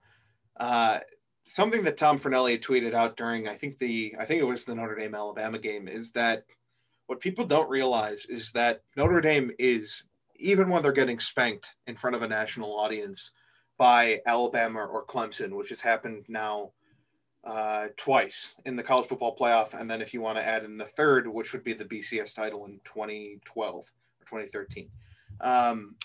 uh, 0.59 0.99
something 1.45 1.83
that 1.85 1.97
Tom 1.97 2.19
Fornelli 2.19 2.61
tweeted 2.61 2.95
out 2.95 3.17
during, 3.17 3.49
I 3.49 3.55
think 3.55 3.79
the, 3.79 4.15
I 4.19 4.25
think 4.25 4.41
it 4.41 4.45
was 4.45 4.65
the 4.65 4.75
Notre 4.75 4.97
Dame 4.97 5.15
Alabama 5.15 5.59
game, 5.59 5.89
is 5.89 6.11
that 6.13 6.45
what 7.07 7.21
people 7.21 7.45
don't 7.45 7.69
realize 7.69 8.27
is 8.27 8.51
that 8.53 8.83
Notre 8.97 9.21
Dame 9.21 9.51
is 9.59 10.05
even 10.37 10.69
when 10.69 10.83
they're 10.83 10.93
getting 10.93 11.21
spanked 11.21 11.69
in 11.87 11.97
front 11.97 12.17
of 12.17 12.23
a 12.23 12.29
national 12.29 12.79
audience 12.79 13.33
by 13.77 14.21
Alabama 14.27 14.81
or 14.81 15.05
Clemson, 15.05 15.53
which 15.53 15.69
has 15.69 15.81
happened 15.81 16.25
now 16.29 16.73
uh, 17.45 17.89
twice 17.97 18.55
in 18.65 18.75
the 18.75 18.83
college 18.83 19.07
football 19.07 19.37
playoff, 19.37 19.79
and 19.79 19.91
then 19.91 20.01
if 20.01 20.15
you 20.15 20.21
want 20.21 20.39
to 20.39 20.45
add 20.45 20.65
in 20.65 20.79
the 20.79 20.85
third, 20.85 21.29
which 21.29 21.53
would 21.53 21.63
be 21.63 21.75
the 21.75 21.85
BCS 21.85 22.35
title 22.35 22.65
in 22.65 22.81
2012 22.85 23.75
or 23.75 23.85
2013. 24.25 24.89
Um, 25.41 25.97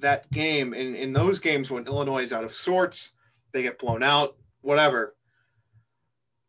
that 0.00 0.30
game 0.30 0.74
in 0.74 0.94
in 0.94 1.12
those 1.12 1.40
games 1.40 1.70
when 1.70 1.86
Illinois 1.86 2.22
is 2.22 2.32
out 2.32 2.44
of 2.44 2.52
sorts 2.52 3.12
they 3.52 3.62
get 3.62 3.78
blown 3.78 4.02
out, 4.02 4.36
whatever. 4.60 5.14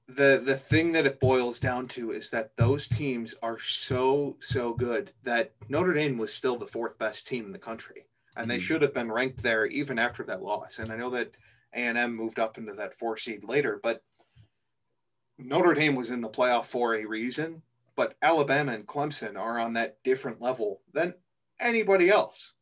The 0.08 0.42
the 0.44 0.58
thing 0.58 0.92
that 0.94 1.06
it 1.06 1.20
boils 1.20 1.60
down 1.60 1.88
to 1.90 2.12
is 2.12 2.32
that 2.32 2.56
those 2.58 2.88
teams 2.88 3.36
are 3.44 3.60
so 3.60 4.38
so 4.40 4.74
good 4.74 5.12
that 5.24 5.54
Notre 5.70 5.94
Dame 5.94 6.18
was 6.18 6.34
still 6.34 6.58
the 6.58 6.68
fourth 6.68 6.98
best 6.98 7.28
team 7.28 7.46
in 7.46 7.52
the 7.52 7.60
country, 7.60 8.08
and 8.36 8.44
mm-hmm. 8.44 8.50
they 8.50 8.60
should 8.60 8.82
have 8.82 8.94
been 8.94 9.12
ranked 9.12 9.42
there 9.44 9.66
even 9.68 10.00
after 10.00 10.24
that 10.24 10.42
loss. 10.42 10.80
And 10.80 10.92
I 10.92 10.98
know 10.98 11.12
that 11.12 11.36
A 11.74 11.78
and 11.78 11.98
M 11.98 12.16
moved 12.16 12.40
up 12.40 12.58
into 12.58 12.74
that 12.74 12.98
four 12.98 13.18
seed 13.18 13.44
later, 13.44 13.80
but 13.84 14.04
Notre 15.38 15.76
Dame 15.76 15.96
was 15.96 16.10
in 16.10 16.22
the 16.22 16.30
playoff 16.30 16.66
for 16.66 16.96
a 16.96 17.06
reason. 17.06 17.62
But 17.96 18.16
Alabama 18.22 18.72
and 18.72 18.88
Clemson 18.88 19.38
are 19.38 19.60
on 19.60 19.74
that 19.74 19.98
different 20.04 20.42
level 20.42 20.82
than 20.94 21.14
anybody 21.60 22.10
else. 22.10 22.54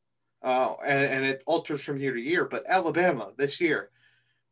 Uh, 0.43 0.75
and, 0.85 1.03
and, 1.03 1.25
it 1.25 1.41
alters 1.47 1.81
from 1.81 1.99
year 1.99 2.13
to 2.13 2.21
year. 2.21 2.45
But 2.45 2.63
Alabama 2.67 3.31
this 3.37 3.59
year 3.59 3.89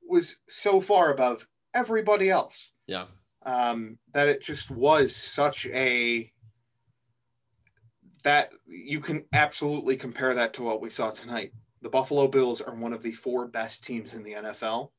was 0.07 0.37
so 0.47 0.81
far 0.81 1.13
above 1.13 1.47
everybody 1.75 2.31
else. 2.31 2.71
Yeah. 2.87 3.05
Um, 3.45 3.99
that 4.13 4.27
it 4.27 4.41
just 4.41 4.71
was 4.71 5.15
such 5.15 5.67
a 5.67 6.31
that 8.23 8.49
you 8.65 8.99
can 8.99 9.23
absolutely 9.33 9.95
compare 9.95 10.33
that 10.33 10.51
to 10.55 10.63
what 10.63 10.81
we 10.81 10.89
saw 10.89 11.11
tonight. 11.11 11.51
The 11.83 11.89
Buffalo 11.89 12.27
Bills 12.27 12.59
are 12.59 12.73
one 12.73 12.91
of 12.91 13.03
the 13.03 13.11
four 13.11 13.45
best 13.45 13.85
teams 13.85 14.15
in 14.15 14.23
the 14.23 14.33
NFL, 14.33 14.89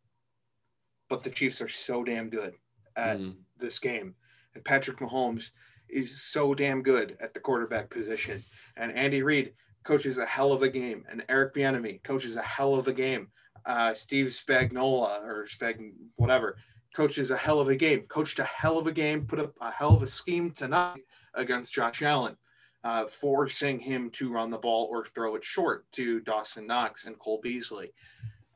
but 1.08 1.24
the 1.24 1.30
Chiefs 1.30 1.60
are 1.60 1.68
so 1.68 2.04
damn 2.04 2.30
good 2.30 2.54
at 2.94 3.18
mm. 3.18 3.34
this 3.58 3.80
game. 3.80 4.14
And 4.54 4.64
Patrick 4.64 4.98
Mahomes 4.98 5.50
is 5.88 6.22
so 6.22 6.54
damn 6.54 6.82
good 6.82 7.16
at 7.20 7.34
the 7.34 7.40
quarterback 7.40 7.90
position. 7.90 8.44
And 8.76 8.92
Andy 8.92 9.22
Reid 9.22 9.54
coaches 9.84 10.18
a 10.18 10.26
hell 10.26 10.52
of 10.52 10.62
a 10.62 10.68
game. 10.68 11.04
And 11.10 11.24
Eric 11.28 11.54
Bieniemy 11.54 12.02
coaches 12.02 12.36
a 12.36 12.42
hell 12.42 12.74
of 12.74 12.88
a 12.88 12.92
game 12.92 13.28
uh, 13.66 13.92
Steve 13.94 14.28
Spagnola 14.28 15.22
or 15.24 15.46
Spag 15.46 15.92
whatever 16.14 16.56
coaches 16.94 17.30
a 17.30 17.36
hell 17.36 17.60
of 17.60 17.68
a 17.68 17.76
game, 17.76 18.02
coached 18.08 18.38
a 18.38 18.44
hell 18.44 18.78
of 18.78 18.86
a 18.86 18.92
game, 18.92 19.26
put 19.26 19.38
up 19.38 19.52
a 19.60 19.70
hell 19.70 19.94
of 19.94 20.02
a 20.02 20.06
scheme 20.06 20.50
tonight 20.52 21.02
against 21.34 21.74
Josh 21.74 22.00
Allen, 22.00 22.36
uh, 22.84 23.06
forcing 23.06 23.78
him 23.78 24.08
to 24.10 24.32
run 24.32 24.50
the 24.50 24.56
ball 24.56 24.88
or 24.90 25.04
throw 25.04 25.34
it 25.34 25.44
short 25.44 25.84
to 25.92 26.20
Dawson 26.20 26.66
Knox 26.66 27.04
and 27.04 27.18
Cole 27.18 27.40
Beasley. 27.42 27.92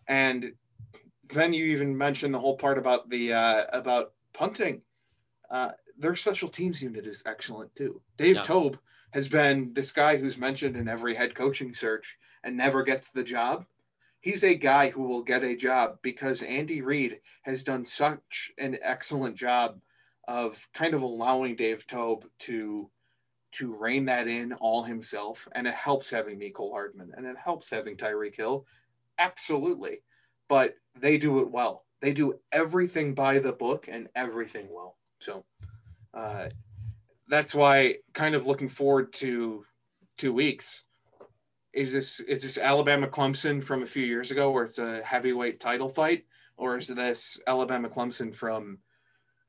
And 0.09 0.53
then 1.35 1.53
you 1.53 1.67
even 1.67 1.97
mentioned 1.97 2.33
the 2.33 2.41
whole 2.41 2.57
part 2.57 2.79
about 2.79 3.11
the 3.11 3.35
uh, 3.35 3.65
about 3.73 4.13
punting. 4.33 4.81
Uh, 5.51 5.73
their 5.99 6.17
special 6.17 6.49
teams 6.49 6.83
unit 6.83 7.07
is 7.07 7.23
excellent 7.27 7.75
too. 7.77 8.01
Dave 8.17 8.37
yeah. 8.37 8.43
Toub 8.43 8.79
has 9.13 9.29
been 9.29 9.73
this 9.75 9.93
guy 9.93 10.17
who's 10.17 10.39
mentioned 10.39 10.77
in 10.77 10.89
every 10.89 11.15
head 11.15 11.35
coaching 11.35 11.75
search 11.75 12.19
and 12.45 12.57
never 12.57 12.83
gets 12.83 13.11
the 13.11 13.25
job 13.25 13.65
he's 14.21 14.45
a 14.45 14.55
guy 14.55 14.91
who 14.91 15.03
will 15.03 15.23
get 15.23 15.43
a 15.43 15.57
job 15.57 15.99
because 16.03 16.43
Andy 16.43 16.83
Reid 16.83 17.21
has 17.43 17.63
done 17.63 17.85
such 17.85 18.53
an 18.59 18.79
excellent 18.83 19.37
job 19.37 19.81
of 20.29 20.67
kind 20.75 20.95
of 20.95 21.03
allowing 21.03 21.57
Dave 21.57 21.87
Toub 21.87 22.25
to 22.41 22.91
to 23.53 23.75
rein 23.75 24.05
that 24.05 24.29
in 24.29 24.53
all 24.53 24.85
himself. 24.85 25.49
And 25.57 25.67
it 25.67 25.75
helps 25.75 26.09
having 26.09 26.39
Mecole 26.39 26.71
Hardman 26.71 27.13
and 27.17 27.27
it 27.27 27.37
helps 27.37 27.69
having 27.69 27.97
Tyreek 27.97 28.37
Hill. 28.37 28.65
Absolutely. 29.19 30.03
But 30.49 30.77
they 30.97 31.19
do 31.19 31.41
it 31.41 31.51
well. 31.51 31.85
They 32.01 32.13
do 32.13 32.39
everything 32.53 33.13
by 33.13 33.41
the 33.41 33.53
book 33.53 33.89
and 33.91 34.09
everything 34.15 34.69
well. 34.71 34.99
So 35.19 35.45
uh, 36.15 36.49
that's 37.31 37.55
why 37.55 37.97
kind 38.13 38.35
of 38.35 38.47
looking 38.47 38.69
forward 38.69 39.13
to 39.15 39.65
two 40.19 40.33
weeks 40.33 40.83
is 41.73 41.93
this 41.93 42.21
is 42.21 42.43
this 42.43 42.59
Alabama 42.59 43.07
Clemson 43.07 43.63
from 43.63 43.83
a 43.83 43.87
few 43.87 44.05
years 44.05 44.33
ago 44.33 44.51
where 44.51 44.65
it's 44.65 44.79
a 44.79 45.01
heavyweight 45.03 45.61
title 45.61 45.89
fight, 45.89 46.25
or 46.57 46.77
is 46.77 46.89
this 46.89 47.41
Alabama 47.47 47.89
Clemson 47.89 48.35
from 48.35 48.79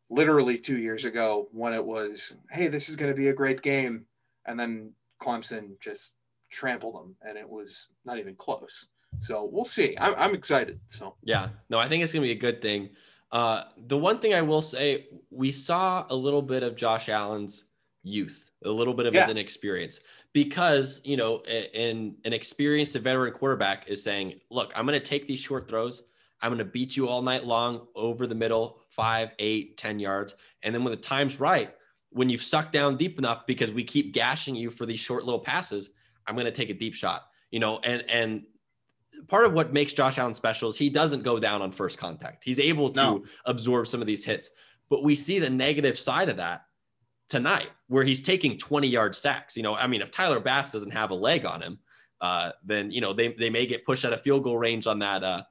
literally 0.09 0.57
two 0.57 0.77
years 0.77 1.05
ago 1.05 1.47
when 1.51 1.73
it 1.73 1.83
was, 1.83 2.33
hey, 2.51 2.67
this 2.67 2.89
is 2.89 2.95
going 2.95 3.11
to 3.11 3.17
be 3.17 3.29
a 3.29 3.33
great 3.33 3.61
game, 3.61 4.05
and 4.45 4.59
then 4.59 4.93
Clemson 5.21 5.79
just 5.79 6.15
trampled 6.51 6.95
them, 6.95 7.15
and 7.23 7.37
it 7.37 7.49
was 7.49 7.89
not 8.05 8.19
even 8.19 8.35
close. 8.35 8.89
So 9.19 9.49
we'll 9.51 9.65
see. 9.65 9.97
I'm, 9.99 10.13
I'm 10.15 10.35
excited. 10.35 10.79
So 10.85 11.15
yeah, 11.23 11.49
no, 11.69 11.79
I 11.79 11.89
think 11.89 12.03
it's 12.03 12.13
going 12.13 12.21
to 12.21 12.27
be 12.27 12.37
a 12.37 12.41
good 12.41 12.61
thing. 12.61 12.89
Uh, 13.31 13.63
the 13.87 13.97
one 13.97 14.19
thing 14.19 14.33
I 14.33 14.41
will 14.41 14.61
say, 14.61 15.07
we 15.31 15.51
saw 15.51 16.05
a 16.09 16.15
little 16.15 16.41
bit 16.41 16.63
of 16.63 16.75
Josh 16.75 17.09
Allen's 17.09 17.65
youth, 18.03 18.51
a 18.65 18.69
little 18.69 18.93
bit 18.93 19.05
of 19.05 19.13
yeah. 19.13 19.21
his 19.21 19.31
inexperience 19.31 19.99
because 20.33 21.01
you 21.03 21.17
know 21.17 21.41
an 21.75 22.15
an 22.23 22.33
experienced 22.33 22.95
veteran 22.95 23.33
quarterback 23.33 23.87
is 23.89 24.01
saying 24.01 24.39
look 24.49 24.71
i'm 24.77 24.85
going 24.85 24.97
to 24.97 25.05
take 25.05 25.27
these 25.27 25.39
short 25.39 25.67
throws 25.67 26.03
i'm 26.41 26.47
going 26.49 26.57
to 26.57 26.63
beat 26.63 26.95
you 26.95 27.09
all 27.09 27.21
night 27.21 27.43
long 27.43 27.85
over 27.95 28.25
the 28.25 28.33
middle 28.33 28.79
five 28.87 29.35
eight 29.39 29.75
ten 29.75 29.99
yards 29.99 30.35
and 30.63 30.73
then 30.73 30.85
when 30.85 30.91
the 30.91 30.97
time's 30.97 31.37
right 31.37 31.73
when 32.11 32.29
you've 32.29 32.43
sucked 32.43 32.71
down 32.71 32.97
deep 32.97 33.17
enough 33.17 33.47
because 33.47 33.71
we 33.71 33.83
keep 33.83 34.13
gashing 34.13 34.55
you 34.55 34.69
for 34.69 34.85
these 34.85 34.99
short 34.99 35.23
little 35.25 35.39
passes, 35.39 35.89
I'm 36.27 36.35
going 36.35 36.45
to 36.45 36.51
take 36.51 36.69
a 36.69 36.73
deep 36.73 36.93
shot. 36.93 37.23
You 37.49 37.59
know, 37.59 37.79
and 37.83 38.03
and 38.09 38.43
part 39.27 39.45
of 39.45 39.53
what 39.53 39.73
makes 39.73 39.93
Josh 39.93 40.17
Allen 40.17 40.33
special 40.33 40.69
is 40.69 40.77
he 40.77 40.89
doesn't 40.89 41.23
go 41.23 41.39
down 41.39 41.61
on 41.61 41.71
first 41.71 41.97
contact. 41.97 42.43
He's 42.43 42.59
able 42.59 42.89
to 42.91 43.01
no. 43.01 43.23
absorb 43.45 43.87
some 43.87 44.01
of 44.01 44.07
these 44.07 44.23
hits. 44.23 44.49
But 44.89 45.03
we 45.03 45.15
see 45.15 45.39
the 45.39 45.49
negative 45.49 45.97
side 45.97 46.29
of 46.29 46.37
that 46.37 46.65
tonight, 47.31 47.69
where 47.87 48.03
he's 48.03 48.21
taking 48.21 48.57
20 48.57 48.87
yard 48.87 49.15
sacks. 49.15 49.55
You 49.55 49.63
know, 49.63 49.73
I 49.73 49.87
mean, 49.87 50.01
if 50.01 50.11
Tyler 50.11 50.41
Bass 50.41 50.73
doesn't 50.73 50.91
have 50.91 51.11
a 51.11 51.15
leg 51.15 51.45
on 51.45 51.61
him, 51.61 51.79
uh, 52.19 52.51
then 52.63 52.91
you 52.91 53.01
know 53.01 53.13
they 53.13 53.29
they 53.29 53.49
may 53.49 53.65
get 53.65 53.85
pushed 53.85 54.03
out 54.05 54.13
of 54.13 54.21
field 54.21 54.43
goal 54.43 54.57
range 54.57 54.85
on 54.85 54.99
that 54.99 55.23
uh, 55.23 55.43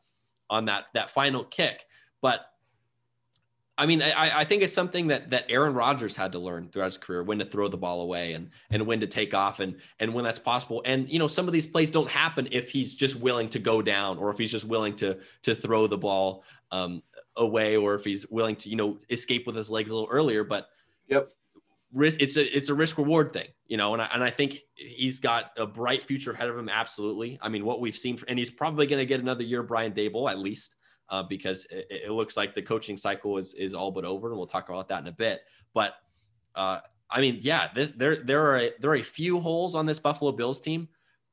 on 0.50 0.66
that 0.66 0.86
that 0.92 1.10
final 1.10 1.42
kick. 1.42 1.84
But 2.20 2.46
I 3.78 3.86
mean, 3.86 4.02
I, 4.02 4.40
I 4.40 4.44
think 4.44 4.62
it's 4.62 4.74
something 4.74 5.06
that 5.06 5.30
that 5.30 5.46
Aaron 5.48 5.72
Rodgers 5.72 6.14
had 6.14 6.32
to 6.32 6.38
learn 6.38 6.68
throughout 6.68 6.86
his 6.86 6.98
career 6.98 7.22
when 7.22 7.38
to 7.38 7.46
throw 7.46 7.66
the 7.66 7.78
ball 7.78 8.02
away 8.02 8.34
and 8.34 8.50
and 8.68 8.86
when 8.86 9.00
to 9.00 9.06
take 9.06 9.32
off 9.32 9.58
and 9.58 9.74
and 10.00 10.12
when 10.12 10.22
that's 10.22 10.38
possible. 10.38 10.82
And 10.84 11.08
you 11.08 11.18
know, 11.18 11.26
some 11.26 11.46
of 11.46 11.54
these 11.54 11.66
plays 11.66 11.90
don't 11.90 12.08
happen 12.08 12.46
if 12.52 12.70
he's 12.70 12.94
just 12.94 13.16
willing 13.16 13.48
to 13.48 13.58
go 13.58 13.80
down 13.80 14.18
or 14.18 14.30
if 14.30 14.36
he's 14.36 14.52
just 14.52 14.66
willing 14.66 14.94
to 14.96 15.18
to 15.44 15.54
throw 15.54 15.86
the 15.86 15.96
ball 15.96 16.44
um, 16.70 17.02
away 17.36 17.76
or 17.76 17.94
if 17.94 18.04
he's 18.04 18.28
willing 18.28 18.54
to 18.56 18.68
you 18.68 18.76
know 18.76 18.98
escape 19.08 19.46
with 19.46 19.56
his 19.56 19.70
legs 19.70 19.88
a 19.88 19.94
little 19.94 20.10
earlier. 20.10 20.44
But 20.44 20.68
yep, 21.08 21.32
risk 21.92 22.20
it's 22.20 22.36
a 22.36 22.56
it's 22.56 22.68
a 22.68 22.74
risk 22.74 22.98
reward 22.98 23.32
thing, 23.32 23.48
you 23.66 23.76
know. 23.76 23.92
And 23.92 24.02
I 24.02 24.08
and 24.12 24.22
I 24.22 24.30
think 24.30 24.60
he's 24.74 25.18
got 25.18 25.52
a 25.56 25.66
bright 25.66 26.04
future 26.04 26.32
ahead 26.32 26.48
of 26.48 26.58
him. 26.58 26.68
Absolutely. 26.68 27.38
I 27.42 27.48
mean, 27.48 27.64
what 27.64 27.80
we've 27.80 27.96
seen, 27.96 28.18
and 28.28 28.38
he's 28.38 28.50
probably 28.50 28.86
going 28.86 29.00
to 29.00 29.06
get 29.06 29.20
another 29.20 29.42
year, 29.42 29.62
Brian 29.62 29.92
Daboll 29.92 30.30
at 30.30 30.38
least 30.38 30.76
uh, 31.10 31.22
because 31.22 31.66
it, 31.70 31.86
it, 31.90 32.10
looks 32.10 32.36
like 32.36 32.54
the 32.54 32.62
coaching 32.62 32.96
cycle 32.96 33.36
is 33.36 33.54
is 33.54 33.74
all 33.74 33.90
but 33.90 34.04
over, 34.04 34.28
and 34.28 34.36
we'll 34.36 34.46
talk 34.46 34.68
about 34.68 34.88
that 34.88 35.02
in 35.02 35.08
a 35.08 35.12
bit. 35.12 35.42
But 35.74 35.94
uh, 36.54 36.78
I 37.10 37.20
mean, 37.20 37.38
yeah, 37.40 37.68
this, 37.74 37.90
there 37.96 38.22
there 38.22 38.46
are 38.46 38.58
a, 38.58 38.72
there 38.78 38.90
are 38.92 38.96
a 38.96 39.02
few 39.02 39.40
holes 39.40 39.74
on 39.74 39.86
this 39.86 39.98
Buffalo 39.98 40.32
Bills 40.32 40.60
team, 40.60 40.88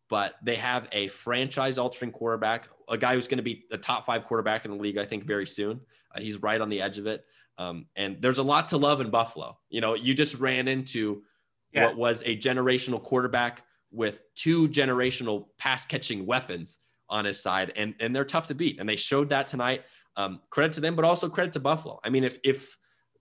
but 0.09 0.35
they 0.41 0.55
have 0.55 0.87
a 0.91 1.07
franchise 1.09 1.77
altering 1.77 2.11
quarterback, 2.11 2.69
a 2.89 2.97
guy 2.97 3.13
who's 3.13 3.27
going 3.27 3.37
to 3.37 3.43
be 3.43 3.65
the 3.69 3.77
top 3.77 4.05
five 4.05 4.25
quarterback 4.25 4.65
in 4.65 4.71
the 4.71 4.77
league, 4.77 4.97
I 4.97 5.05
think, 5.05 5.25
very 5.25 5.47
soon. 5.47 5.79
Uh, 6.13 6.19
he's 6.19 6.41
right 6.41 6.59
on 6.59 6.69
the 6.69 6.81
edge 6.81 6.97
of 6.97 7.05
it. 7.05 7.25
Um, 7.57 7.87
and 7.95 8.17
there's 8.21 8.37
a 8.37 8.43
lot 8.43 8.69
to 8.69 8.77
love 8.77 9.01
in 9.01 9.09
Buffalo. 9.09 9.57
You 9.69 9.81
know, 9.81 9.95
you 9.95 10.13
just 10.13 10.35
ran 10.35 10.67
into 10.67 11.23
yeah. 11.71 11.85
what 11.85 11.97
was 11.97 12.23
a 12.25 12.37
generational 12.37 13.01
quarterback 13.01 13.63
with 13.91 14.21
two 14.35 14.67
generational 14.69 15.47
pass 15.57 15.85
catching 15.85 16.25
weapons 16.25 16.77
on 17.09 17.25
his 17.25 17.41
side, 17.41 17.73
and 17.75 17.95
and 17.99 18.15
they're 18.15 18.25
tough 18.25 18.47
to 18.47 18.55
beat, 18.55 18.79
and 18.79 18.87
they 18.87 18.95
showed 18.95 19.29
that 19.29 19.47
tonight. 19.47 19.83
Um, 20.15 20.41
credit 20.49 20.73
to 20.73 20.81
them, 20.81 20.95
but 20.95 21.05
also 21.05 21.29
credit 21.29 21.53
to 21.53 21.59
Buffalo. 21.59 21.99
I 22.03 22.09
mean, 22.09 22.23
if 22.23 22.39
if 22.43 22.77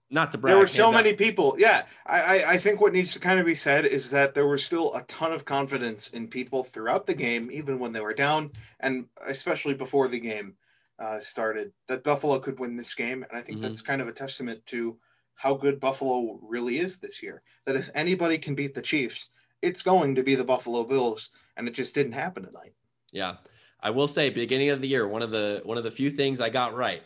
not 0.09 0.31
to 0.31 0.37
brag, 0.37 0.51
there 0.51 0.59
were 0.59 0.67
so 0.67 0.91
many 0.91 1.11
up. 1.11 1.17
people. 1.17 1.55
Yeah, 1.57 1.83
I 2.05 2.43
I 2.47 2.57
think 2.57 2.81
what 2.81 2.93
needs 2.93 3.13
to 3.13 3.19
kind 3.19 3.39
of 3.39 3.45
be 3.45 3.55
said 3.55 3.85
is 3.85 4.09
that 4.11 4.33
there 4.33 4.47
was 4.47 4.63
still 4.63 4.93
a 4.95 5.03
ton 5.03 5.31
of 5.31 5.45
confidence 5.45 6.09
in 6.09 6.27
people 6.27 6.63
throughout 6.63 7.05
the 7.05 7.13
game, 7.13 7.49
even 7.51 7.79
when 7.79 7.91
they 7.91 8.01
were 8.01 8.13
down, 8.13 8.51
and 8.79 9.05
especially 9.25 9.73
before 9.73 10.07
the 10.07 10.19
game 10.19 10.55
uh, 10.99 11.19
started, 11.19 11.71
that 11.87 12.03
Buffalo 12.03 12.39
could 12.39 12.59
win 12.59 12.75
this 12.75 12.93
game, 12.95 13.23
and 13.23 13.37
I 13.37 13.41
think 13.41 13.59
mm-hmm. 13.59 13.67
that's 13.67 13.81
kind 13.81 14.01
of 14.01 14.07
a 14.07 14.13
testament 14.13 14.65
to 14.67 14.97
how 15.35 15.53
good 15.53 15.79
Buffalo 15.79 16.39
really 16.41 16.79
is 16.79 16.97
this 16.97 17.21
year. 17.21 17.41
That 17.65 17.75
if 17.75 17.89
anybody 17.93 18.37
can 18.37 18.55
beat 18.55 18.73
the 18.73 18.81
Chiefs, 18.81 19.29
it's 19.61 19.81
going 19.81 20.15
to 20.15 20.23
be 20.23 20.35
the 20.35 20.43
Buffalo 20.43 20.83
Bills, 20.83 21.29
and 21.55 21.67
it 21.67 21.73
just 21.73 21.95
didn't 21.95 22.13
happen 22.13 22.43
tonight. 22.43 22.73
Yeah. 23.11 23.35
I 23.81 23.89
will 23.91 24.07
say, 24.07 24.29
beginning 24.29 24.69
of 24.71 24.81
the 24.81 24.87
year, 24.87 25.07
one 25.07 25.21
of 25.21 25.31
the 25.31 25.61
one 25.63 25.77
of 25.77 25.83
the 25.83 25.91
few 25.91 26.09
things 26.09 26.41
I 26.41 26.49
got 26.49 26.75
right, 26.75 27.03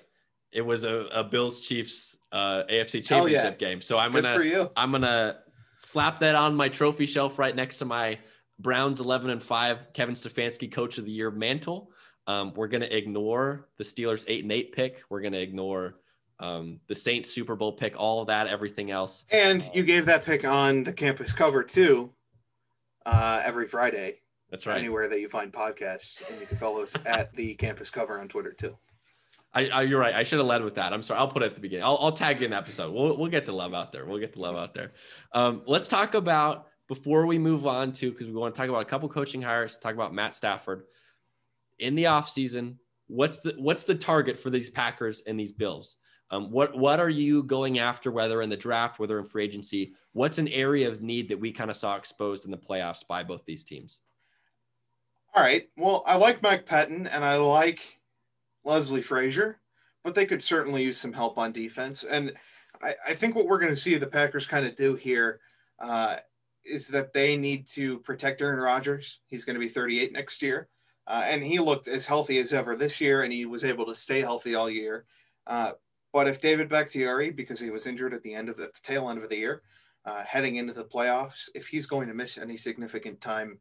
it 0.52 0.62
was 0.62 0.84
a, 0.84 1.08
a 1.12 1.24
Bills 1.24 1.62
Chiefs 1.62 2.16
uh, 2.32 2.64
AFC 2.70 3.04
Championship 3.04 3.62
yeah. 3.62 3.68
game. 3.68 3.82
So 3.82 3.98
I'm 3.98 4.12
Good 4.12 4.24
gonna 4.24 4.70
I'm 4.76 4.92
gonna 4.92 5.40
slap 5.78 6.20
that 6.20 6.36
on 6.36 6.56
my 6.56 6.70
trophy 6.70 7.06
shelf 7.06 7.38
right 7.38 7.56
next 7.56 7.80
to 7.80 7.86
my 7.86 8.20
Browns 8.60 9.00
11 9.00 9.32
and 9.32 9.44
five 9.44 9.80
Kevin 9.94 10.16
Stefanski 10.16 10.72
Coach 10.72 10.98
of 10.98 11.06
the 11.06 11.12
Year 11.12 11.32
mantle. 11.32 11.92
Um, 12.28 12.54
we're 12.56 12.68
gonna 12.68 12.86
ignore 12.86 13.68
the 13.78 13.84
Steelers 13.84 14.24
eight 14.28 14.44
and 14.44 14.52
eight 14.52 14.72
pick. 14.72 15.04
We're 15.10 15.22
gonna 15.22 15.38
ignore 15.38 15.96
um, 16.40 16.80
the 16.88 16.96
Saints 16.96 17.30
Super 17.30 17.56
Bowl 17.56 17.74
pick, 17.74 18.00
all 18.00 18.22
of 18.22 18.28
that, 18.28 18.48
everything 18.48 18.92
else. 18.92 19.26
And 19.30 19.70
you 19.74 19.84
gave 19.84 20.06
that 20.06 20.26
pick 20.26 20.46
on 20.46 20.84
the 20.84 20.94
campus 20.94 21.34
cover 21.34 21.64
too, 21.64 22.12
uh, 23.06 23.42
every 23.44 23.68
Friday. 23.68 24.20
That's 24.50 24.66
right. 24.66 24.80
Anywhere 24.80 25.08
that 25.08 25.22
you 25.22 25.30
find 25.30 25.52
podcasts, 25.54 26.22
and 26.30 26.40
you 26.42 26.46
can 26.46 26.58
follow 26.58 26.84
us 26.84 26.96
at 27.06 27.34
the 27.36 27.56
campus 27.56 27.90
cover 27.90 28.20
on 28.20 28.28
Twitter 28.28 28.52
too. 28.52 28.78
I, 29.54 29.68
I, 29.68 29.82
you're 29.84 30.00
right. 30.00 30.16
I 30.16 30.24
should 30.24 30.40
have 30.40 30.48
led 30.48 30.64
with 30.64 30.76
that. 30.76 30.94
I'm 30.94 31.04
sorry. 31.04 31.20
I'll 31.20 31.28
put 31.28 31.44
it 31.44 31.48
at 31.48 31.56
the 31.56 31.62
beginning. 31.62 31.84
I'll, 31.84 31.98
I'll 32.00 32.12
tag 32.12 32.40
you 32.40 32.46
an 32.46 32.54
episode. 32.54 32.94
We'll, 32.94 33.18
we'll 33.18 33.30
get 33.30 33.46
the 33.46 33.52
love 33.52 33.74
out 33.74 33.92
there. 33.92 34.06
We'll 34.06 34.20
get 34.20 34.34
the 34.34 34.40
love 34.40 34.56
out 34.56 34.74
there. 34.74 34.94
Um, 35.34 35.62
let's 35.66 35.88
talk 35.88 36.14
about 36.14 36.68
before 36.88 37.26
we 37.26 37.38
move 37.38 37.68
on 37.68 37.92
to 37.94 38.12
because 38.12 38.28
we 38.28 38.34
want 38.34 38.56
to 38.56 38.60
talk 38.60 38.70
about 38.70 38.82
a 38.82 38.86
couple 38.86 39.10
coaching 39.10 39.42
hires. 39.42 39.78
Talk 39.78 39.94
about 39.94 40.14
Matt 40.14 40.36
Stafford 40.36 40.84
in 41.80 41.96
the 41.96 42.08
off 42.08 42.30
season. 42.30 42.80
What's 43.08 43.40
the 43.40 43.56
what's 43.58 43.84
the 43.84 43.96
target 43.96 44.40
for 44.40 44.50
these 44.50 44.70
Packers 44.70 45.22
and 45.28 45.40
these 45.40 45.52
Bills? 45.52 45.98
Um, 46.32 46.50
what 46.50 46.78
what 46.78 47.00
are 47.00 47.10
you 47.10 47.44
going 47.44 47.80
after, 47.80 48.12
whether 48.12 48.42
in 48.42 48.50
the 48.50 48.58
draft, 48.58 49.00
whether 49.00 49.20
in 49.20 49.26
free 49.26 49.44
agency? 49.44 49.94
What's 50.14 50.38
an 50.38 50.48
area 50.48 50.88
of 50.88 51.02
need 51.02 51.28
that 51.30 51.40
we 51.40 51.52
kind 51.52 51.70
of 51.70 51.76
saw 51.76 51.98
exposed 51.98 52.46
in 52.46 52.52
the 52.52 52.58
playoffs 52.58 53.06
by 53.06 53.24
both 53.24 53.44
these 53.46 53.66
teams? 53.66 54.00
All 55.34 55.44
right. 55.44 55.70
Well, 55.78 56.04
I 56.06 56.16
like 56.16 56.42
Mike 56.42 56.66
Pettine 56.66 57.08
and 57.12 57.24
I 57.24 57.36
like 57.36 58.00
Leslie 58.64 59.02
Frazier, 59.02 59.60
but 60.04 60.16
they 60.16 60.26
could 60.26 60.44
certainly 60.44 60.84
use 60.84 60.98
some 60.98 61.14
help 61.14 61.38
on 61.38 61.52
defense. 61.52 62.04
And 62.04 62.34
I, 62.82 62.96
I 63.10 63.14
think 63.14 63.36
what 63.36 63.46
we're 63.46 63.60
going 63.60 63.74
to 63.74 63.80
see 63.82 63.96
the 63.96 64.08
Packers 64.08 64.46
kind 64.46 64.66
of 64.66 64.76
do 64.76 64.96
here 64.96 65.40
uh, 65.80 66.18
is 66.66 66.88
that 66.90 67.14
they 67.14 67.38
need 67.38 67.68
to 67.70 68.00
protect 68.00 68.42
Aaron 68.42 68.60
Rodgers. 68.60 69.20
He's 69.26 69.46
going 69.46 69.56
to 69.56 69.60
be 69.60 69.70
38 69.70 70.12
next 70.12 70.42
year. 70.42 70.70
Uh, 71.08 71.24
and 71.26 71.44
he 71.44 71.60
looked 71.60 71.88
as 71.88 72.06
healthy 72.06 72.40
as 72.40 72.54
ever 72.54 72.76
this 72.76 73.02
year, 73.02 73.24
and 73.24 73.34
he 73.34 73.46
was 73.46 73.64
able 73.64 73.86
to 73.86 73.96
stay 73.96 74.22
healthy 74.22 74.56
all 74.56 74.70
year. 74.70 75.06
Uh, 75.48 75.72
but 76.14 76.28
if 76.28 76.42
David 76.42 76.70
Bakhtiari, 76.70 77.32
because 77.32 77.60
he 77.60 77.70
was 77.70 77.88
injured 77.88 78.14
at 78.14 78.22
the 78.24 78.34
end 78.34 78.50
of 78.50 78.58
the, 78.58 78.66
the 78.66 78.80
tail 78.84 79.10
end 79.10 79.24
of 79.24 79.30
the 79.30 79.38
year, 79.38 79.64
uh, 80.06 80.24
heading 80.24 80.58
into 80.58 80.74
the 80.74 80.84
playoffs, 80.84 81.50
if 81.56 81.68
he's 81.68 81.88
going 81.88 82.08
to 82.08 82.14
miss 82.14 82.38
any 82.38 82.58
significant 82.58 83.22
time 83.22 83.60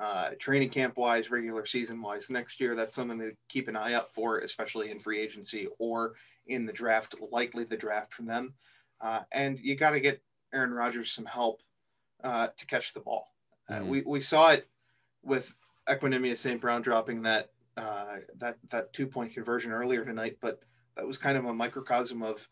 uh, 0.00 0.30
training 0.38 0.70
camp 0.70 0.96
wise, 0.96 1.30
regular 1.30 1.66
season 1.66 2.00
wise 2.00 2.30
next 2.30 2.58
year. 2.58 2.74
That's 2.74 2.94
something 2.94 3.18
to 3.18 3.32
keep 3.48 3.68
an 3.68 3.76
eye 3.76 3.92
out 3.92 4.12
for, 4.14 4.38
especially 4.38 4.90
in 4.90 4.98
free 4.98 5.20
agency 5.20 5.68
or 5.78 6.14
in 6.46 6.64
the 6.64 6.72
draft, 6.72 7.14
likely 7.30 7.64
the 7.64 7.76
draft 7.76 8.14
from 8.14 8.26
them. 8.26 8.54
Uh, 9.00 9.20
and 9.30 9.60
you 9.60 9.76
got 9.76 9.90
to 9.90 10.00
get 10.00 10.22
Aaron 10.54 10.72
Rodgers 10.72 11.12
some 11.12 11.26
help 11.26 11.62
uh, 12.24 12.48
to 12.56 12.66
catch 12.66 12.94
the 12.94 13.00
ball. 13.00 13.28
Uh, 13.68 13.74
mm-hmm. 13.74 13.88
we, 13.88 14.02
we 14.06 14.20
saw 14.20 14.52
it 14.52 14.68
with 15.22 15.54
Equanimeous 15.90 16.38
St. 16.38 16.60
Brown 16.60 16.82
dropping 16.82 17.22
that 17.22 17.50
uh, 17.76 18.16
that 18.38 18.56
that 18.70 18.92
two 18.92 19.06
point 19.06 19.34
conversion 19.34 19.72
earlier 19.72 20.04
tonight, 20.04 20.36
but 20.40 20.60
that 20.96 21.06
was 21.06 21.18
kind 21.18 21.36
of 21.36 21.46
a 21.46 21.54
microcosm 21.54 22.22
of 22.22 22.46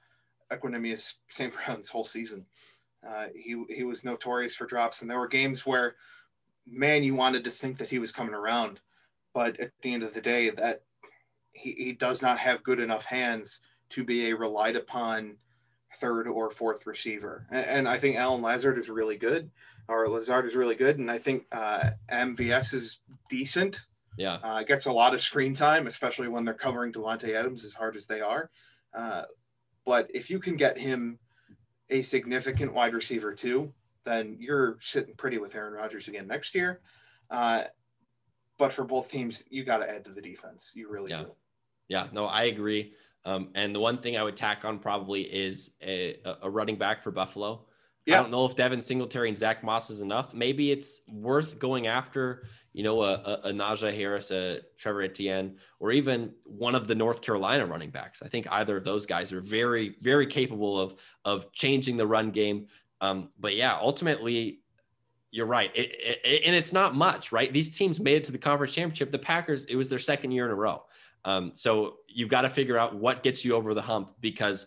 Equanimeous 0.50 1.14
St. 1.30 1.52
Brown's 1.54 1.88
whole 1.88 2.04
season. 2.04 2.44
Uh, 3.06 3.26
he 3.34 3.62
he 3.68 3.84
was 3.84 4.04
notorious 4.04 4.54
for 4.54 4.66
drops, 4.66 5.02
and 5.02 5.10
there 5.10 5.18
were 5.18 5.28
games 5.28 5.64
where 5.64 5.96
man, 6.70 7.02
you 7.02 7.14
wanted 7.14 7.44
to 7.44 7.50
think 7.50 7.78
that 7.78 7.88
he 7.88 7.98
was 7.98 8.12
coming 8.12 8.34
around, 8.34 8.80
but 9.34 9.58
at 9.60 9.72
the 9.82 9.92
end 9.92 10.02
of 10.02 10.14
the 10.14 10.20
day, 10.20 10.50
that 10.50 10.82
he, 11.52 11.72
he 11.72 11.92
does 11.92 12.22
not 12.22 12.38
have 12.38 12.62
good 12.62 12.80
enough 12.80 13.04
hands 13.04 13.60
to 13.90 14.04
be 14.04 14.28
a 14.28 14.36
relied 14.36 14.76
upon 14.76 15.36
third 16.00 16.28
or 16.28 16.50
fourth 16.50 16.86
receiver. 16.86 17.46
And, 17.50 17.66
and 17.66 17.88
I 17.88 17.98
think 17.98 18.16
Allen 18.16 18.42
Lazard 18.42 18.78
is 18.78 18.88
really 18.88 19.16
good, 19.16 19.50
or 19.88 20.08
Lazard 20.08 20.46
is 20.46 20.54
really 20.54 20.74
good, 20.74 20.98
and 20.98 21.10
I 21.10 21.18
think 21.18 21.46
uh, 21.52 21.90
MVS 22.10 22.74
is 22.74 23.00
decent. 23.28 23.80
Yeah, 24.16 24.38
uh, 24.42 24.62
gets 24.62 24.86
a 24.86 24.92
lot 24.92 25.14
of 25.14 25.20
screen 25.20 25.54
time, 25.54 25.86
especially 25.86 26.28
when 26.28 26.44
they're 26.44 26.54
covering 26.54 26.92
Davante 26.92 27.34
Adams 27.34 27.64
as 27.64 27.74
hard 27.74 27.96
as 27.96 28.06
they 28.06 28.20
are. 28.20 28.50
Uh, 28.94 29.22
but 29.86 30.10
if 30.12 30.28
you 30.28 30.40
can 30.40 30.56
get 30.56 30.76
him 30.76 31.18
a 31.90 32.02
significant 32.02 32.74
wide 32.74 32.94
receiver 32.94 33.32
too, 33.32 33.72
then 34.04 34.36
you're 34.38 34.78
sitting 34.80 35.14
pretty 35.14 35.38
with 35.38 35.54
Aaron 35.54 35.72
Rodgers 35.72 36.08
again 36.08 36.26
next 36.26 36.54
year. 36.54 36.80
Uh, 37.30 37.64
but 38.58 38.72
for 38.72 38.84
both 38.84 39.10
teams, 39.10 39.44
you 39.50 39.64
got 39.64 39.78
to 39.78 39.88
add 39.88 40.04
to 40.04 40.12
the 40.12 40.20
defense. 40.20 40.72
You 40.74 40.90
really 40.90 41.10
yeah. 41.10 41.22
do. 41.22 41.32
Yeah, 41.88 42.06
no, 42.12 42.26
I 42.26 42.44
agree. 42.44 42.92
Um, 43.24 43.50
and 43.54 43.74
the 43.74 43.80
one 43.80 43.98
thing 43.98 44.16
I 44.16 44.22
would 44.22 44.36
tack 44.36 44.64
on 44.64 44.78
probably 44.78 45.22
is 45.22 45.70
a, 45.82 46.16
a 46.42 46.50
running 46.50 46.76
back 46.76 47.02
for 47.02 47.10
Buffalo. 47.10 47.66
Yeah. 48.08 48.20
I 48.20 48.22
don't 48.22 48.30
know 48.30 48.46
if 48.46 48.56
Devin 48.56 48.80
Singletary 48.80 49.28
and 49.28 49.36
Zach 49.36 49.62
Moss 49.62 49.90
is 49.90 50.00
enough. 50.00 50.32
Maybe 50.32 50.70
it's 50.70 51.00
worth 51.08 51.58
going 51.58 51.88
after, 51.88 52.46
you 52.72 52.82
know, 52.82 53.02
a, 53.02 53.12
a, 53.12 53.40
a 53.44 53.52
Najee 53.52 53.94
Harris, 53.94 54.30
a 54.30 54.60
Trevor 54.78 55.02
Etienne, 55.02 55.56
or 55.78 55.92
even 55.92 56.32
one 56.44 56.74
of 56.74 56.88
the 56.88 56.94
North 56.94 57.20
Carolina 57.20 57.66
running 57.66 57.90
backs. 57.90 58.22
I 58.22 58.28
think 58.28 58.46
either 58.50 58.78
of 58.78 58.84
those 58.84 59.04
guys 59.04 59.30
are 59.32 59.42
very, 59.42 59.96
very 60.00 60.26
capable 60.26 60.80
of 60.80 60.94
of 61.26 61.52
changing 61.52 61.98
the 61.98 62.06
run 62.06 62.30
game, 62.30 62.68
um, 63.02 63.28
but 63.38 63.54
yeah, 63.54 63.76
ultimately, 63.78 64.60
you're 65.30 65.46
right. 65.46 65.70
It, 65.74 65.90
it, 66.24 66.42
and 66.46 66.56
it's 66.56 66.72
not 66.72 66.94
much, 66.94 67.30
right? 67.30 67.52
These 67.52 67.76
teams 67.76 68.00
made 68.00 68.16
it 68.16 68.24
to 68.24 68.32
the 68.32 68.38
conference 68.38 68.72
championship. 68.72 69.12
The 69.12 69.18
Packers, 69.18 69.66
it 69.66 69.76
was 69.76 69.90
their 69.90 69.98
second 69.98 70.30
year 70.30 70.46
in 70.46 70.50
a 70.50 70.54
row. 70.54 70.84
Um, 71.24 71.50
so 71.54 71.96
you've 72.08 72.30
got 72.30 72.42
to 72.42 72.50
figure 72.50 72.78
out 72.78 72.96
what 72.96 73.22
gets 73.22 73.44
you 73.44 73.54
over 73.54 73.74
the 73.74 73.82
hump 73.82 74.14
because 74.20 74.66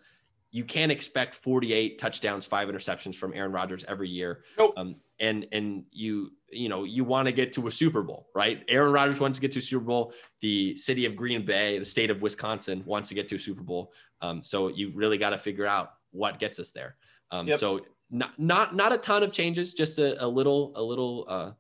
you 0.52 0.66
can't 0.66 0.92
expect 0.92 1.36
48 1.36 1.98
touchdowns, 1.98 2.46
five 2.46 2.68
interceptions 2.68 3.16
from 3.16 3.34
Aaron 3.34 3.52
Rodgers 3.52 3.86
every 3.88 4.10
year. 4.10 4.44
Nope. 4.58 4.74
Um, 4.76 4.96
and 5.20 5.48
and 5.52 5.86
you 5.92 6.32
you 6.52 6.68
know 6.68 6.84
you 6.84 7.04
want 7.04 7.28
to 7.28 7.32
get 7.32 7.54
to 7.54 7.68
a 7.68 7.72
Super 7.72 8.02
Bowl, 8.02 8.28
right? 8.36 8.64
Aaron 8.68 8.92
Rodgers 8.92 9.20
wants 9.20 9.38
to 9.38 9.42
get 9.42 9.52
to 9.54 9.60
a 9.60 9.62
Super 9.62 9.86
Bowl. 9.86 10.14
The 10.42 10.76
city 10.76 11.06
of 11.06 11.16
Green 11.16 11.46
Bay, 11.46 11.80
the 11.80 11.86
state 11.86 12.10
of 12.10 12.22
Wisconsin, 12.22 12.84
wants 12.86 13.08
to 13.10 13.16
get 13.16 13.28
to 13.30 13.36
a 13.36 13.40
Super 13.40 13.62
Bowl. 13.62 13.94
Um, 14.22 14.44
so 14.44 14.68
you 14.68 14.92
really 14.94 15.18
got 15.18 15.30
to 15.30 15.38
figure 15.38 15.66
out 15.66 15.94
what 16.12 16.40
gets 16.40 16.60
us 16.60 16.72
there. 16.72 16.96
Um, 17.32 17.48
yep. 17.48 17.60
So 17.60 17.82
not 18.10 18.38
not 18.38 18.76
not 18.76 18.92
a 18.92 18.98
ton 18.98 19.24
of 19.24 19.32
changes, 19.32 19.74
just 19.74 20.00
a, 20.00 20.24
a 20.24 20.28
little 20.28 20.74
a 20.76 20.84
little 20.84 21.26
uh, 21.30 21.52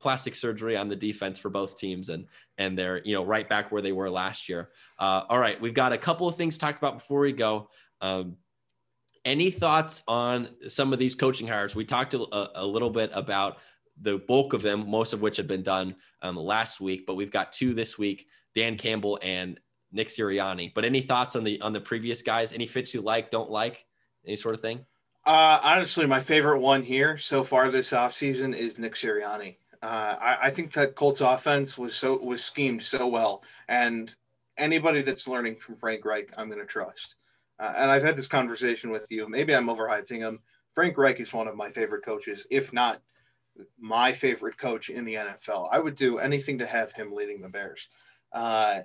plastic 0.00 0.34
surgery 0.34 0.76
on 0.76 0.88
the 0.88 0.96
defense 0.96 1.38
for 1.38 1.50
both 1.50 1.78
teams, 1.78 2.08
and 2.08 2.26
and 2.58 2.76
they're 2.76 3.02
you 3.04 3.14
know 3.14 3.24
right 3.24 3.48
back 3.48 3.70
where 3.70 3.82
they 3.82 3.92
were 3.92 4.10
last 4.10 4.48
year. 4.48 4.70
Uh, 4.98 5.22
all 5.28 5.38
right, 5.38 5.60
we've 5.60 5.74
got 5.74 5.92
a 5.92 5.98
couple 5.98 6.26
of 6.26 6.36
things 6.36 6.54
to 6.54 6.60
talk 6.60 6.76
about 6.76 6.98
before 6.98 7.20
we 7.20 7.32
go. 7.32 7.68
Um, 8.00 8.36
any 9.24 9.50
thoughts 9.50 10.02
on 10.08 10.48
some 10.68 10.92
of 10.92 10.98
these 10.98 11.14
coaching 11.14 11.46
hires? 11.46 11.74
We 11.74 11.84
talked 11.84 12.14
a, 12.14 12.60
a, 12.60 12.64
little 12.64 12.90
bit 12.90 13.10
about 13.12 13.58
the 14.00 14.18
bulk 14.18 14.52
of 14.52 14.62
them, 14.62 14.88
most 14.88 15.12
of 15.12 15.20
which 15.20 15.36
have 15.36 15.46
been 15.46 15.62
done 15.62 15.94
um, 16.22 16.36
last 16.36 16.80
week, 16.80 17.04
but 17.06 17.14
we've 17.14 17.32
got 17.32 17.52
two 17.52 17.74
this 17.74 17.98
week: 17.98 18.26
Dan 18.54 18.76
Campbell 18.76 19.18
and 19.22 19.58
Nick 19.92 20.08
Sirianni. 20.08 20.72
But 20.74 20.84
any 20.84 21.00
thoughts 21.00 21.36
on 21.36 21.44
the 21.44 21.60
on 21.60 21.72
the 21.72 21.80
previous 21.80 22.22
guys? 22.22 22.52
Any 22.52 22.66
fits 22.66 22.94
you 22.94 23.00
like, 23.00 23.30
don't 23.30 23.50
like, 23.50 23.84
any 24.26 24.36
sort 24.36 24.54
of 24.54 24.60
thing? 24.60 24.84
Uh, 25.26 25.60
honestly, 25.62 26.06
my 26.06 26.20
favorite 26.20 26.60
one 26.60 26.82
here 26.82 27.18
so 27.18 27.44
far 27.44 27.70
this 27.70 27.90
offseason 27.92 28.56
is 28.56 28.78
Nick 28.78 28.94
Sirianni. 28.94 29.56
Uh, 29.82 30.16
I, 30.20 30.38
I, 30.44 30.50
think 30.50 30.72
that 30.72 30.96
Colts 30.96 31.20
offense 31.20 31.78
was 31.78 31.94
so 31.94 32.18
was 32.18 32.42
schemed 32.42 32.82
so 32.82 33.06
well, 33.06 33.44
and 33.68 34.12
anybody 34.56 35.02
that's 35.02 35.28
learning 35.28 35.56
from 35.56 35.76
Frank 35.76 36.04
Reich, 36.04 36.32
I'm 36.36 36.48
going 36.48 36.60
to 36.60 36.66
trust. 36.66 37.14
Uh, 37.58 37.74
and 37.76 37.90
I've 37.90 38.02
had 38.02 38.16
this 38.16 38.26
conversation 38.26 38.90
with 38.90 39.06
you. 39.10 39.28
Maybe 39.28 39.54
I'm 39.54 39.66
overhyping 39.66 40.18
him. 40.18 40.40
Frank 40.74 40.96
Reich 40.96 41.20
is 41.20 41.32
one 41.32 41.48
of 41.48 41.56
my 41.56 41.70
favorite 41.70 42.04
coaches, 42.04 42.46
if 42.50 42.72
not 42.72 43.00
my 43.78 44.12
favorite 44.12 44.58
coach 44.58 44.90
in 44.90 45.04
the 45.04 45.14
NFL. 45.14 45.68
I 45.72 45.78
would 45.78 45.96
do 45.96 46.18
anything 46.18 46.58
to 46.58 46.66
have 46.66 46.92
him 46.92 47.12
leading 47.12 47.40
the 47.40 47.48
Bears. 47.48 47.88
Uh, 48.32 48.80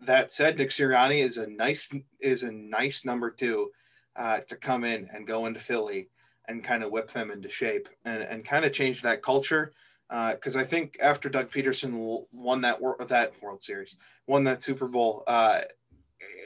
that 0.00 0.32
said, 0.32 0.56
Nick 0.56 0.70
Sirianni 0.70 1.22
is 1.22 1.36
a 1.36 1.46
nice 1.46 1.92
is 2.20 2.42
a 2.42 2.52
nice 2.52 3.04
number 3.04 3.30
two 3.30 3.70
uh, 4.16 4.40
to 4.48 4.56
come 4.56 4.84
in 4.84 5.08
and 5.12 5.26
go 5.26 5.46
into 5.46 5.60
Philly 5.60 6.08
and 6.48 6.64
kind 6.64 6.82
of 6.82 6.90
whip 6.90 7.10
them 7.10 7.30
into 7.30 7.48
shape 7.48 7.88
and, 8.04 8.22
and 8.22 8.44
kind 8.44 8.64
of 8.64 8.72
change 8.72 9.02
that 9.02 9.22
culture. 9.22 9.72
Because 10.08 10.56
uh, 10.56 10.60
I 10.60 10.64
think 10.64 10.98
after 11.02 11.30
Doug 11.30 11.50
Pederson 11.50 12.24
won 12.32 12.60
that 12.62 12.80
that 13.08 13.32
World 13.40 13.62
Series, 13.62 13.96
won 14.26 14.44
that 14.44 14.60
Super 14.60 14.86
Bowl, 14.86 15.24
uh, 15.26 15.62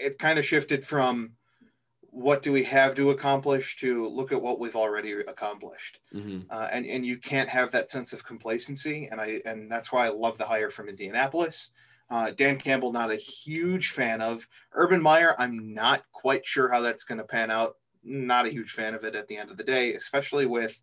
it 0.01 0.19
kind 0.19 0.39
of 0.39 0.45
shifted 0.45 0.85
from 0.85 1.33
what 2.17 2.43
do 2.43 2.51
we 2.51 2.63
have 2.65 2.95
to 2.95 3.11
accomplish 3.11 3.77
to 3.77 4.09
look 4.09 4.33
at 4.33 4.41
what 4.41 4.59
we've 4.59 4.75
already 4.75 5.13
accomplished. 5.13 6.01
Mm-hmm. 6.15 6.51
uh, 6.51 6.69
and 6.73 6.87
and 6.87 7.05
you 7.05 7.19
can't 7.19 7.49
have 7.51 7.71
that 7.73 7.91
sense 7.91 8.15
of 8.15 8.25
complacency 8.25 9.09
and 9.11 9.21
i 9.21 9.43
and 9.45 9.71
that's 9.71 9.93
why 9.93 10.07
i 10.07 10.09
love 10.09 10.39
the 10.39 10.47
hire 10.47 10.71
from 10.71 10.89
indianapolis. 10.89 11.71
Uh, 12.09 12.31
dan 12.31 12.57
campbell 12.57 12.91
not 12.93 13.11
a 13.11 13.17
huge 13.17 13.91
fan 13.91 14.23
of. 14.23 14.49
Urban 14.73 15.03
meyer 15.03 15.35
i'm 15.39 15.75
not 15.75 16.05
quite 16.13 16.47
sure 16.47 16.71
how 16.71 16.81
that's 16.81 17.05
going 17.05 17.19
to 17.19 17.25
pan 17.25 17.51
out. 17.51 17.75
Not 18.03 18.47
a 18.47 18.51
huge 18.51 18.71
fan 18.71 18.95
of 18.95 19.05
it 19.05 19.15
at 19.15 19.29
the 19.29 19.37
end 19.37 19.51
of 19.51 19.59
the 19.59 19.65
day 19.65 19.95
especially 19.95 20.47
with 20.47 20.81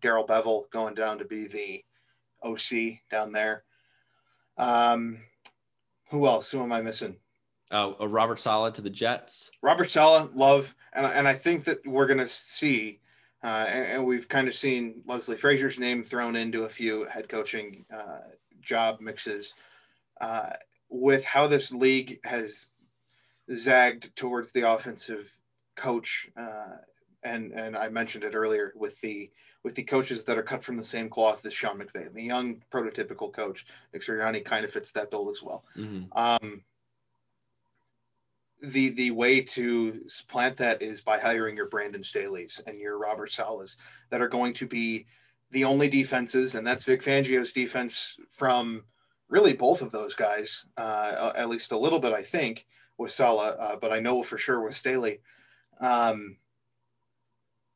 Darrell 0.00 0.26
Bevell 0.26 0.68
going 0.70 0.94
down 0.94 1.18
to 1.18 1.24
be 1.24 1.46
the 1.46 1.84
oc 2.42 3.00
down 3.10 3.32
there. 3.32 3.64
Um 4.58 5.20
who 6.10 6.26
else? 6.26 6.50
Who 6.50 6.62
am 6.62 6.72
i 6.72 6.82
missing 6.82 7.16
Oh, 7.70 7.96
a 7.98 8.06
Robert 8.06 8.38
Saleh 8.38 8.74
to 8.74 8.82
the 8.82 8.90
Jets. 8.90 9.50
Robert 9.60 9.90
Saleh, 9.90 10.30
love, 10.34 10.74
and 10.92 11.04
and 11.04 11.26
I 11.26 11.34
think 11.34 11.64
that 11.64 11.84
we're 11.86 12.06
going 12.06 12.18
to 12.18 12.28
see, 12.28 13.00
uh, 13.42 13.66
and, 13.68 13.86
and, 13.86 14.06
we've 14.06 14.28
kind 14.28 14.46
of 14.46 14.54
seen 14.54 15.02
Leslie 15.04 15.36
Frazier's 15.36 15.78
name 15.78 16.04
thrown 16.04 16.36
into 16.36 16.62
a 16.62 16.68
few 16.68 17.04
head 17.06 17.28
coaching 17.28 17.84
uh, 17.92 18.18
job 18.60 19.00
mixes, 19.00 19.54
uh, 20.20 20.50
with 20.88 21.24
how 21.24 21.48
this 21.48 21.72
league 21.72 22.20
has 22.24 22.68
zagged 23.52 24.14
towards 24.14 24.52
the 24.52 24.70
offensive 24.70 25.36
coach, 25.74 26.28
uh, 26.36 26.76
and 27.24 27.52
and 27.52 27.76
I 27.76 27.88
mentioned 27.88 28.22
it 28.22 28.36
earlier 28.36 28.72
with 28.76 29.00
the 29.00 29.30
with 29.64 29.74
the 29.74 29.82
coaches 29.82 30.22
that 30.22 30.38
are 30.38 30.44
cut 30.44 30.62
from 30.62 30.76
the 30.76 30.84
same 30.84 31.08
cloth 31.08 31.44
as 31.44 31.52
Sean 31.52 31.80
McVay, 31.80 32.12
the 32.14 32.22
young 32.22 32.62
prototypical 32.72 33.32
coach. 33.32 33.66
Nick 33.92 34.02
Sirianni 34.02 34.44
kind 34.44 34.64
of 34.64 34.70
fits 34.70 34.92
that 34.92 35.10
bill 35.10 35.28
as 35.28 35.42
well. 35.42 35.64
Mm-hmm. 35.76 36.16
Um, 36.16 36.62
the 38.62 38.90
the 38.90 39.10
way 39.10 39.40
to 39.40 40.08
supplant 40.08 40.56
that 40.56 40.80
is 40.82 41.00
by 41.00 41.18
hiring 41.18 41.56
your 41.56 41.68
Brandon 41.68 42.02
Staley's 42.02 42.60
and 42.66 42.78
your 42.78 42.98
Robert 42.98 43.32
Saleh's 43.32 43.76
that 44.10 44.22
are 44.22 44.28
going 44.28 44.54
to 44.54 44.66
be 44.66 45.06
the 45.50 45.64
only 45.64 45.88
defenses, 45.88 46.54
and 46.54 46.66
that's 46.66 46.84
Vic 46.84 47.02
Fangio's 47.02 47.52
defense 47.52 48.16
from 48.30 48.84
really 49.28 49.52
both 49.52 49.82
of 49.82 49.92
those 49.92 50.14
guys, 50.14 50.64
uh, 50.76 51.32
at 51.36 51.48
least 51.48 51.72
a 51.72 51.78
little 51.78 51.98
bit, 51.98 52.12
I 52.12 52.22
think, 52.22 52.66
with 52.98 53.12
Saleh, 53.12 53.56
uh, 53.58 53.76
but 53.76 53.92
I 53.92 54.00
know 54.00 54.22
for 54.22 54.38
sure 54.38 54.60
with 54.60 54.76
Staley, 54.76 55.20
um, 55.80 56.36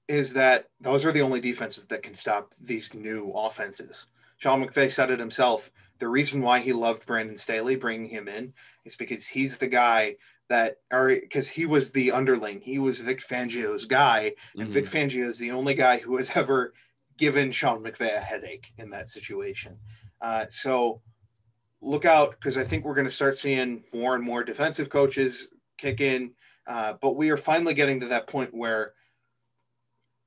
is 0.09 0.33
that 0.33 0.66
those 0.81 1.05
are 1.05 1.12
the 1.12 1.22
only 1.22 1.41
defenses 1.41 1.87
that 1.87 2.03
can 2.03 2.14
stop 2.14 2.55
these 2.61 2.95
new 2.95 3.31
offenses. 3.33 4.07
Sean 4.39 4.64
McVay 4.64 4.91
said 4.91 5.11
it 5.11 5.20
himself. 5.20 5.70
The 5.99 6.09
reason 6.09 6.41
why 6.41 6.61
he 6.61 6.72
loved 6.72 7.07
Brandon 7.07 7.37
Staley, 7.37 7.76
bringing 7.76 8.09
him 8.09 8.26
in, 8.26 8.53
is 8.85 8.97
because 8.97 9.26
he's 9.26 9.59
the 9.59 9.68
guy 9.68 10.16
that 10.51 10.78
are 10.90 11.09
because 11.09 11.48
he 11.48 11.64
was 11.64 11.92
the 11.92 12.11
underling. 12.11 12.61
He 12.61 12.80
was 12.80 12.98
Vic 12.98 13.26
Fangio's 13.26 13.86
guy, 13.86 14.32
and 14.55 14.64
mm-hmm. 14.64 14.72
Vic 14.72 14.86
Fangio 14.86 15.26
is 15.26 15.38
the 15.38 15.53
only 15.53 15.74
guy 15.74 15.98
who 15.98 16.16
has 16.18 16.30
ever 16.34 16.74
given 17.16 17.53
Sean 17.53 17.82
McVay 17.82 18.16
a 18.16 18.20
headache 18.20 18.72
in 18.76 18.90
that 18.90 19.11
situation. 19.11 19.78
Uh, 20.20 20.46
so 20.51 21.01
look 21.80 22.05
out 22.05 22.32
because 22.32 22.59
I 22.59 22.64
think 22.64 22.84
we're 22.84 22.94
going 22.94 23.07
to 23.07 23.12
start 23.12 23.38
seeing 23.38 23.84
more 23.94 24.16
and 24.16 24.24
more 24.24 24.42
defensive 24.42 24.90
coaches 24.90 25.51
kick 25.78 26.01
in. 26.01 26.32
Uh, 26.66 26.94
but 27.01 27.16
we 27.16 27.30
are 27.30 27.36
finally 27.36 27.72
getting 27.72 28.01
to 28.01 28.09
that 28.09 28.26
point 28.26 28.53
where 28.53 28.92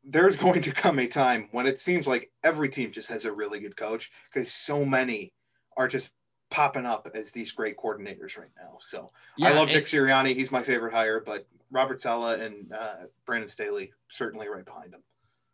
there's 0.05 0.35
going 0.45 0.61
to 0.61 0.71
come 0.71 0.99
a 0.99 1.07
time 1.07 1.49
when 1.51 1.67
it 1.67 1.79
seems 1.79 2.07
like 2.07 2.31
every 2.43 2.69
team 2.69 2.91
just 2.91 3.09
has 3.09 3.25
a 3.25 3.31
really 3.31 3.59
good 3.59 3.75
coach 3.75 4.09
because 4.33 4.51
so 4.51 4.85
many 4.85 5.33
are 5.75 5.87
just 5.87 6.11
popping 6.53 6.85
up 6.85 7.09
as 7.15 7.31
these 7.31 7.51
great 7.51 7.75
coordinators 7.75 8.37
right 8.37 8.51
now. 8.55 8.77
So 8.79 9.09
yeah, 9.37 9.49
I 9.49 9.53
love 9.53 9.69
Nick 9.69 9.85
Sirianni. 9.85 10.35
He's 10.35 10.51
my 10.51 10.61
favorite 10.61 10.93
hire, 10.93 11.19
but 11.19 11.47
Robert 11.71 11.99
Saleh 11.99 12.39
and 12.39 12.71
uh, 12.71 13.07
Brandon 13.25 13.49
Staley 13.49 13.91
certainly 14.07 14.47
right 14.47 14.63
behind 14.63 14.93
him. 14.93 15.01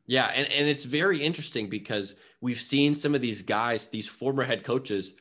Yeah, 0.08 0.26
and, 0.36 0.52
and 0.52 0.68
it's 0.68 0.84
very 0.84 1.24
interesting 1.24 1.70
because 1.70 2.16
we've 2.42 2.60
seen 2.60 2.94
some 2.94 3.16
of 3.16 3.22
these 3.22 3.42
guys, 3.42 3.88
these 3.88 4.10
former 4.10 4.44
head 4.44 4.66
coaches, 4.66 5.14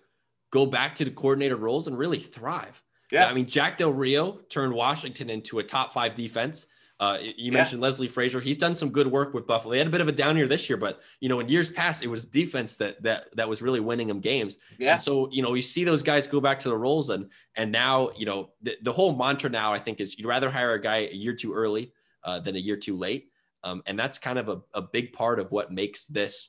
go 0.51 0.67
back 0.67 0.97
to 0.97 1.05
the 1.05 1.13
coordinator 1.13 1.57
roles 1.57 1.87
and 1.87 1.97
really 1.97 2.19
thrive. 2.19 2.83
Yeah. 3.13 3.29
I 3.29 3.33
mean, 3.33 3.47
Jack 3.47 3.79
Del 3.79 3.93
Rio 3.93 4.41
turned 4.49 4.73
Washington 4.73 5.31
into 5.31 5.61
a 5.61 5.63
top 5.63 5.93
five 5.93 6.17
defense. 6.17 6.67
Uh, 7.01 7.19
you 7.37 7.53
mentioned 7.53 7.81
yeah. 7.81 7.87
Leslie 7.87 8.09
Frazier. 8.09 8.41
He's 8.41 8.59
done 8.59 8.75
some 8.75 8.91
good 8.91 9.07
work 9.07 9.33
with 9.33 9.47
Buffalo. 9.47 9.75
He 9.75 9.79
had 9.79 9.87
a 9.87 9.91
bit 9.91 10.01
of 10.01 10.09
a 10.09 10.13
down 10.13 10.37
year 10.37 10.49
this 10.49 10.69
year, 10.69 10.77
but 10.77 11.01
you 11.21 11.29
know, 11.29 11.39
in 11.39 11.49
years 11.49 11.71
past, 11.71 12.03
it 12.03 12.09
was 12.09 12.25
defense 12.25 12.75
that 12.77 13.01
that 13.05 13.35
that 13.37 13.49
was 13.49 13.63
really 13.63 13.79
winning 13.79 14.09
them 14.09 14.19
games. 14.19 14.59
Yeah. 14.79 14.95
And 14.95 15.03
so 15.03 15.29
you 15.31 15.41
know, 15.41 15.55
you 15.55 15.63
see 15.63 15.85
those 15.85 16.03
guys 16.03 16.27
go 16.27 16.41
back 16.41 16.59
to 16.61 16.69
the 16.69 16.77
roles, 16.77 17.11
and 17.11 17.31
and 17.55 17.71
now 17.71 18.11
you 18.17 18.27
know 18.27 18.51
the, 18.63 18.77
the 18.83 18.93
whole 18.93 19.15
mantra 19.15 19.49
now 19.49 19.73
I 19.73 19.79
think 19.79 20.01
is 20.01 20.19
you'd 20.19 20.27
rather 20.27 20.51
hire 20.51 20.73
a 20.73 20.81
guy 20.81 21.07
a 21.07 21.15
year 21.15 21.35
too 21.35 21.55
early 21.55 21.93
uh, 22.25 22.41
than 22.41 22.57
a 22.57 22.61
year 22.61 22.77
too 22.77 22.97
late, 22.97 23.31
um, 23.63 23.81
and 23.87 23.97
that's 23.97 24.19
kind 24.19 24.39
of 24.39 24.49
a, 24.49 24.61
a 24.75 24.83
big 24.83 25.13
part 25.13 25.39
of 25.39 25.53
what 25.53 25.73
makes 25.73 26.07
this 26.07 26.49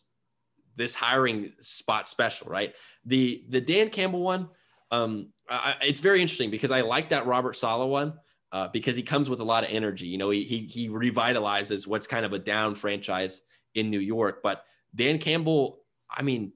this 0.76 0.96
hiring 0.96 1.52
spot 1.60 2.08
special, 2.08 2.48
right? 2.48 2.74
The 3.06 3.46
the 3.50 3.62
Dan 3.62 3.92
Campbell 3.92 4.22
one, 4.22 4.50
um, 4.90 5.30
I, 5.48 5.76
it's 5.84 6.00
very 6.00 6.22
interesting 6.22 6.50
because 6.50 6.72
I 6.72 6.82
like 6.82 7.10
that 7.10 7.28
Robert 7.28 7.56
Saleh 7.56 7.88
one 7.88 8.14
uh, 8.52 8.68
because 8.70 8.96
he 8.96 9.04
comes 9.04 9.30
with 9.30 9.40
a 9.40 9.44
lot 9.44 9.64
of 9.64 9.70
energy. 9.72 10.08
You 10.08 10.18
know, 10.18 10.30
he, 10.30 10.44
he, 10.44 10.60
he 10.66 10.90
revitalizes 10.90 11.88
what's 11.88 12.08
kind 12.08 12.26
of 12.26 12.34
a 12.34 12.40
down 12.40 12.76
franchise 12.76 13.42
in 13.76 13.90
New 13.90 14.00
York. 14.00 14.42
But 14.42 14.64
Dan 14.96 15.20
Campbell, 15.20 15.80
I 16.10 16.24
mean, 16.24 16.54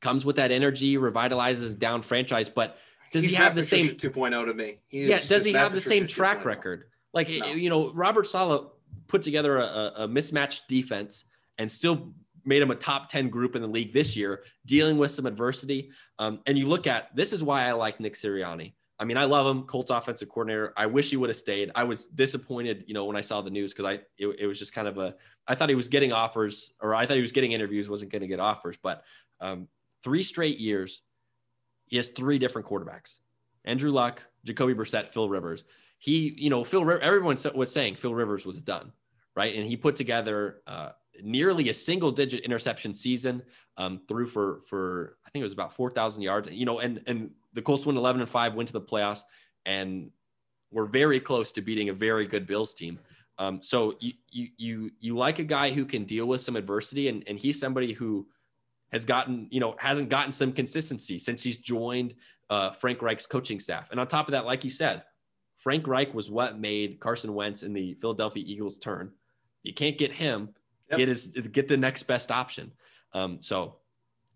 comes 0.00 0.24
with 0.24 0.36
that 0.36 0.50
energy, 0.50 0.96
revitalizes 0.96 1.78
down 1.78 2.02
franchise. 2.02 2.48
But 2.48 2.78
does 3.10 3.24
He's 3.24 3.32
he 3.32 3.36
have 3.36 3.54
the 3.54 3.62
Patricia 3.62 4.00
same 4.00 4.12
2.0 4.12 4.46
to 4.46 4.54
me? 4.54 4.78
He 4.88 5.06
yeah. 5.06 5.18
Does 5.26 5.44
he 5.44 5.52
have 5.52 5.72
the 5.72 5.80
same 5.80 6.06
track 6.06 6.38
2.0. 6.38 6.44
record? 6.44 6.84
Like 7.12 7.28
no. 7.28 7.48
you 7.48 7.70
know, 7.70 7.92
Robert 7.92 8.28
Saleh 8.28 8.66
put 9.06 9.22
together 9.22 9.56
a, 9.56 9.92
a 9.96 10.08
mismatched 10.08 10.68
defense 10.68 11.24
and 11.56 11.70
still 11.70 12.12
made 12.44 12.62
him 12.62 12.70
a 12.70 12.74
top 12.74 13.10
10 13.10 13.28
group 13.28 13.56
in 13.56 13.62
the 13.62 13.68
league 13.68 13.92
this 13.92 14.16
year, 14.16 14.44
dealing 14.66 14.98
with 14.98 15.10
some 15.10 15.26
adversity. 15.26 15.90
Um, 16.18 16.40
and 16.46 16.58
you 16.58 16.66
look 16.66 16.86
at 16.86 17.14
this 17.14 17.32
is 17.32 17.42
why 17.42 17.66
I 17.66 17.72
like 17.72 18.00
Nick 18.00 18.14
Sirianni. 18.14 18.74
I 19.00 19.04
mean, 19.04 19.16
I 19.16 19.24
love 19.24 19.46
him, 19.46 19.62
Colts 19.62 19.90
offensive 19.90 20.28
coordinator. 20.28 20.72
I 20.76 20.86
wish 20.86 21.10
he 21.10 21.16
would 21.16 21.30
have 21.30 21.36
stayed. 21.36 21.70
I 21.74 21.84
was 21.84 22.06
disappointed, 22.06 22.84
you 22.88 22.94
know, 22.94 23.04
when 23.04 23.16
I 23.16 23.20
saw 23.20 23.40
the 23.40 23.50
news 23.50 23.72
because 23.72 23.86
I 23.86 24.00
it, 24.18 24.26
it, 24.40 24.46
was 24.46 24.58
just 24.58 24.72
kind 24.72 24.88
of 24.88 24.98
a 24.98 25.14
I 25.46 25.54
thought 25.54 25.68
he 25.68 25.76
was 25.76 25.88
getting 25.88 26.12
offers 26.12 26.72
or 26.80 26.94
I 26.94 27.06
thought 27.06 27.16
he 27.16 27.22
was 27.22 27.32
getting 27.32 27.52
interviews, 27.52 27.88
wasn't 27.88 28.10
going 28.10 28.22
to 28.22 28.28
get 28.28 28.40
offers. 28.40 28.76
But 28.82 29.04
um, 29.40 29.68
three 30.02 30.24
straight 30.24 30.58
years, 30.58 31.02
he 31.86 31.96
has 31.96 32.08
three 32.08 32.38
different 32.38 32.66
quarterbacks: 32.66 33.18
Andrew 33.64 33.92
Luck, 33.92 34.22
Jacoby 34.44 34.74
Brissett, 34.74 35.08
Phil 35.08 35.28
Rivers. 35.28 35.64
he, 35.98 36.34
you 36.36 36.50
know, 36.50 36.64
Phil, 36.64 36.82
everyone 37.00 37.36
was 37.54 37.72
saying 37.72 37.96
Phil 37.96 38.14
Rivers 38.14 38.44
was 38.44 38.62
done, 38.62 38.92
right? 39.36 39.54
And 39.54 39.66
he 39.66 39.76
put 39.76 39.94
together 39.94 40.62
uh, 40.66 40.90
nearly 41.22 41.68
a 41.68 41.74
single 41.74 42.10
digit 42.10 42.44
interception 42.44 42.94
season, 42.94 43.42
um, 43.76 44.00
threw 44.08 44.26
for, 44.26 44.62
for, 44.68 45.18
I 45.26 45.30
think 45.30 45.42
it 45.42 45.44
was 45.44 45.52
about 45.52 45.74
4,000 45.74 46.22
yards, 46.22 46.48
you 46.50 46.64
know, 46.64 46.80
and, 46.80 47.02
and 47.06 47.30
the 47.58 47.62
Colts 47.62 47.84
went 47.84 47.98
11 47.98 48.20
and 48.20 48.30
five, 48.30 48.54
went 48.54 48.68
to 48.68 48.72
the 48.72 48.80
playoffs 48.80 49.22
and 49.66 50.12
were 50.70 50.86
very 50.86 51.18
close 51.18 51.50
to 51.50 51.60
beating 51.60 51.88
a 51.88 51.92
very 51.92 52.24
good 52.24 52.46
Bills 52.46 52.72
team. 52.72 53.00
Um, 53.36 53.60
so 53.64 53.96
you, 53.98 54.12
you, 54.30 54.48
you, 54.56 54.90
you 55.00 55.16
like 55.16 55.40
a 55.40 55.44
guy 55.44 55.72
who 55.72 55.84
can 55.84 56.04
deal 56.04 56.26
with 56.26 56.40
some 56.40 56.54
adversity 56.54 57.08
and, 57.08 57.24
and 57.26 57.36
he's 57.36 57.58
somebody 57.58 57.92
who 57.92 58.28
has 58.92 59.04
gotten, 59.04 59.48
you 59.50 59.58
know, 59.58 59.74
hasn't 59.78 60.08
gotten 60.08 60.30
some 60.30 60.52
consistency 60.52 61.18
since 61.18 61.42
he's 61.42 61.56
joined 61.56 62.14
uh, 62.48 62.70
Frank 62.70 63.02
Reich's 63.02 63.26
coaching 63.26 63.58
staff. 63.58 63.88
And 63.90 63.98
on 63.98 64.06
top 64.06 64.28
of 64.28 64.32
that, 64.32 64.46
like 64.46 64.64
you 64.64 64.70
said, 64.70 65.02
Frank 65.56 65.88
Reich 65.88 66.14
was 66.14 66.30
what 66.30 66.60
made 66.60 67.00
Carson 67.00 67.34
Wentz 67.34 67.64
and 67.64 67.76
the 67.76 67.94
Philadelphia 67.94 68.44
Eagles 68.46 68.78
turn. 68.78 69.10
You 69.64 69.74
can't 69.74 69.98
get 69.98 70.12
him. 70.12 70.50
Yep. 70.90 70.98
Get 70.98 71.08
his 71.08 71.26
get 71.26 71.66
the 71.66 71.76
next 71.76 72.04
best 72.04 72.30
option. 72.30 72.72
Um, 73.12 73.38
so, 73.40 73.76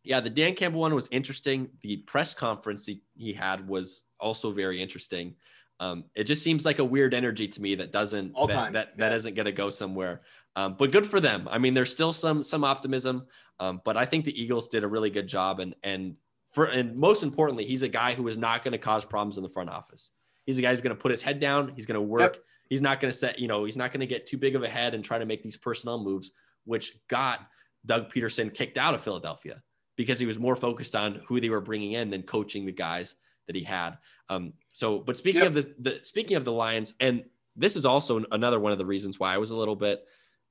yeah, 0.04 0.20
the 0.20 0.30
Dan 0.30 0.54
Campbell 0.54 0.80
one 0.80 0.94
was 0.94 1.08
interesting. 1.10 1.68
The 1.82 1.98
press 1.98 2.34
conference 2.34 2.86
he, 2.86 3.02
he 3.16 3.32
had 3.32 3.66
was 3.66 4.02
also 4.18 4.50
very 4.50 4.80
interesting. 4.80 5.34
Um, 5.80 6.04
it 6.14 6.24
just 6.24 6.42
seems 6.42 6.64
like 6.64 6.78
a 6.78 6.84
weird 6.84 7.14
energy 7.14 7.48
to 7.48 7.62
me 7.62 7.74
that 7.76 7.92
doesn't 7.92 8.32
All 8.34 8.46
that 8.46 8.54
time. 8.54 8.72
that, 8.72 8.88
yeah. 8.90 9.08
that 9.08 9.16
isn't 9.16 9.34
going 9.34 9.46
to 9.46 9.52
go 9.52 9.70
somewhere. 9.70 10.22
Um, 10.54 10.76
but 10.78 10.92
good 10.92 11.06
for 11.06 11.18
them. 11.18 11.48
I 11.50 11.58
mean, 11.58 11.74
there's 11.74 11.90
still 11.90 12.12
some 12.12 12.42
some 12.42 12.62
optimism, 12.62 13.26
um, 13.58 13.80
but 13.84 13.96
I 13.96 14.04
think 14.04 14.24
the 14.24 14.40
Eagles 14.40 14.68
did 14.68 14.84
a 14.84 14.88
really 14.88 15.10
good 15.10 15.26
job. 15.26 15.60
And 15.60 15.74
and 15.82 16.14
for 16.50 16.66
and 16.66 16.94
most 16.96 17.22
importantly, 17.22 17.64
he's 17.64 17.82
a 17.82 17.88
guy 17.88 18.14
who 18.14 18.28
is 18.28 18.36
not 18.36 18.62
going 18.62 18.72
to 18.72 18.78
cause 18.78 19.04
problems 19.04 19.38
in 19.38 19.42
the 19.42 19.48
front 19.48 19.70
office. 19.70 20.10
He's 20.44 20.58
a 20.58 20.62
guy 20.62 20.72
who's 20.72 20.80
going 20.82 20.94
to 20.94 21.00
put 21.00 21.10
his 21.10 21.22
head 21.22 21.40
down. 21.40 21.72
He's 21.74 21.86
going 21.86 21.94
to 21.94 22.02
work. 22.02 22.34
Yep. 22.34 22.44
He's 22.68 22.82
not 22.82 23.00
going 23.00 23.12
to 23.12 23.16
set, 23.16 23.38
you 23.38 23.48
know, 23.48 23.64
he's 23.64 23.76
not 23.76 23.92
going 23.92 24.00
to 24.00 24.06
get 24.06 24.26
too 24.26 24.38
big 24.38 24.56
of 24.56 24.62
a 24.62 24.68
head 24.68 24.94
and 24.94 25.04
try 25.04 25.18
to 25.18 25.26
make 25.26 25.42
these 25.42 25.56
personnel 25.56 26.02
moves, 26.02 26.30
which 26.64 26.96
got 27.08 27.46
Doug 27.86 28.12
Pederson 28.12 28.52
kicked 28.52 28.78
out 28.78 28.94
of 28.94 29.02
Philadelphia 29.02 29.62
because 30.02 30.18
he 30.18 30.26
was 30.26 30.38
more 30.38 30.56
focused 30.56 30.94
on 30.94 31.20
who 31.26 31.40
they 31.40 31.50
were 31.50 31.60
bringing 31.60 31.92
in 31.92 32.10
than 32.10 32.22
coaching 32.22 32.66
the 32.66 32.72
guys 32.72 33.14
that 33.46 33.56
he 33.56 33.62
had. 33.62 33.98
Um, 34.28 34.52
so, 34.72 34.98
but 34.98 35.16
speaking 35.16 35.42
yep. 35.42 35.48
of 35.48 35.54
the, 35.54 35.74
the 35.78 36.00
speaking 36.04 36.36
of 36.36 36.44
the 36.44 36.52
Lions, 36.52 36.94
and 37.00 37.24
this 37.56 37.76
is 37.76 37.84
also 37.84 38.24
another 38.30 38.60
one 38.60 38.72
of 38.72 38.78
the 38.78 38.86
reasons 38.86 39.18
why 39.18 39.34
I 39.34 39.38
was 39.38 39.50
a 39.50 39.56
little 39.56 39.76
bit 39.76 40.04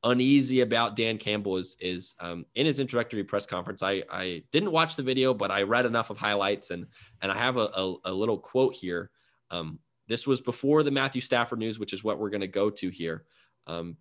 uneasy 0.03 0.61
about 0.61 0.95
Dan 0.95 1.17
Campbell 1.17 1.57
is 1.57 1.77
is 1.79 2.15
um, 2.19 2.45
in 2.55 2.65
his 2.65 2.79
introductory 2.79 3.23
press 3.23 3.45
conference. 3.45 3.83
I 3.83 4.03
I 4.09 4.43
didn't 4.51 4.71
watch 4.71 4.95
the 4.95 5.03
video, 5.03 5.33
but 5.33 5.51
I 5.51 5.63
read 5.63 5.85
enough 5.85 6.09
of 6.09 6.17
highlights 6.17 6.71
and 6.71 6.85
and 7.21 7.31
I 7.31 7.37
have 7.37 7.57
a, 7.57 7.69
a, 7.75 7.95
a 8.05 8.13
little 8.13 8.37
quote 8.37 8.73
here 8.73 9.11
um, 9.51 9.79
this 10.07 10.25
was 10.25 10.41
before 10.41 10.83
the 10.83 10.91
Matthew 10.91 11.21
Stafford 11.21 11.59
news, 11.59 11.77
which 11.77 11.93
is 11.93 12.03
what 12.03 12.17
we're 12.17 12.29
going 12.29 12.41
to 12.41 12.47
go 12.47 12.69
to 12.69 12.89
here. 12.89 13.25
Um, 13.67 13.97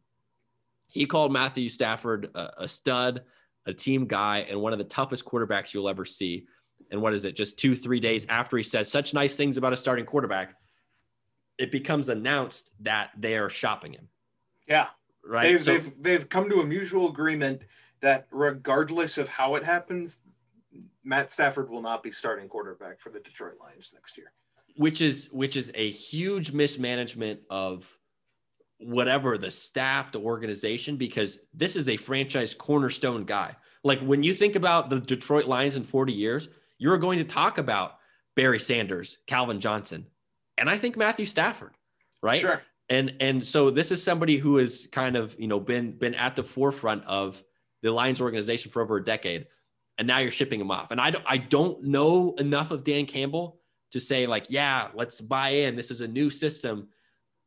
he 0.86 1.06
called 1.06 1.32
Matthew 1.32 1.68
Stafford 1.68 2.30
a, 2.34 2.64
a, 2.64 2.68
stud, 2.68 3.22
a 3.66 3.72
team 3.72 4.06
guy, 4.06 4.46
and 4.48 4.60
one 4.60 4.72
of 4.72 4.78
the 4.78 4.84
toughest 4.84 5.24
quarterbacks 5.24 5.74
you'll 5.74 5.88
ever 5.88 6.04
see. 6.04 6.46
And 6.90 7.00
what 7.00 7.14
is 7.14 7.24
it? 7.24 7.36
Just 7.36 7.58
two, 7.58 7.74
three 7.74 8.00
days 8.00 8.26
after 8.28 8.56
he 8.56 8.62
says 8.62 8.90
such 8.90 9.14
nice 9.14 9.36
things 9.36 9.56
about 9.56 9.72
a 9.72 9.76
starting 9.76 10.04
quarterback, 10.04 10.54
it 11.58 11.70
becomes 11.70 12.08
announced 12.08 12.72
that 12.80 13.10
they 13.18 13.36
are 13.36 13.50
shopping 13.50 13.92
him. 13.92 14.08
Yeah. 14.66 14.86
Right. 15.24 15.52
They've, 15.52 15.60
so, 15.60 15.72
they've, 15.72 16.02
they've 16.02 16.28
come 16.28 16.48
to 16.48 16.60
a 16.60 16.66
mutual 16.66 17.08
agreement 17.08 17.62
that 18.00 18.26
regardless 18.30 19.18
of 19.18 19.28
how 19.28 19.56
it 19.56 19.64
happens, 19.64 20.20
Matt 21.04 21.30
Stafford 21.30 21.68
will 21.68 21.82
not 21.82 22.02
be 22.02 22.10
starting 22.10 22.48
quarterback 22.48 22.98
for 22.98 23.10
the 23.10 23.20
Detroit 23.20 23.54
Lions 23.60 23.90
next 23.94 24.16
year 24.16 24.32
which 24.76 25.00
is 25.00 25.28
which 25.32 25.56
is 25.56 25.70
a 25.74 25.90
huge 25.90 26.52
mismanagement 26.52 27.40
of 27.50 27.86
whatever 28.80 29.38
the 29.38 29.50
staff, 29.50 30.12
the 30.12 30.20
organization, 30.20 30.96
because 30.96 31.38
this 31.54 31.76
is 31.76 31.88
a 31.88 31.96
franchise 31.96 32.54
cornerstone 32.54 33.24
guy. 33.24 33.54
Like 33.84 34.00
when 34.00 34.22
you 34.22 34.34
think 34.34 34.56
about 34.56 34.90
the 34.90 35.00
Detroit 35.00 35.46
Lions 35.46 35.76
in 35.76 35.84
40 35.84 36.12
years, 36.12 36.48
you're 36.78 36.98
going 36.98 37.18
to 37.18 37.24
talk 37.24 37.58
about 37.58 37.98
Barry 38.36 38.58
Sanders, 38.58 39.18
Calvin 39.26 39.60
Johnson, 39.60 40.06
and 40.58 40.68
I 40.68 40.78
think 40.78 40.96
Matthew 40.96 41.26
Stafford, 41.26 41.72
right? 42.22 42.40
Sure. 42.40 42.62
And 42.88 43.14
and 43.20 43.46
so 43.46 43.70
this 43.70 43.92
is 43.92 44.02
somebody 44.02 44.36
who 44.36 44.56
has 44.56 44.88
kind 44.90 45.16
of 45.16 45.38
you 45.38 45.46
know 45.46 45.60
been 45.60 45.92
been 45.92 46.14
at 46.14 46.36
the 46.36 46.42
forefront 46.42 47.04
of 47.04 47.42
the 47.82 47.92
Lions 47.92 48.20
organization 48.20 48.70
for 48.70 48.82
over 48.82 48.96
a 48.96 49.04
decade, 49.04 49.46
and 49.98 50.06
now 50.06 50.18
you're 50.18 50.30
shipping 50.30 50.60
him 50.60 50.70
off. 50.70 50.90
And 50.90 51.00
I 51.00 51.10
don't 51.10 51.24
I 51.26 51.36
don't 51.36 51.84
know 51.84 52.34
enough 52.38 52.70
of 52.70 52.84
Dan 52.84 53.06
Campbell 53.06 53.60
to 53.92 54.00
say 54.00 54.26
like, 54.26 54.46
yeah, 54.48 54.88
let's 54.94 55.20
buy 55.20 55.50
in. 55.50 55.76
This 55.76 55.90
is 55.90 56.00
a 56.00 56.08
new 56.08 56.30
system. 56.30 56.88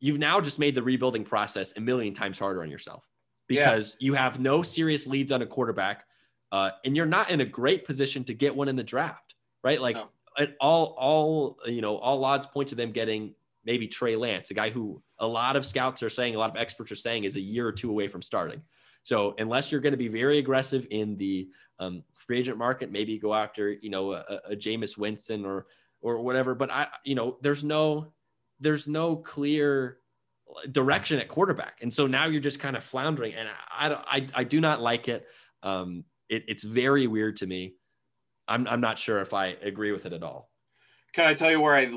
You've 0.04 0.20
now 0.20 0.42
just 0.42 0.60
made 0.60 0.76
the 0.76 0.84
rebuilding 0.84 1.24
process 1.24 1.74
a 1.78 1.80
million 1.80 2.14
times 2.14 2.38
harder 2.38 2.62
on 2.62 2.70
yourself 2.70 3.08
because 3.48 3.96
yeah. 4.00 4.06
you 4.08 4.14
have 4.16 4.38
no 4.38 4.62
serious 4.62 5.08
leads 5.08 5.32
on 5.32 5.42
a 5.42 5.46
quarterback, 5.46 6.04
uh, 6.52 6.72
and 6.84 6.94
you're 6.94 7.06
not 7.06 7.30
in 7.30 7.40
a 7.40 7.46
great 7.46 7.86
position 7.86 8.26
to 8.26 8.34
get 8.34 8.54
one 8.54 8.68
in 8.68 8.76
the 8.76 8.84
draft, 8.84 9.36
right? 9.64 9.80
Like 9.80 9.96
no. 9.96 10.48
all, 10.60 10.96
all 10.98 11.58
you 11.68 11.80
know, 11.80 11.96
all 11.96 12.26
odds 12.26 12.46
point 12.46 12.68
to 12.70 12.76
them 12.76 12.92
getting 12.92 13.34
maybe 13.64 13.88
Trey 13.88 14.18
Lance, 14.18 14.52
a 14.52 14.54
guy 14.54 14.70
who 14.70 15.02
a 15.20 15.28
lot 15.28 15.56
of 15.56 15.66
scouts 15.66 16.04
are 16.04 16.10
saying, 16.10 16.36
a 16.36 16.38
lot 16.38 16.50
of 16.50 16.58
experts 16.58 16.92
are 16.92 16.96
saying, 16.96 17.24
is 17.24 17.38
a 17.38 17.42
year 17.42 17.66
or 17.66 17.72
two 17.72 17.90
away 17.90 18.10
from 18.10 18.22
starting. 18.22 18.62
So 19.04 19.36
unless 19.38 19.72
you're 19.72 19.80
going 19.80 19.92
to 19.94 19.98
be 19.98 20.10
very 20.10 20.38
aggressive 20.38 20.86
in 20.92 21.16
the 21.16 21.48
um, 21.80 22.04
free 22.14 22.40
agent 22.40 22.58
market, 22.58 22.92
maybe 22.92 23.18
go 23.18 23.34
after 23.34 23.72
you 23.72 23.90
know 23.90 24.12
a, 24.12 24.42
a 24.50 24.56
Jameis 24.58 24.98
Winston 24.98 25.46
or 25.46 25.68
or 26.02 26.22
whatever. 26.22 26.54
But 26.54 26.72
I, 26.72 26.88
you 27.06 27.16
know, 27.16 27.38
there's 27.42 27.64
no, 27.64 28.12
there's 28.60 28.88
no 28.88 29.16
clear 29.16 29.98
direction 30.72 31.20
at 31.20 31.28
quarterback, 31.28 31.80
and 31.82 31.94
so 31.94 32.08
now 32.08 32.26
you're 32.26 32.42
just 32.42 32.60
kind 32.60 32.76
of 32.76 32.84
floundering, 32.84 33.34
and 33.34 33.50
I, 33.70 33.94
I, 34.08 34.28
I 34.34 34.44
do 34.44 34.62
not 34.62 34.82
like 34.82 35.08
it. 35.08 35.26
Um, 35.62 36.04
it, 36.30 36.46
it's 36.48 36.64
very 36.64 37.08
weird 37.08 37.38
to 37.38 37.48
me. 37.48 37.76
I'm, 38.48 38.68
I'm 38.68 38.82
not 38.82 39.00
sure 39.00 39.20
if 39.20 39.34
I 39.34 39.48
agree 39.62 39.92
with 39.92 40.06
it 40.06 40.14
at 40.14 40.24
all. 40.24 40.50
Can 41.14 41.26
I 41.28 41.34
tell 41.34 41.52
you 41.52 41.62
where 41.62 41.76
I 41.76 41.90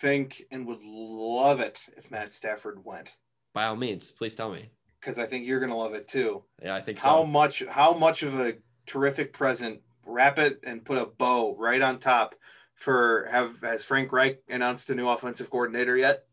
think 0.00 0.42
and 0.50 0.66
would 0.66 0.82
love 0.82 1.60
it 1.60 1.82
if 1.96 2.10
Matt 2.10 2.34
Stafford 2.34 2.84
went? 2.84 3.14
By 3.54 3.66
all 3.66 3.76
means, 3.76 4.10
please 4.10 4.34
tell 4.34 4.52
me. 4.52 4.70
Because 5.00 5.18
I 5.18 5.26
think 5.26 5.46
you're 5.46 5.60
going 5.60 5.70
to 5.70 5.76
love 5.76 5.94
it 5.94 6.08
too. 6.08 6.42
Yeah, 6.62 6.74
I 6.74 6.80
think 6.80 7.00
so. 7.00 7.08
how 7.08 7.22
so. 7.22 7.26
much 7.26 7.62
how 7.68 7.92
much 7.92 8.22
of 8.22 8.38
a 8.38 8.54
terrific 8.86 9.32
present 9.32 9.80
wrap 10.04 10.38
it 10.38 10.60
and 10.64 10.84
put 10.84 10.98
a 10.98 11.06
bow 11.06 11.56
right 11.56 11.80
on 11.80 11.98
top 11.98 12.34
for 12.80 13.28
have 13.30 13.60
has 13.60 13.84
Frank 13.84 14.10
Reich 14.10 14.42
announced 14.48 14.90
a 14.90 14.94
new 14.94 15.08
offensive 15.08 15.48
coordinator 15.50 15.96
yet? 15.96 16.24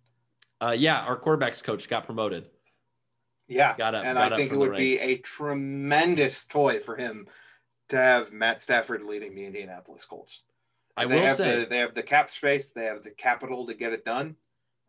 Uh, 0.59 0.75
yeah, 0.75 1.01
our 1.01 1.19
quarterbacks 1.19 1.63
coach 1.63 1.87
got 1.87 2.05
promoted. 2.05 2.47
Yeah, 3.47 3.77
got 3.77 3.95
up, 3.95 4.03
and 4.03 4.17
got 4.17 4.33
I 4.33 4.35
think 4.35 4.51
it 4.51 4.57
would 4.57 4.75
be 4.75 4.99
a 4.99 5.17
tremendous 5.17 6.45
toy 6.45 6.79
for 6.79 6.95
him 6.95 7.27
to 7.89 7.97
have 7.97 8.33
Matt 8.33 8.61
Stafford 8.61 9.03
leading 9.03 9.35
the 9.35 9.45
Indianapolis 9.45 10.03
Colts. 10.03 10.43
I 10.97 11.05
they 11.05 11.15
will 11.15 11.27
have 11.27 11.37
say 11.37 11.59
the, 11.59 11.65
they 11.67 11.77
have 11.77 11.93
the 11.93 12.03
cap 12.03 12.29
space, 12.29 12.71
they 12.71 12.85
have 12.85 13.03
the 13.03 13.11
capital 13.11 13.67
to 13.67 13.73
get 13.73 13.93
it 13.93 14.03
done, 14.03 14.35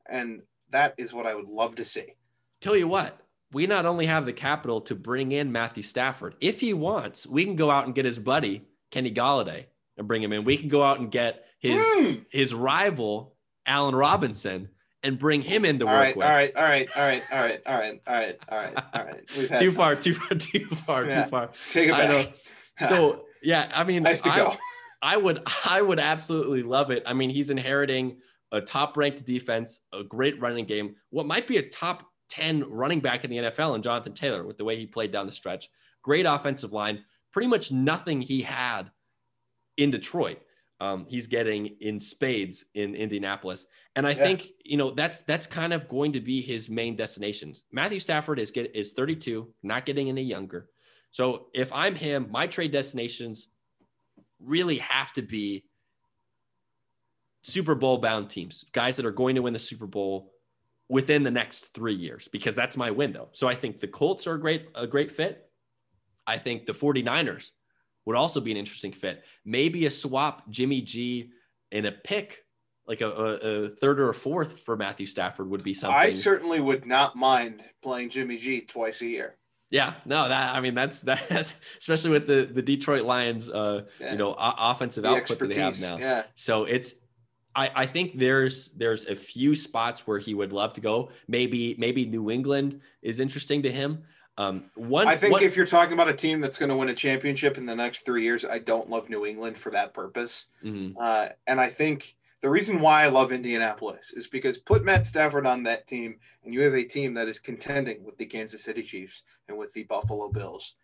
and 0.09 0.42
that 0.70 0.94
is 0.96 1.12
what 1.12 1.26
I 1.26 1.34
would 1.34 1.48
love 1.48 1.76
to 1.76 1.84
see. 1.84 2.14
Tell 2.61 2.74
you 2.74 2.88
what, 2.88 3.20
we 3.52 3.66
not 3.66 3.86
only 3.86 4.06
have 4.06 4.26
the 4.26 4.32
capital 4.32 4.80
to 4.82 4.94
bring 4.94 5.32
in 5.32 5.52
Matthew 5.52 5.82
Stafford, 5.82 6.34
if 6.40 6.61
he 6.61 6.72
wants, 6.72 7.26
we 7.26 7.44
can 7.44 7.56
go 7.56 7.70
out 7.70 7.86
and 7.86 7.94
get 7.94 8.04
his 8.04 8.18
buddy 8.18 8.62
Kenny 8.90 9.12
Golladay 9.12 9.66
and 9.96 10.09
bring 10.09 10.22
him 10.22 10.32
in. 10.32 10.44
We 10.44 10.56
can 10.56 10.68
go 10.68 10.82
out 10.82 10.98
and 10.98 11.11
get 11.11 11.44
his 11.59 11.82
mm. 11.82 12.24
his 12.30 12.54
rival 12.54 13.36
Allen 13.66 13.94
Robinson 13.94 14.70
and 15.02 15.18
bring 15.18 15.42
him 15.42 15.64
in 15.64 15.78
to 15.78 15.86
all 15.86 15.92
work 15.92 16.02
right, 16.02 16.16
with. 16.16 16.26
All 16.26 16.32
right, 16.32 16.56
all 16.56 16.62
right, 16.64 16.88
all 16.96 17.04
right, 17.04 17.22
all 17.32 17.40
right, 17.40 17.61
all 17.66 17.78
right, 17.78 18.00
all 18.06 18.16
right, 18.16 18.38
all 18.48 18.59
right, 18.59 18.84
all 18.94 19.04
right. 19.04 19.61
Too 19.61 19.72
far, 19.72 19.94
too 19.94 20.14
far, 20.14 20.36
too 20.36 20.66
far, 20.66 21.06
yeah. 21.06 21.24
too 21.24 21.30
far. 21.30 21.50
Take 21.70 21.88
it 21.88 21.92
back. 21.92 22.88
So 22.88 23.24
yeah, 23.42 23.70
I 23.74 23.84
mean, 23.84 24.06
I 24.06 24.11
have 24.11 24.22
to 24.22 24.32
I, 24.32 24.36
go. 24.36 24.56
I 25.00 25.16
would, 25.16 25.42
I 25.64 25.80
would 25.80 26.00
absolutely 26.00 26.62
love 26.62 26.90
it. 26.90 27.04
I 27.06 27.12
mean, 27.12 27.30
he's 27.30 27.50
inheriting 27.50 28.16
a 28.50 28.61
top-ranked 28.61 29.24
defense, 29.24 29.80
a 29.92 30.02
great 30.02 30.40
running 30.40 30.64
game, 30.64 30.96
what 31.11 31.26
might 31.26 31.46
be 31.46 31.59
a 31.59 31.62
top 31.62 32.04
10 32.30 32.64
running 32.68 33.00
back 33.00 33.24
in 33.24 33.30
the 33.30 33.36
NFL, 33.36 33.74
and 33.74 33.84
Jonathan 33.84 34.14
Taylor 34.14 34.44
with 34.44 34.59
the 34.59 34.64
way 34.64 34.76
he 34.76 34.86
played 34.86 35.12
down 35.12 35.26
the 35.26 35.32
stretch. 35.32 35.70
Great 36.02 36.26
offensive 36.26 36.72
line. 36.72 37.04
Pretty 37.32 37.46
much 37.46 37.70
nothing 37.70 38.20
he 38.20 38.42
had 38.42 38.90
in 39.76 39.90
Detroit 39.90 40.40
um, 40.81 41.07
he's 41.09 41.26
getting 41.26 41.66
in 41.81 41.99
spades 41.99 42.64
in 42.74 42.95
Indianapolis. 42.95 43.66
And 43.97 44.07
I 44.07 44.11
yeah. 44.11 44.16
think, 44.16 44.49
you 44.64 44.76
know, 44.76 44.91
that's 44.91 45.22
that's 45.22 45.47
kind 45.47 45.72
of 45.72 45.89
going 45.89 46.12
to 46.12 46.20
be 46.20 46.41
his 46.41 46.68
main 46.68 46.97
destinations. 46.97 47.64
Matthew 47.72 48.01
Stafford 48.01 48.39
is 48.39 48.51
get 48.51 48.74
is 48.74 48.93
32, 48.93 49.53
not 49.62 49.87
getting 49.87 50.09
any 50.09 50.22
younger. 50.22 50.68
So 51.11 51.47
if 51.55 51.72
I'm 51.72 51.95
him, 51.95 52.29
my 52.31 52.47
trade 52.47 52.72
destinations 52.72 53.49
really 54.41 54.79
have 54.79 55.12
to 55.14 55.22
be 55.22 55.64
Super 57.43 57.74
Bowl 57.74 57.99
bound 57.99 58.31
teams, 58.31 58.64
guys 58.72 58.97
that 58.97 59.07
are 59.07 59.11
going 59.11 59.35
to 59.35 59.43
win 59.43 59.53
the 59.53 59.59
Super 59.59 59.87
Bowl 59.87 60.33
within 60.89 61.22
the 61.22 61.31
next 61.31 61.74
three 61.74 61.95
years, 61.95 62.29
because 62.31 62.55
that's 62.55 62.76
my 62.76 62.91
window. 62.91 63.29
So 63.33 63.49
I 63.49 63.55
think 63.55 63.81
the 63.81 63.89
Colts 63.89 64.26
are 64.26 64.35
a 64.35 64.41
great, 64.41 64.68
a 64.74 64.87
great 64.87 65.12
fit. 65.12 65.51
I 66.26 66.39
think 66.39 66.66
the 66.66 66.72
49ers 66.72 67.51
would 68.09 68.16
also 68.16 68.40
be 68.40 68.50
an 68.50 68.56
interesting 68.56 68.90
fit. 68.90 69.22
Maybe 69.44 69.84
a 69.84 69.90
swap 69.90 70.48
Jimmy 70.48 70.80
G 70.80 71.30
in 71.70 71.84
a 71.84 71.92
pick 71.92 72.42
like 72.86 73.02
a, 73.02 73.11
a, 73.11 73.34
a, 73.34 73.68
third 73.68 74.00
or 74.00 74.09
a 74.09 74.14
fourth 74.14 74.61
for 74.61 74.74
Matthew 74.74 75.04
Stafford 75.04 75.50
would 75.50 75.62
be 75.62 75.74
something. 75.74 75.94
I 75.94 76.11
certainly 76.11 76.59
would 76.59 76.86
not 76.86 77.16
mind 77.16 77.62
playing 77.82 78.09
Jimmy 78.09 78.38
G 78.38 78.62
twice 78.62 79.02
a 79.02 79.06
year. 79.06 79.36
Yeah, 79.70 79.92
no, 80.06 80.26
that 80.26 80.54
I 80.54 80.61
mean 80.62 80.74
that's 80.74 81.02
that, 81.02 81.52
especially 81.78 82.09
with 82.09 82.26
the 82.26 82.48
the 82.50 82.62
Detroit 82.62 83.04
Lions, 83.04 83.50
uh, 83.50 83.82
yeah. 84.00 84.12
you 84.12 84.16
know, 84.16 84.30
o- 84.30 84.54
offensive 84.56 85.02
the 85.02 85.11
output 85.11 85.38
that 85.40 85.48
they 85.50 85.56
have 85.56 85.78
now. 85.78 85.98
Yeah. 85.98 86.22
So 86.34 86.64
it's, 86.64 86.94
I 87.54 87.70
I 87.74 87.84
think 87.84 88.18
there's 88.18 88.70
there's 88.70 89.04
a 89.04 89.14
few 89.14 89.54
spots 89.54 90.06
where 90.06 90.18
he 90.18 90.32
would 90.32 90.54
love 90.54 90.72
to 90.72 90.80
go. 90.80 91.11
Maybe 91.28 91.76
maybe 91.76 92.06
New 92.06 92.30
England 92.30 92.80
is 93.02 93.20
interesting 93.20 93.62
to 93.64 93.70
him. 93.70 94.04
Um, 94.39 94.70
one, 94.76 95.09
I 95.09 95.16
think 95.16 95.32
one, 95.32 95.43
if 95.43 95.57
you're 95.57 95.66
talking 95.66 95.95
about 95.95 96.09
a 96.09 96.14
team 96.14 96.41
that's 96.41 96.59
going 96.59 96.68
to 96.68 96.76
win 96.76 96.89
a 96.89 96.95
championship 96.95 97.59
in 97.59 97.66
the 97.66 97.74
next 97.74 98.03
three 98.03 98.22
years, 98.22 98.45
I 98.45 98.59
don't 98.59 98.89
love 98.89 99.11
New 99.11 99.26
England 99.26 99.59
for 99.59 99.70
that 99.70 99.93
purpose. 99.93 100.45
Mm-hmm. 100.64 100.97
Uh, 100.97 101.30
and 101.49 101.61
I 101.61 101.68
think 101.68 102.16
the 102.41 102.49
reason 102.49 102.80
why 102.80 103.03
I 103.03 103.09
love 103.09 103.32
Indianapolis 103.32 104.12
is 104.12 104.28
because 104.28 104.59
put 104.59 104.84
Matt 104.84 105.05
Stafford 105.05 105.45
on 105.45 105.64
that 105.64 105.89
team, 105.89 106.20
and 106.45 106.55
you 106.55 106.61
have 106.62 106.74
a 106.74 106.84
team 106.84 107.14
that 107.14 107.26
is 107.26 107.41
contending 107.41 108.05
with 108.05 108.16
the 108.16 108.26
Kansas 108.26 108.62
City 108.62 108.82
Chiefs 108.82 109.24
and 109.49 109.59
with 109.59 109.72
the 109.72 109.82
Buffalo 109.84 110.30
Bills, 110.30 110.76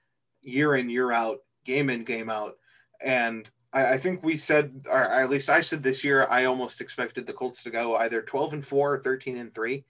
year 0.42 0.74
in 0.74 0.90
year 0.90 1.12
out, 1.12 1.38
game 1.64 1.90
in 1.90 2.02
game 2.02 2.28
out, 2.28 2.56
and 3.04 3.48
I, 3.72 3.94
I 3.94 3.98
think 3.98 4.24
we 4.24 4.36
said, 4.36 4.82
or 4.90 5.02
at 5.02 5.30
least 5.30 5.48
I 5.48 5.60
said 5.60 5.82
this 5.82 6.02
year, 6.02 6.26
I 6.30 6.46
almost 6.46 6.80
expected 6.80 7.26
the 7.26 7.32
Colts 7.32 7.62
to 7.62 7.70
go 7.70 7.96
either 7.96 8.22
12 8.22 8.54
and 8.54 8.66
four 8.66 8.94
or 8.94 8.98
13 9.00 9.36
and 9.36 9.54
three. 9.54 9.84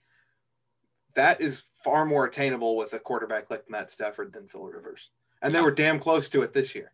That 1.13 1.39
is 1.39 1.63
far 1.85 2.03
more 2.03 2.25
attainable 2.25 2.75
with 2.75 2.93
a 2.93 2.99
quarterback 2.99 3.51
like 3.51 3.69
Matt 3.69 3.91
Stafford 3.91 4.33
than 4.33 4.47
Phil 4.47 4.63
Rivers. 4.63 5.11
And 5.43 5.53
they 5.53 5.61
were 5.61 5.69
damn 5.69 5.99
close 5.99 6.27
to 6.29 6.41
it 6.41 6.51
this 6.51 6.73
year. 6.73 6.91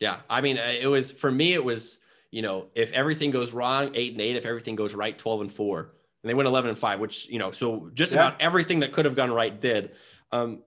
Yeah. 0.00 0.16
I 0.28 0.40
mean, 0.40 0.56
it 0.56 0.90
was 0.90 1.12
for 1.12 1.30
me, 1.30 1.54
it 1.54 1.64
was, 1.64 2.00
you 2.32 2.42
know, 2.42 2.66
if 2.74 2.90
everything 2.92 3.30
goes 3.30 3.52
wrong, 3.52 3.92
eight 3.94 4.12
and 4.12 4.20
eight, 4.20 4.34
if 4.34 4.44
everything 4.44 4.74
goes 4.74 4.94
right, 4.94 5.16
12 5.16 5.42
and 5.42 5.52
four. 5.52 5.94
And 6.22 6.28
they 6.28 6.34
went 6.34 6.48
11 6.48 6.70
and 6.70 6.78
five, 6.78 6.98
which, 6.98 7.28
you 7.28 7.38
know, 7.38 7.52
so 7.52 7.90
just 7.94 8.12
yeah. 8.12 8.26
about 8.26 8.42
everything 8.42 8.80
that 8.80 8.92
could 8.92 9.04
have 9.04 9.14
gone 9.14 9.30
right 9.30 9.60
did. 9.60 9.92
Um, 10.32 10.64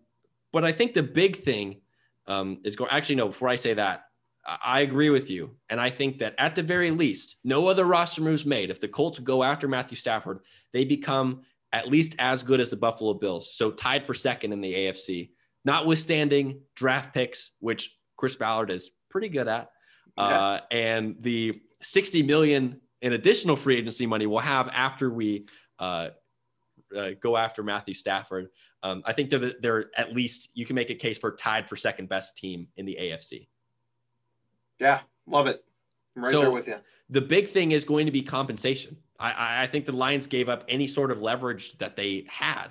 but 0.54 0.64
I 0.64 0.72
think 0.72 0.94
the 0.94 1.04
big 1.04 1.36
thing 1.36 1.82
um, 2.28 2.60
is 2.64 2.78
going, 2.78 2.92
actually, 2.92 3.16
no, 3.16 3.28
before 3.28 3.50
I 3.50 3.58
say 3.58 3.74
that, 3.74 4.06
I 4.46 4.82
agree 4.82 5.10
with 5.10 5.30
you. 5.30 5.58
And 5.70 5.82
I 5.82 5.90
think 5.90 6.20
that 6.20 6.36
at 6.38 6.56
the 6.56 6.64
very 6.64 6.92
least, 6.92 7.36
no 7.44 7.68
other 7.68 7.84
roster 7.84 8.22
moves 8.22 8.46
made. 8.46 8.70
If 8.70 8.80
the 8.80 8.88
Colts 8.88 9.20
go 9.20 9.44
after 9.44 9.68
Matthew 9.68 9.98
Stafford, 9.98 10.40
they 10.72 10.86
become 10.86 11.42
at 11.76 11.90
least 11.90 12.16
as 12.20 12.42
good 12.42 12.62
as 12.62 12.70
the 12.70 12.78
Buffalo 12.78 13.14
Bills. 13.14 13.54
So 13.54 13.70
tied 13.70 14.06
for 14.06 14.14
second 14.14 14.54
in 14.54 14.62
the 14.62 14.74
AFC, 14.74 15.32
notwithstanding 15.66 16.62
draft 16.74 17.14
picks, 17.14 17.52
which 17.60 17.98
Chris 18.16 18.38
Ballard 18.38 18.72
is 18.72 18.92
pretty 19.10 19.28
good 19.28 19.50
at. 19.50 19.70
Yeah. 20.18 20.24
Uh, 20.24 20.60
and 20.72 21.18
the 21.20 21.60
60 21.82 22.24
million 22.24 22.80
in 23.02 23.12
additional 23.12 23.58
free 23.58 23.76
agency 23.76 24.06
money 24.06 24.26
we'll 24.26 24.40
have 24.40 24.70
after 24.70 25.10
we 25.10 25.48
uh, 25.78 26.10
uh, 26.96 27.10
go 27.20 27.36
after 27.36 27.62
Matthew 27.62 27.94
Stafford. 27.94 28.48
Um, 28.82 29.04
I 29.06 29.12
think 29.12 29.30
they're, 29.30 29.52
they're 29.60 29.92
at 29.98 30.16
least 30.16 30.52
you 30.54 30.66
can 30.66 30.76
make 30.76 30.92
a 30.92 30.96
case 30.96 31.18
for 31.18 31.36
tied 31.36 31.68
for 31.68 31.76
second 31.76 32.08
best 32.08 32.38
team 32.38 32.70
in 32.78 32.86
the 32.86 32.98
AFC. 33.02 33.50
Yeah, 34.80 35.02
love 35.28 35.48
it. 35.48 35.62
I'm 36.16 36.24
right 36.24 36.32
so 36.32 36.40
there 36.40 36.52
with 36.52 36.70
you. 36.70 36.78
The 37.10 37.22
big 37.22 37.50
thing 37.50 37.74
is 37.74 37.84
going 37.84 38.06
to 38.06 38.14
be 38.14 38.22
compensation. 38.22 38.96
I, 39.20 39.64
I 39.64 39.68
think 39.68 39.86
the 39.86 39.94
Lions 39.94 40.28
gave 40.28 40.50
up 40.50 40.66
any 40.68 40.88
sort 40.88 41.12
of 41.12 41.22
leverage 41.22 41.78
that 41.78 41.96
they 41.96 42.26
had, 42.28 42.68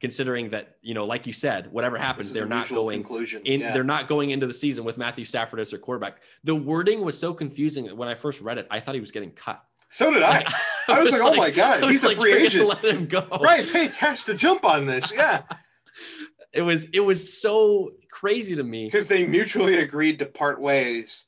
considering 0.00 0.50
that 0.50 0.76
you 0.82 0.94
know, 0.94 1.04
like 1.04 1.26
you 1.26 1.32
said, 1.32 1.70
whatever 1.72 1.98
happens, 1.98 2.32
they're 2.32 2.46
not 2.46 2.68
going 2.68 3.02
conclusion. 3.02 3.42
in. 3.44 3.60
Yeah. 3.60 3.72
They're 3.72 3.84
not 3.84 4.08
going 4.08 4.30
into 4.30 4.46
the 4.46 4.54
season 4.54 4.84
with 4.84 4.96
Matthew 4.96 5.24
Stafford 5.24 5.60
as 5.60 5.70
their 5.70 5.78
quarterback. 5.78 6.22
The 6.44 6.54
wording 6.54 7.04
was 7.04 7.18
so 7.18 7.34
confusing 7.34 7.96
when 7.96 8.08
I 8.08 8.14
first 8.14 8.40
read 8.40 8.58
it. 8.58 8.66
I 8.70 8.80
thought 8.80 8.94
he 8.94 9.00
was 9.00 9.12
getting 9.12 9.32
cut. 9.32 9.62
So 9.90 10.12
did 10.12 10.22
I. 10.22 10.44
I, 10.88 11.00
was, 11.00 11.12
was 11.12 11.20
like, 11.20 11.32
"Oh 11.32 11.36
my 11.36 11.50
god, 11.50 11.84
he's 11.84 12.04
a 12.04 12.14
free 12.14 12.34
agent." 12.34 12.66
Let 12.66 12.84
him 12.84 13.06
go. 13.06 13.26
Right, 13.40 13.66
Pace 13.70 13.96
has 13.96 14.24
to 14.24 14.34
jump 14.34 14.64
on 14.64 14.86
this. 14.86 15.12
Yeah. 15.12 15.42
it 16.52 16.62
was 16.62 16.86
it 16.92 17.00
was 17.00 17.40
so 17.40 17.92
crazy 18.10 18.56
to 18.56 18.62
me 18.62 18.86
because 18.86 19.08
they 19.08 19.26
mutually 19.26 19.78
agreed 19.78 20.18
to 20.18 20.26
part 20.26 20.60
ways 20.60 21.24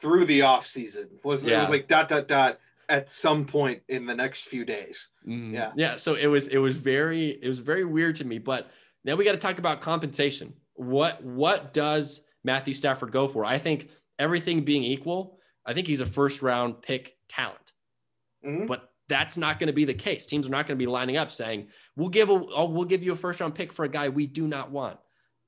through 0.00 0.24
the 0.24 0.42
off 0.42 0.66
season. 0.66 1.08
Was 1.24 1.46
yeah. 1.46 1.58
it 1.58 1.60
was 1.60 1.70
like 1.70 1.88
dot 1.88 2.08
dot 2.08 2.28
dot 2.28 2.58
at 2.88 3.10
some 3.10 3.44
point 3.44 3.82
in 3.88 4.06
the 4.06 4.14
next 4.14 4.44
few 4.44 4.64
days. 4.64 5.08
Mm, 5.26 5.52
yeah. 5.52 5.72
Yeah. 5.76 5.96
So 5.96 6.14
it 6.14 6.26
was 6.26 6.48
it 6.48 6.58
was 6.58 6.76
very 6.76 7.38
it 7.42 7.48
was 7.48 7.58
very 7.58 7.84
weird 7.84 8.16
to 8.16 8.24
me. 8.24 8.38
But 8.38 8.70
now 9.04 9.14
we 9.14 9.24
got 9.24 9.32
to 9.32 9.38
talk 9.38 9.58
about 9.58 9.80
compensation. 9.80 10.54
What 10.74 11.22
what 11.22 11.72
does 11.72 12.22
Matthew 12.44 12.74
Stafford 12.74 13.12
go 13.12 13.28
for? 13.28 13.44
I 13.44 13.58
think 13.58 13.90
everything 14.18 14.64
being 14.64 14.84
equal, 14.84 15.38
I 15.66 15.74
think 15.74 15.86
he's 15.86 16.00
a 16.00 16.06
first 16.06 16.42
round 16.42 16.82
pick 16.82 17.16
talent. 17.28 17.72
Mm-hmm. 18.44 18.66
But 18.66 18.90
that's 19.08 19.36
not 19.36 19.58
going 19.58 19.68
to 19.68 19.72
be 19.72 19.84
the 19.84 19.94
case. 19.94 20.26
Teams 20.26 20.46
are 20.46 20.50
not 20.50 20.66
going 20.66 20.78
to 20.78 20.82
be 20.82 20.86
lining 20.86 21.16
up 21.16 21.30
saying, 21.30 21.68
"We'll 21.96 22.10
give 22.10 22.30
a 22.30 22.32
oh, 22.32 22.66
we'll 22.66 22.84
give 22.84 23.02
you 23.02 23.12
a 23.12 23.16
first 23.16 23.40
round 23.40 23.54
pick 23.54 23.72
for 23.72 23.84
a 23.84 23.88
guy 23.88 24.08
we 24.08 24.26
do 24.26 24.46
not 24.46 24.70
want, 24.70 24.98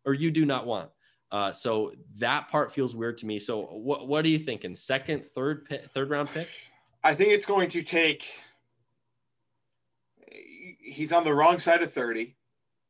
or 0.04 0.14
you 0.14 0.30
do 0.30 0.44
not 0.44 0.66
want." 0.66 0.90
Uh, 1.32 1.52
so 1.52 1.92
that 2.18 2.48
part 2.48 2.72
feels 2.72 2.96
weird 2.96 3.16
to 3.18 3.26
me. 3.26 3.38
So 3.38 3.60
what 3.60 4.08
what 4.08 4.24
are 4.24 4.28
you 4.28 4.38
thinking? 4.38 4.74
Second, 4.74 5.24
third, 5.24 5.68
third 5.94 6.10
round 6.10 6.28
pick? 6.30 6.48
I 7.02 7.14
think 7.14 7.30
it's 7.30 7.46
going 7.46 7.68
to 7.70 7.82
take. 7.82 8.28
He's 10.78 11.12
on 11.12 11.24
the 11.24 11.34
wrong 11.34 11.58
side 11.58 11.82
of 11.82 11.92
30. 11.92 12.36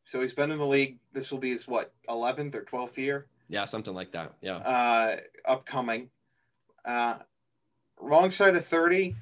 So 0.05 0.21
he's 0.21 0.35
been 0.35 0.51
in 0.51 0.59
the 0.59 0.67
league. 0.67 0.99
This 1.13 1.31
will 1.31 1.39
be 1.39 1.51
his 1.51 1.69
what, 1.69 1.93
11th 2.09 2.55
or 2.55 2.63
12th 2.63 2.97
year? 2.97 3.27
Yeah, 3.49 3.65
something 3.65 3.95
like 3.95 4.11
that. 4.13 4.33
Yeah. 4.41 4.57
Uh, 4.57 5.17
upcoming. 5.47 6.11
Uh, 6.85 7.19
wrong 8.01 8.31
side 8.31 8.57
of 8.57 8.65
30. 8.65 9.15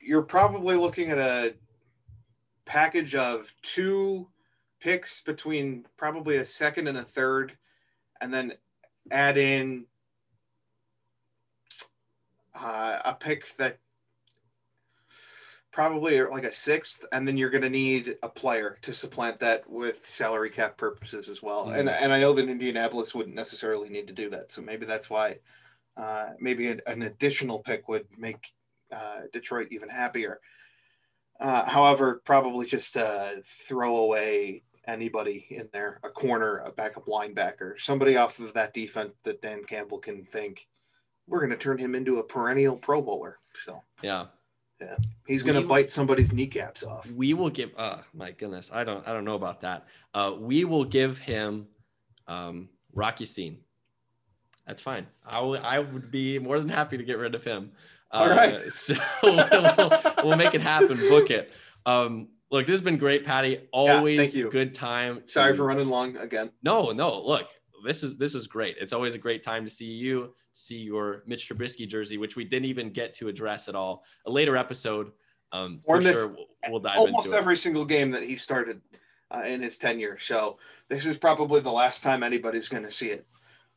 You're 0.00 0.22
probably 0.22 0.76
looking 0.76 1.10
at 1.10 1.18
a 1.18 1.54
package 2.64 3.14
of 3.14 3.52
two 3.62 4.28
picks 4.80 5.20
between 5.22 5.84
probably 5.96 6.36
a 6.36 6.44
second 6.44 6.86
and 6.86 6.98
a 6.98 7.02
third, 7.02 7.56
and 8.20 8.32
then 8.32 8.52
add 9.10 9.36
in 9.36 9.84
uh, 12.60 13.00
a 13.04 13.14
pick 13.14 13.56
that 13.56 13.78
probably 15.76 16.22
like 16.22 16.44
a 16.44 16.52
sixth, 16.52 17.04
and 17.12 17.28
then 17.28 17.36
you're 17.36 17.50
going 17.50 17.62
to 17.62 17.68
need 17.68 18.16
a 18.22 18.28
player 18.28 18.78
to 18.80 18.94
supplant 18.94 19.38
that 19.40 19.68
with 19.68 20.08
salary 20.08 20.48
cap 20.48 20.78
purposes 20.78 21.28
as 21.28 21.42
well. 21.42 21.66
Mm-hmm. 21.66 21.80
And 21.80 21.88
and 21.90 22.12
I 22.12 22.20
know 22.20 22.32
that 22.32 22.48
Indianapolis 22.48 23.14
wouldn't 23.14 23.36
necessarily 23.36 23.88
need 23.88 24.06
to 24.06 24.14
do 24.14 24.30
that, 24.30 24.50
so 24.50 24.62
maybe 24.62 24.86
that's 24.86 25.10
why 25.10 25.38
uh, 25.96 26.30
maybe 26.40 26.68
an, 26.68 26.80
an, 26.86 27.02
additional 27.02 27.58
pick 27.60 27.88
would 27.88 28.06
make 28.16 28.52
uh, 28.92 29.20
Detroit 29.32 29.68
even 29.70 29.88
happier. 29.88 30.40
Uh, 31.40 31.64
however, 31.64 32.22
probably 32.24 32.66
just 32.66 32.96
uh, 32.96 33.32
throw 33.44 33.96
away 33.96 34.62
anybody 34.86 35.46
in 35.50 35.68
there, 35.72 36.00
a 36.04 36.08
corner, 36.08 36.58
a 36.58 36.70
backup 36.70 37.06
linebacker, 37.06 37.78
somebody 37.78 38.16
off 38.16 38.38
of 38.38 38.54
that 38.54 38.72
defense 38.72 39.12
that 39.24 39.42
Dan 39.42 39.64
Campbell 39.64 39.98
can 39.98 40.24
think 40.24 40.66
we're 41.28 41.40
going 41.40 41.50
to 41.50 41.56
turn 41.56 41.78
him 41.78 41.94
into 41.94 42.18
a 42.18 42.22
perennial 42.22 42.76
Pro 42.76 43.02
Bowler. 43.02 43.38
So 43.54 43.82
yeah, 44.02 44.26
yeah, 44.80 44.96
he's 45.26 45.42
going 45.42 45.60
to 45.60 45.66
bite 45.66 45.90
somebody's 45.90 46.32
kneecaps 46.32 46.82
off. 46.82 47.10
We 47.10 47.34
will 47.34 47.50
give. 47.50 47.70
Oh 47.78 48.00
my 48.14 48.30
goodness, 48.32 48.70
I 48.72 48.84
don't, 48.84 49.06
I 49.06 49.12
don't 49.12 49.24
know 49.24 49.34
about 49.34 49.60
that. 49.62 49.86
Uh, 50.14 50.34
we 50.38 50.64
will 50.64 50.84
give 50.84 51.18
him 51.18 51.66
um, 52.26 52.68
Rock 52.92 53.20
Ya-Sin. 53.20 53.58
That's 54.66 54.82
fine. 54.82 55.06
I 55.24 55.40
will, 55.40 55.58
I 55.62 55.78
would 55.78 56.10
be 56.10 56.38
more 56.38 56.58
than 56.58 56.68
happy 56.68 56.96
to 56.96 57.04
get 57.04 57.18
rid 57.18 57.34
of 57.34 57.44
him. 57.44 57.70
Uh, 58.10 58.16
All 58.16 58.28
right. 58.28 58.60
So 58.72 58.94
we'll, 59.22 59.90
we'll, 60.24 60.36
make 60.36 60.54
it 60.54 60.60
happen. 60.60 60.96
Book 61.08 61.30
it. 61.30 61.52
Um, 61.84 62.28
look, 62.50 62.66
this 62.66 62.74
has 62.74 62.80
been 62.80 62.98
great, 62.98 63.24
Patty. 63.24 63.68
Always 63.72 64.34
yeah, 64.34 64.46
good 64.50 64.74
time. 64.74 65.22
To... 65.22 65.28
Sorry 65.28 65.56
for 65.56 65.64
running 65.64 65.88
long 65.88 66.16
again. 66.16 66.50
No, 66.62 66.90
no. 66.90 67.22
Look, 67.22 67.48
this 67.84 68.02
is 68.02 68.16
this 68.16 68.34
is 68.34 68.46
great. 68.46 68.76
It's 68.80 68.92
always 68.92 69.14
a 69.14 69.18
great 69.18 69.42
time 69.42 69.64
to 69.64 69.70
see 69.70 69.86
you 69.86 70.34
see 70.56 70.78
your 70.78 71.22
Mitch 71.26 71.48
Trubisky 71.48 71.86
jersey, 71.86 72.16
which 72.16 72.34
we 72.34 72.44
didn't 72.44 72.66
even 72.66 72.90
get 72.90 73.14
to 73.14 73.28
address 73.28 73.68
at 73.68 73.74
all. 73.74 74.04
A 74.26 74.30
later 74.30 74.56
episode, 74.56 75.12
um, 75.52 75.80
or 75.84 76.00
sure 76.00 76.28
we'll, 76.28 76.46
we'll 76.68 76.80
dive 76.80 76.98
almost 76.98 77.32
every 77.32 77.54
it. 77.54 77.58
single 77.58 77.84
game 77.84 78.10
that 78.12 78.22
he 78.22 78.34
started 78.36 78.80
uh, 79.30 79.42
in 79.46 79.62
his 79.62 79.76
tenure. 79.76 80.18
So 80.18 80.58
this 80.88 81.04
is 81.04 81.18
probably 81.18 81.60
the 81.60 81.70
last 81.70 82.02
time 82.02 82.22
anybody's 82.22 82.68
going 82.68 82.84
to 82.84 82.90
see 82.90 83.10
it. 83.10 83.26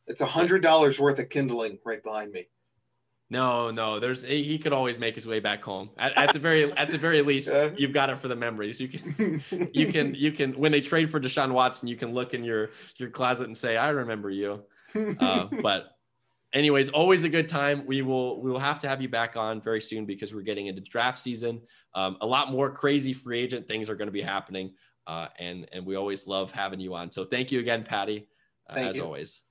It's 0.06 0.22
a 0.22 0.26
hundred 0.26 0.62
dollars 0.62 0.98
worth 0.98 1.18
of 1.18 1.28
kindling 1.28 1.78
right 1.84 2.02
behind 2.02 2.32
me. 2.32 2.48
No, 3.28 3.70
no. 3.70 4.00
There's 4.00 4.22
he 4.22 4.58
could 4.58 4.72
always 4.72 4.98
make 4.98 5.14
his 5.14 5.26
way 5.26 5.38
back 5.38 5.62
home. 5.62 5.90
At, 5.98 6.16
at 6.16 6.32
the 6.32 6.38
very 6.38 6.72
at 6.72 6.90
the 6.90 6.98
very 6.98 7.22
least, 7.22 7.48
yeah. 7.52 7.70
you've 7.76 7.92
got 7.92 8.10
it 8.10 8.18
for 8.18 8.28
the 8.28 8.34
memories. 8.34 8.80
You 8.80 8.88
can 8.88 9.42
you 9.72 9.92
can 9.92 10.14
you 10.14 10.32
can 10.32 10.52
when 10.54 10.72
they 10.72 10.80
trade 10.80 11.10
for 11.10 11.20
Deshaun 11.20 11.52
Watson, 11.52 11.88
you 11.88 11.96
can 11.96 12.12
look 12.12 12.32
in 12.32 12.42
your 12.42 12.70
your 12.96 13.10
closet 13.10 13.46
and 13.46 13.56
say, 13.56 13.76
"I 13.76 13.90
remember 13.90 14.30
you." 14.30 14.62
Uh, 15.20 15.46
but 15.62 15.99
anyways, 16.52 16.88
always 16.90 17.24
a 17.24 17.28
good 17.28 17.48
time. 17.48 17.84
We 17.86 18.02
will 18.02 18.40
we 18.42 18.50
will 18.50 18.58
have 18.58 18.78
to 18.80 18.88
have 18.88 19.00
you 19.00 19.08
back 19.08 19.36
on 19.36 19.60
very 19.60 19.80
soon 19.80 20.06
because 20.06 20.34
we're 20.34 20.42
getting 20.42 20.66
into 20.66 20.80
draft 20.82 21.18
season. 21.18 21.60
Um, 21.94 22.16
a 22.20 22.26
lot 22.26 22.50
more 22.50 22.70
crazy 22.70 23.12
free 23.12 23.40
agent 23.40 23.66
things 23.66 23.88
are 23.88 23.94
going 23.94 24.08
to 24.08 24.12
be 24.12 24.22
happening, 24.22 24.74
uh, 25.06 25.28
and 25.38 25.68
and 25.72 25.84
we 25.84 25.96
always 25.96 26.26
love 26.26 26.50
having 26.50 26.80
you 26.80 26.94
on. 26.94 27.10
So 27.10 27.24
thank 27.24 27.50
you 27.52 27.60
again, 27.60 27.82
Patty, 27.84 28.28
uh, 28.68 28.74
as 28.74 28.96
you. 28.96 29.04
always. 29.04 29.42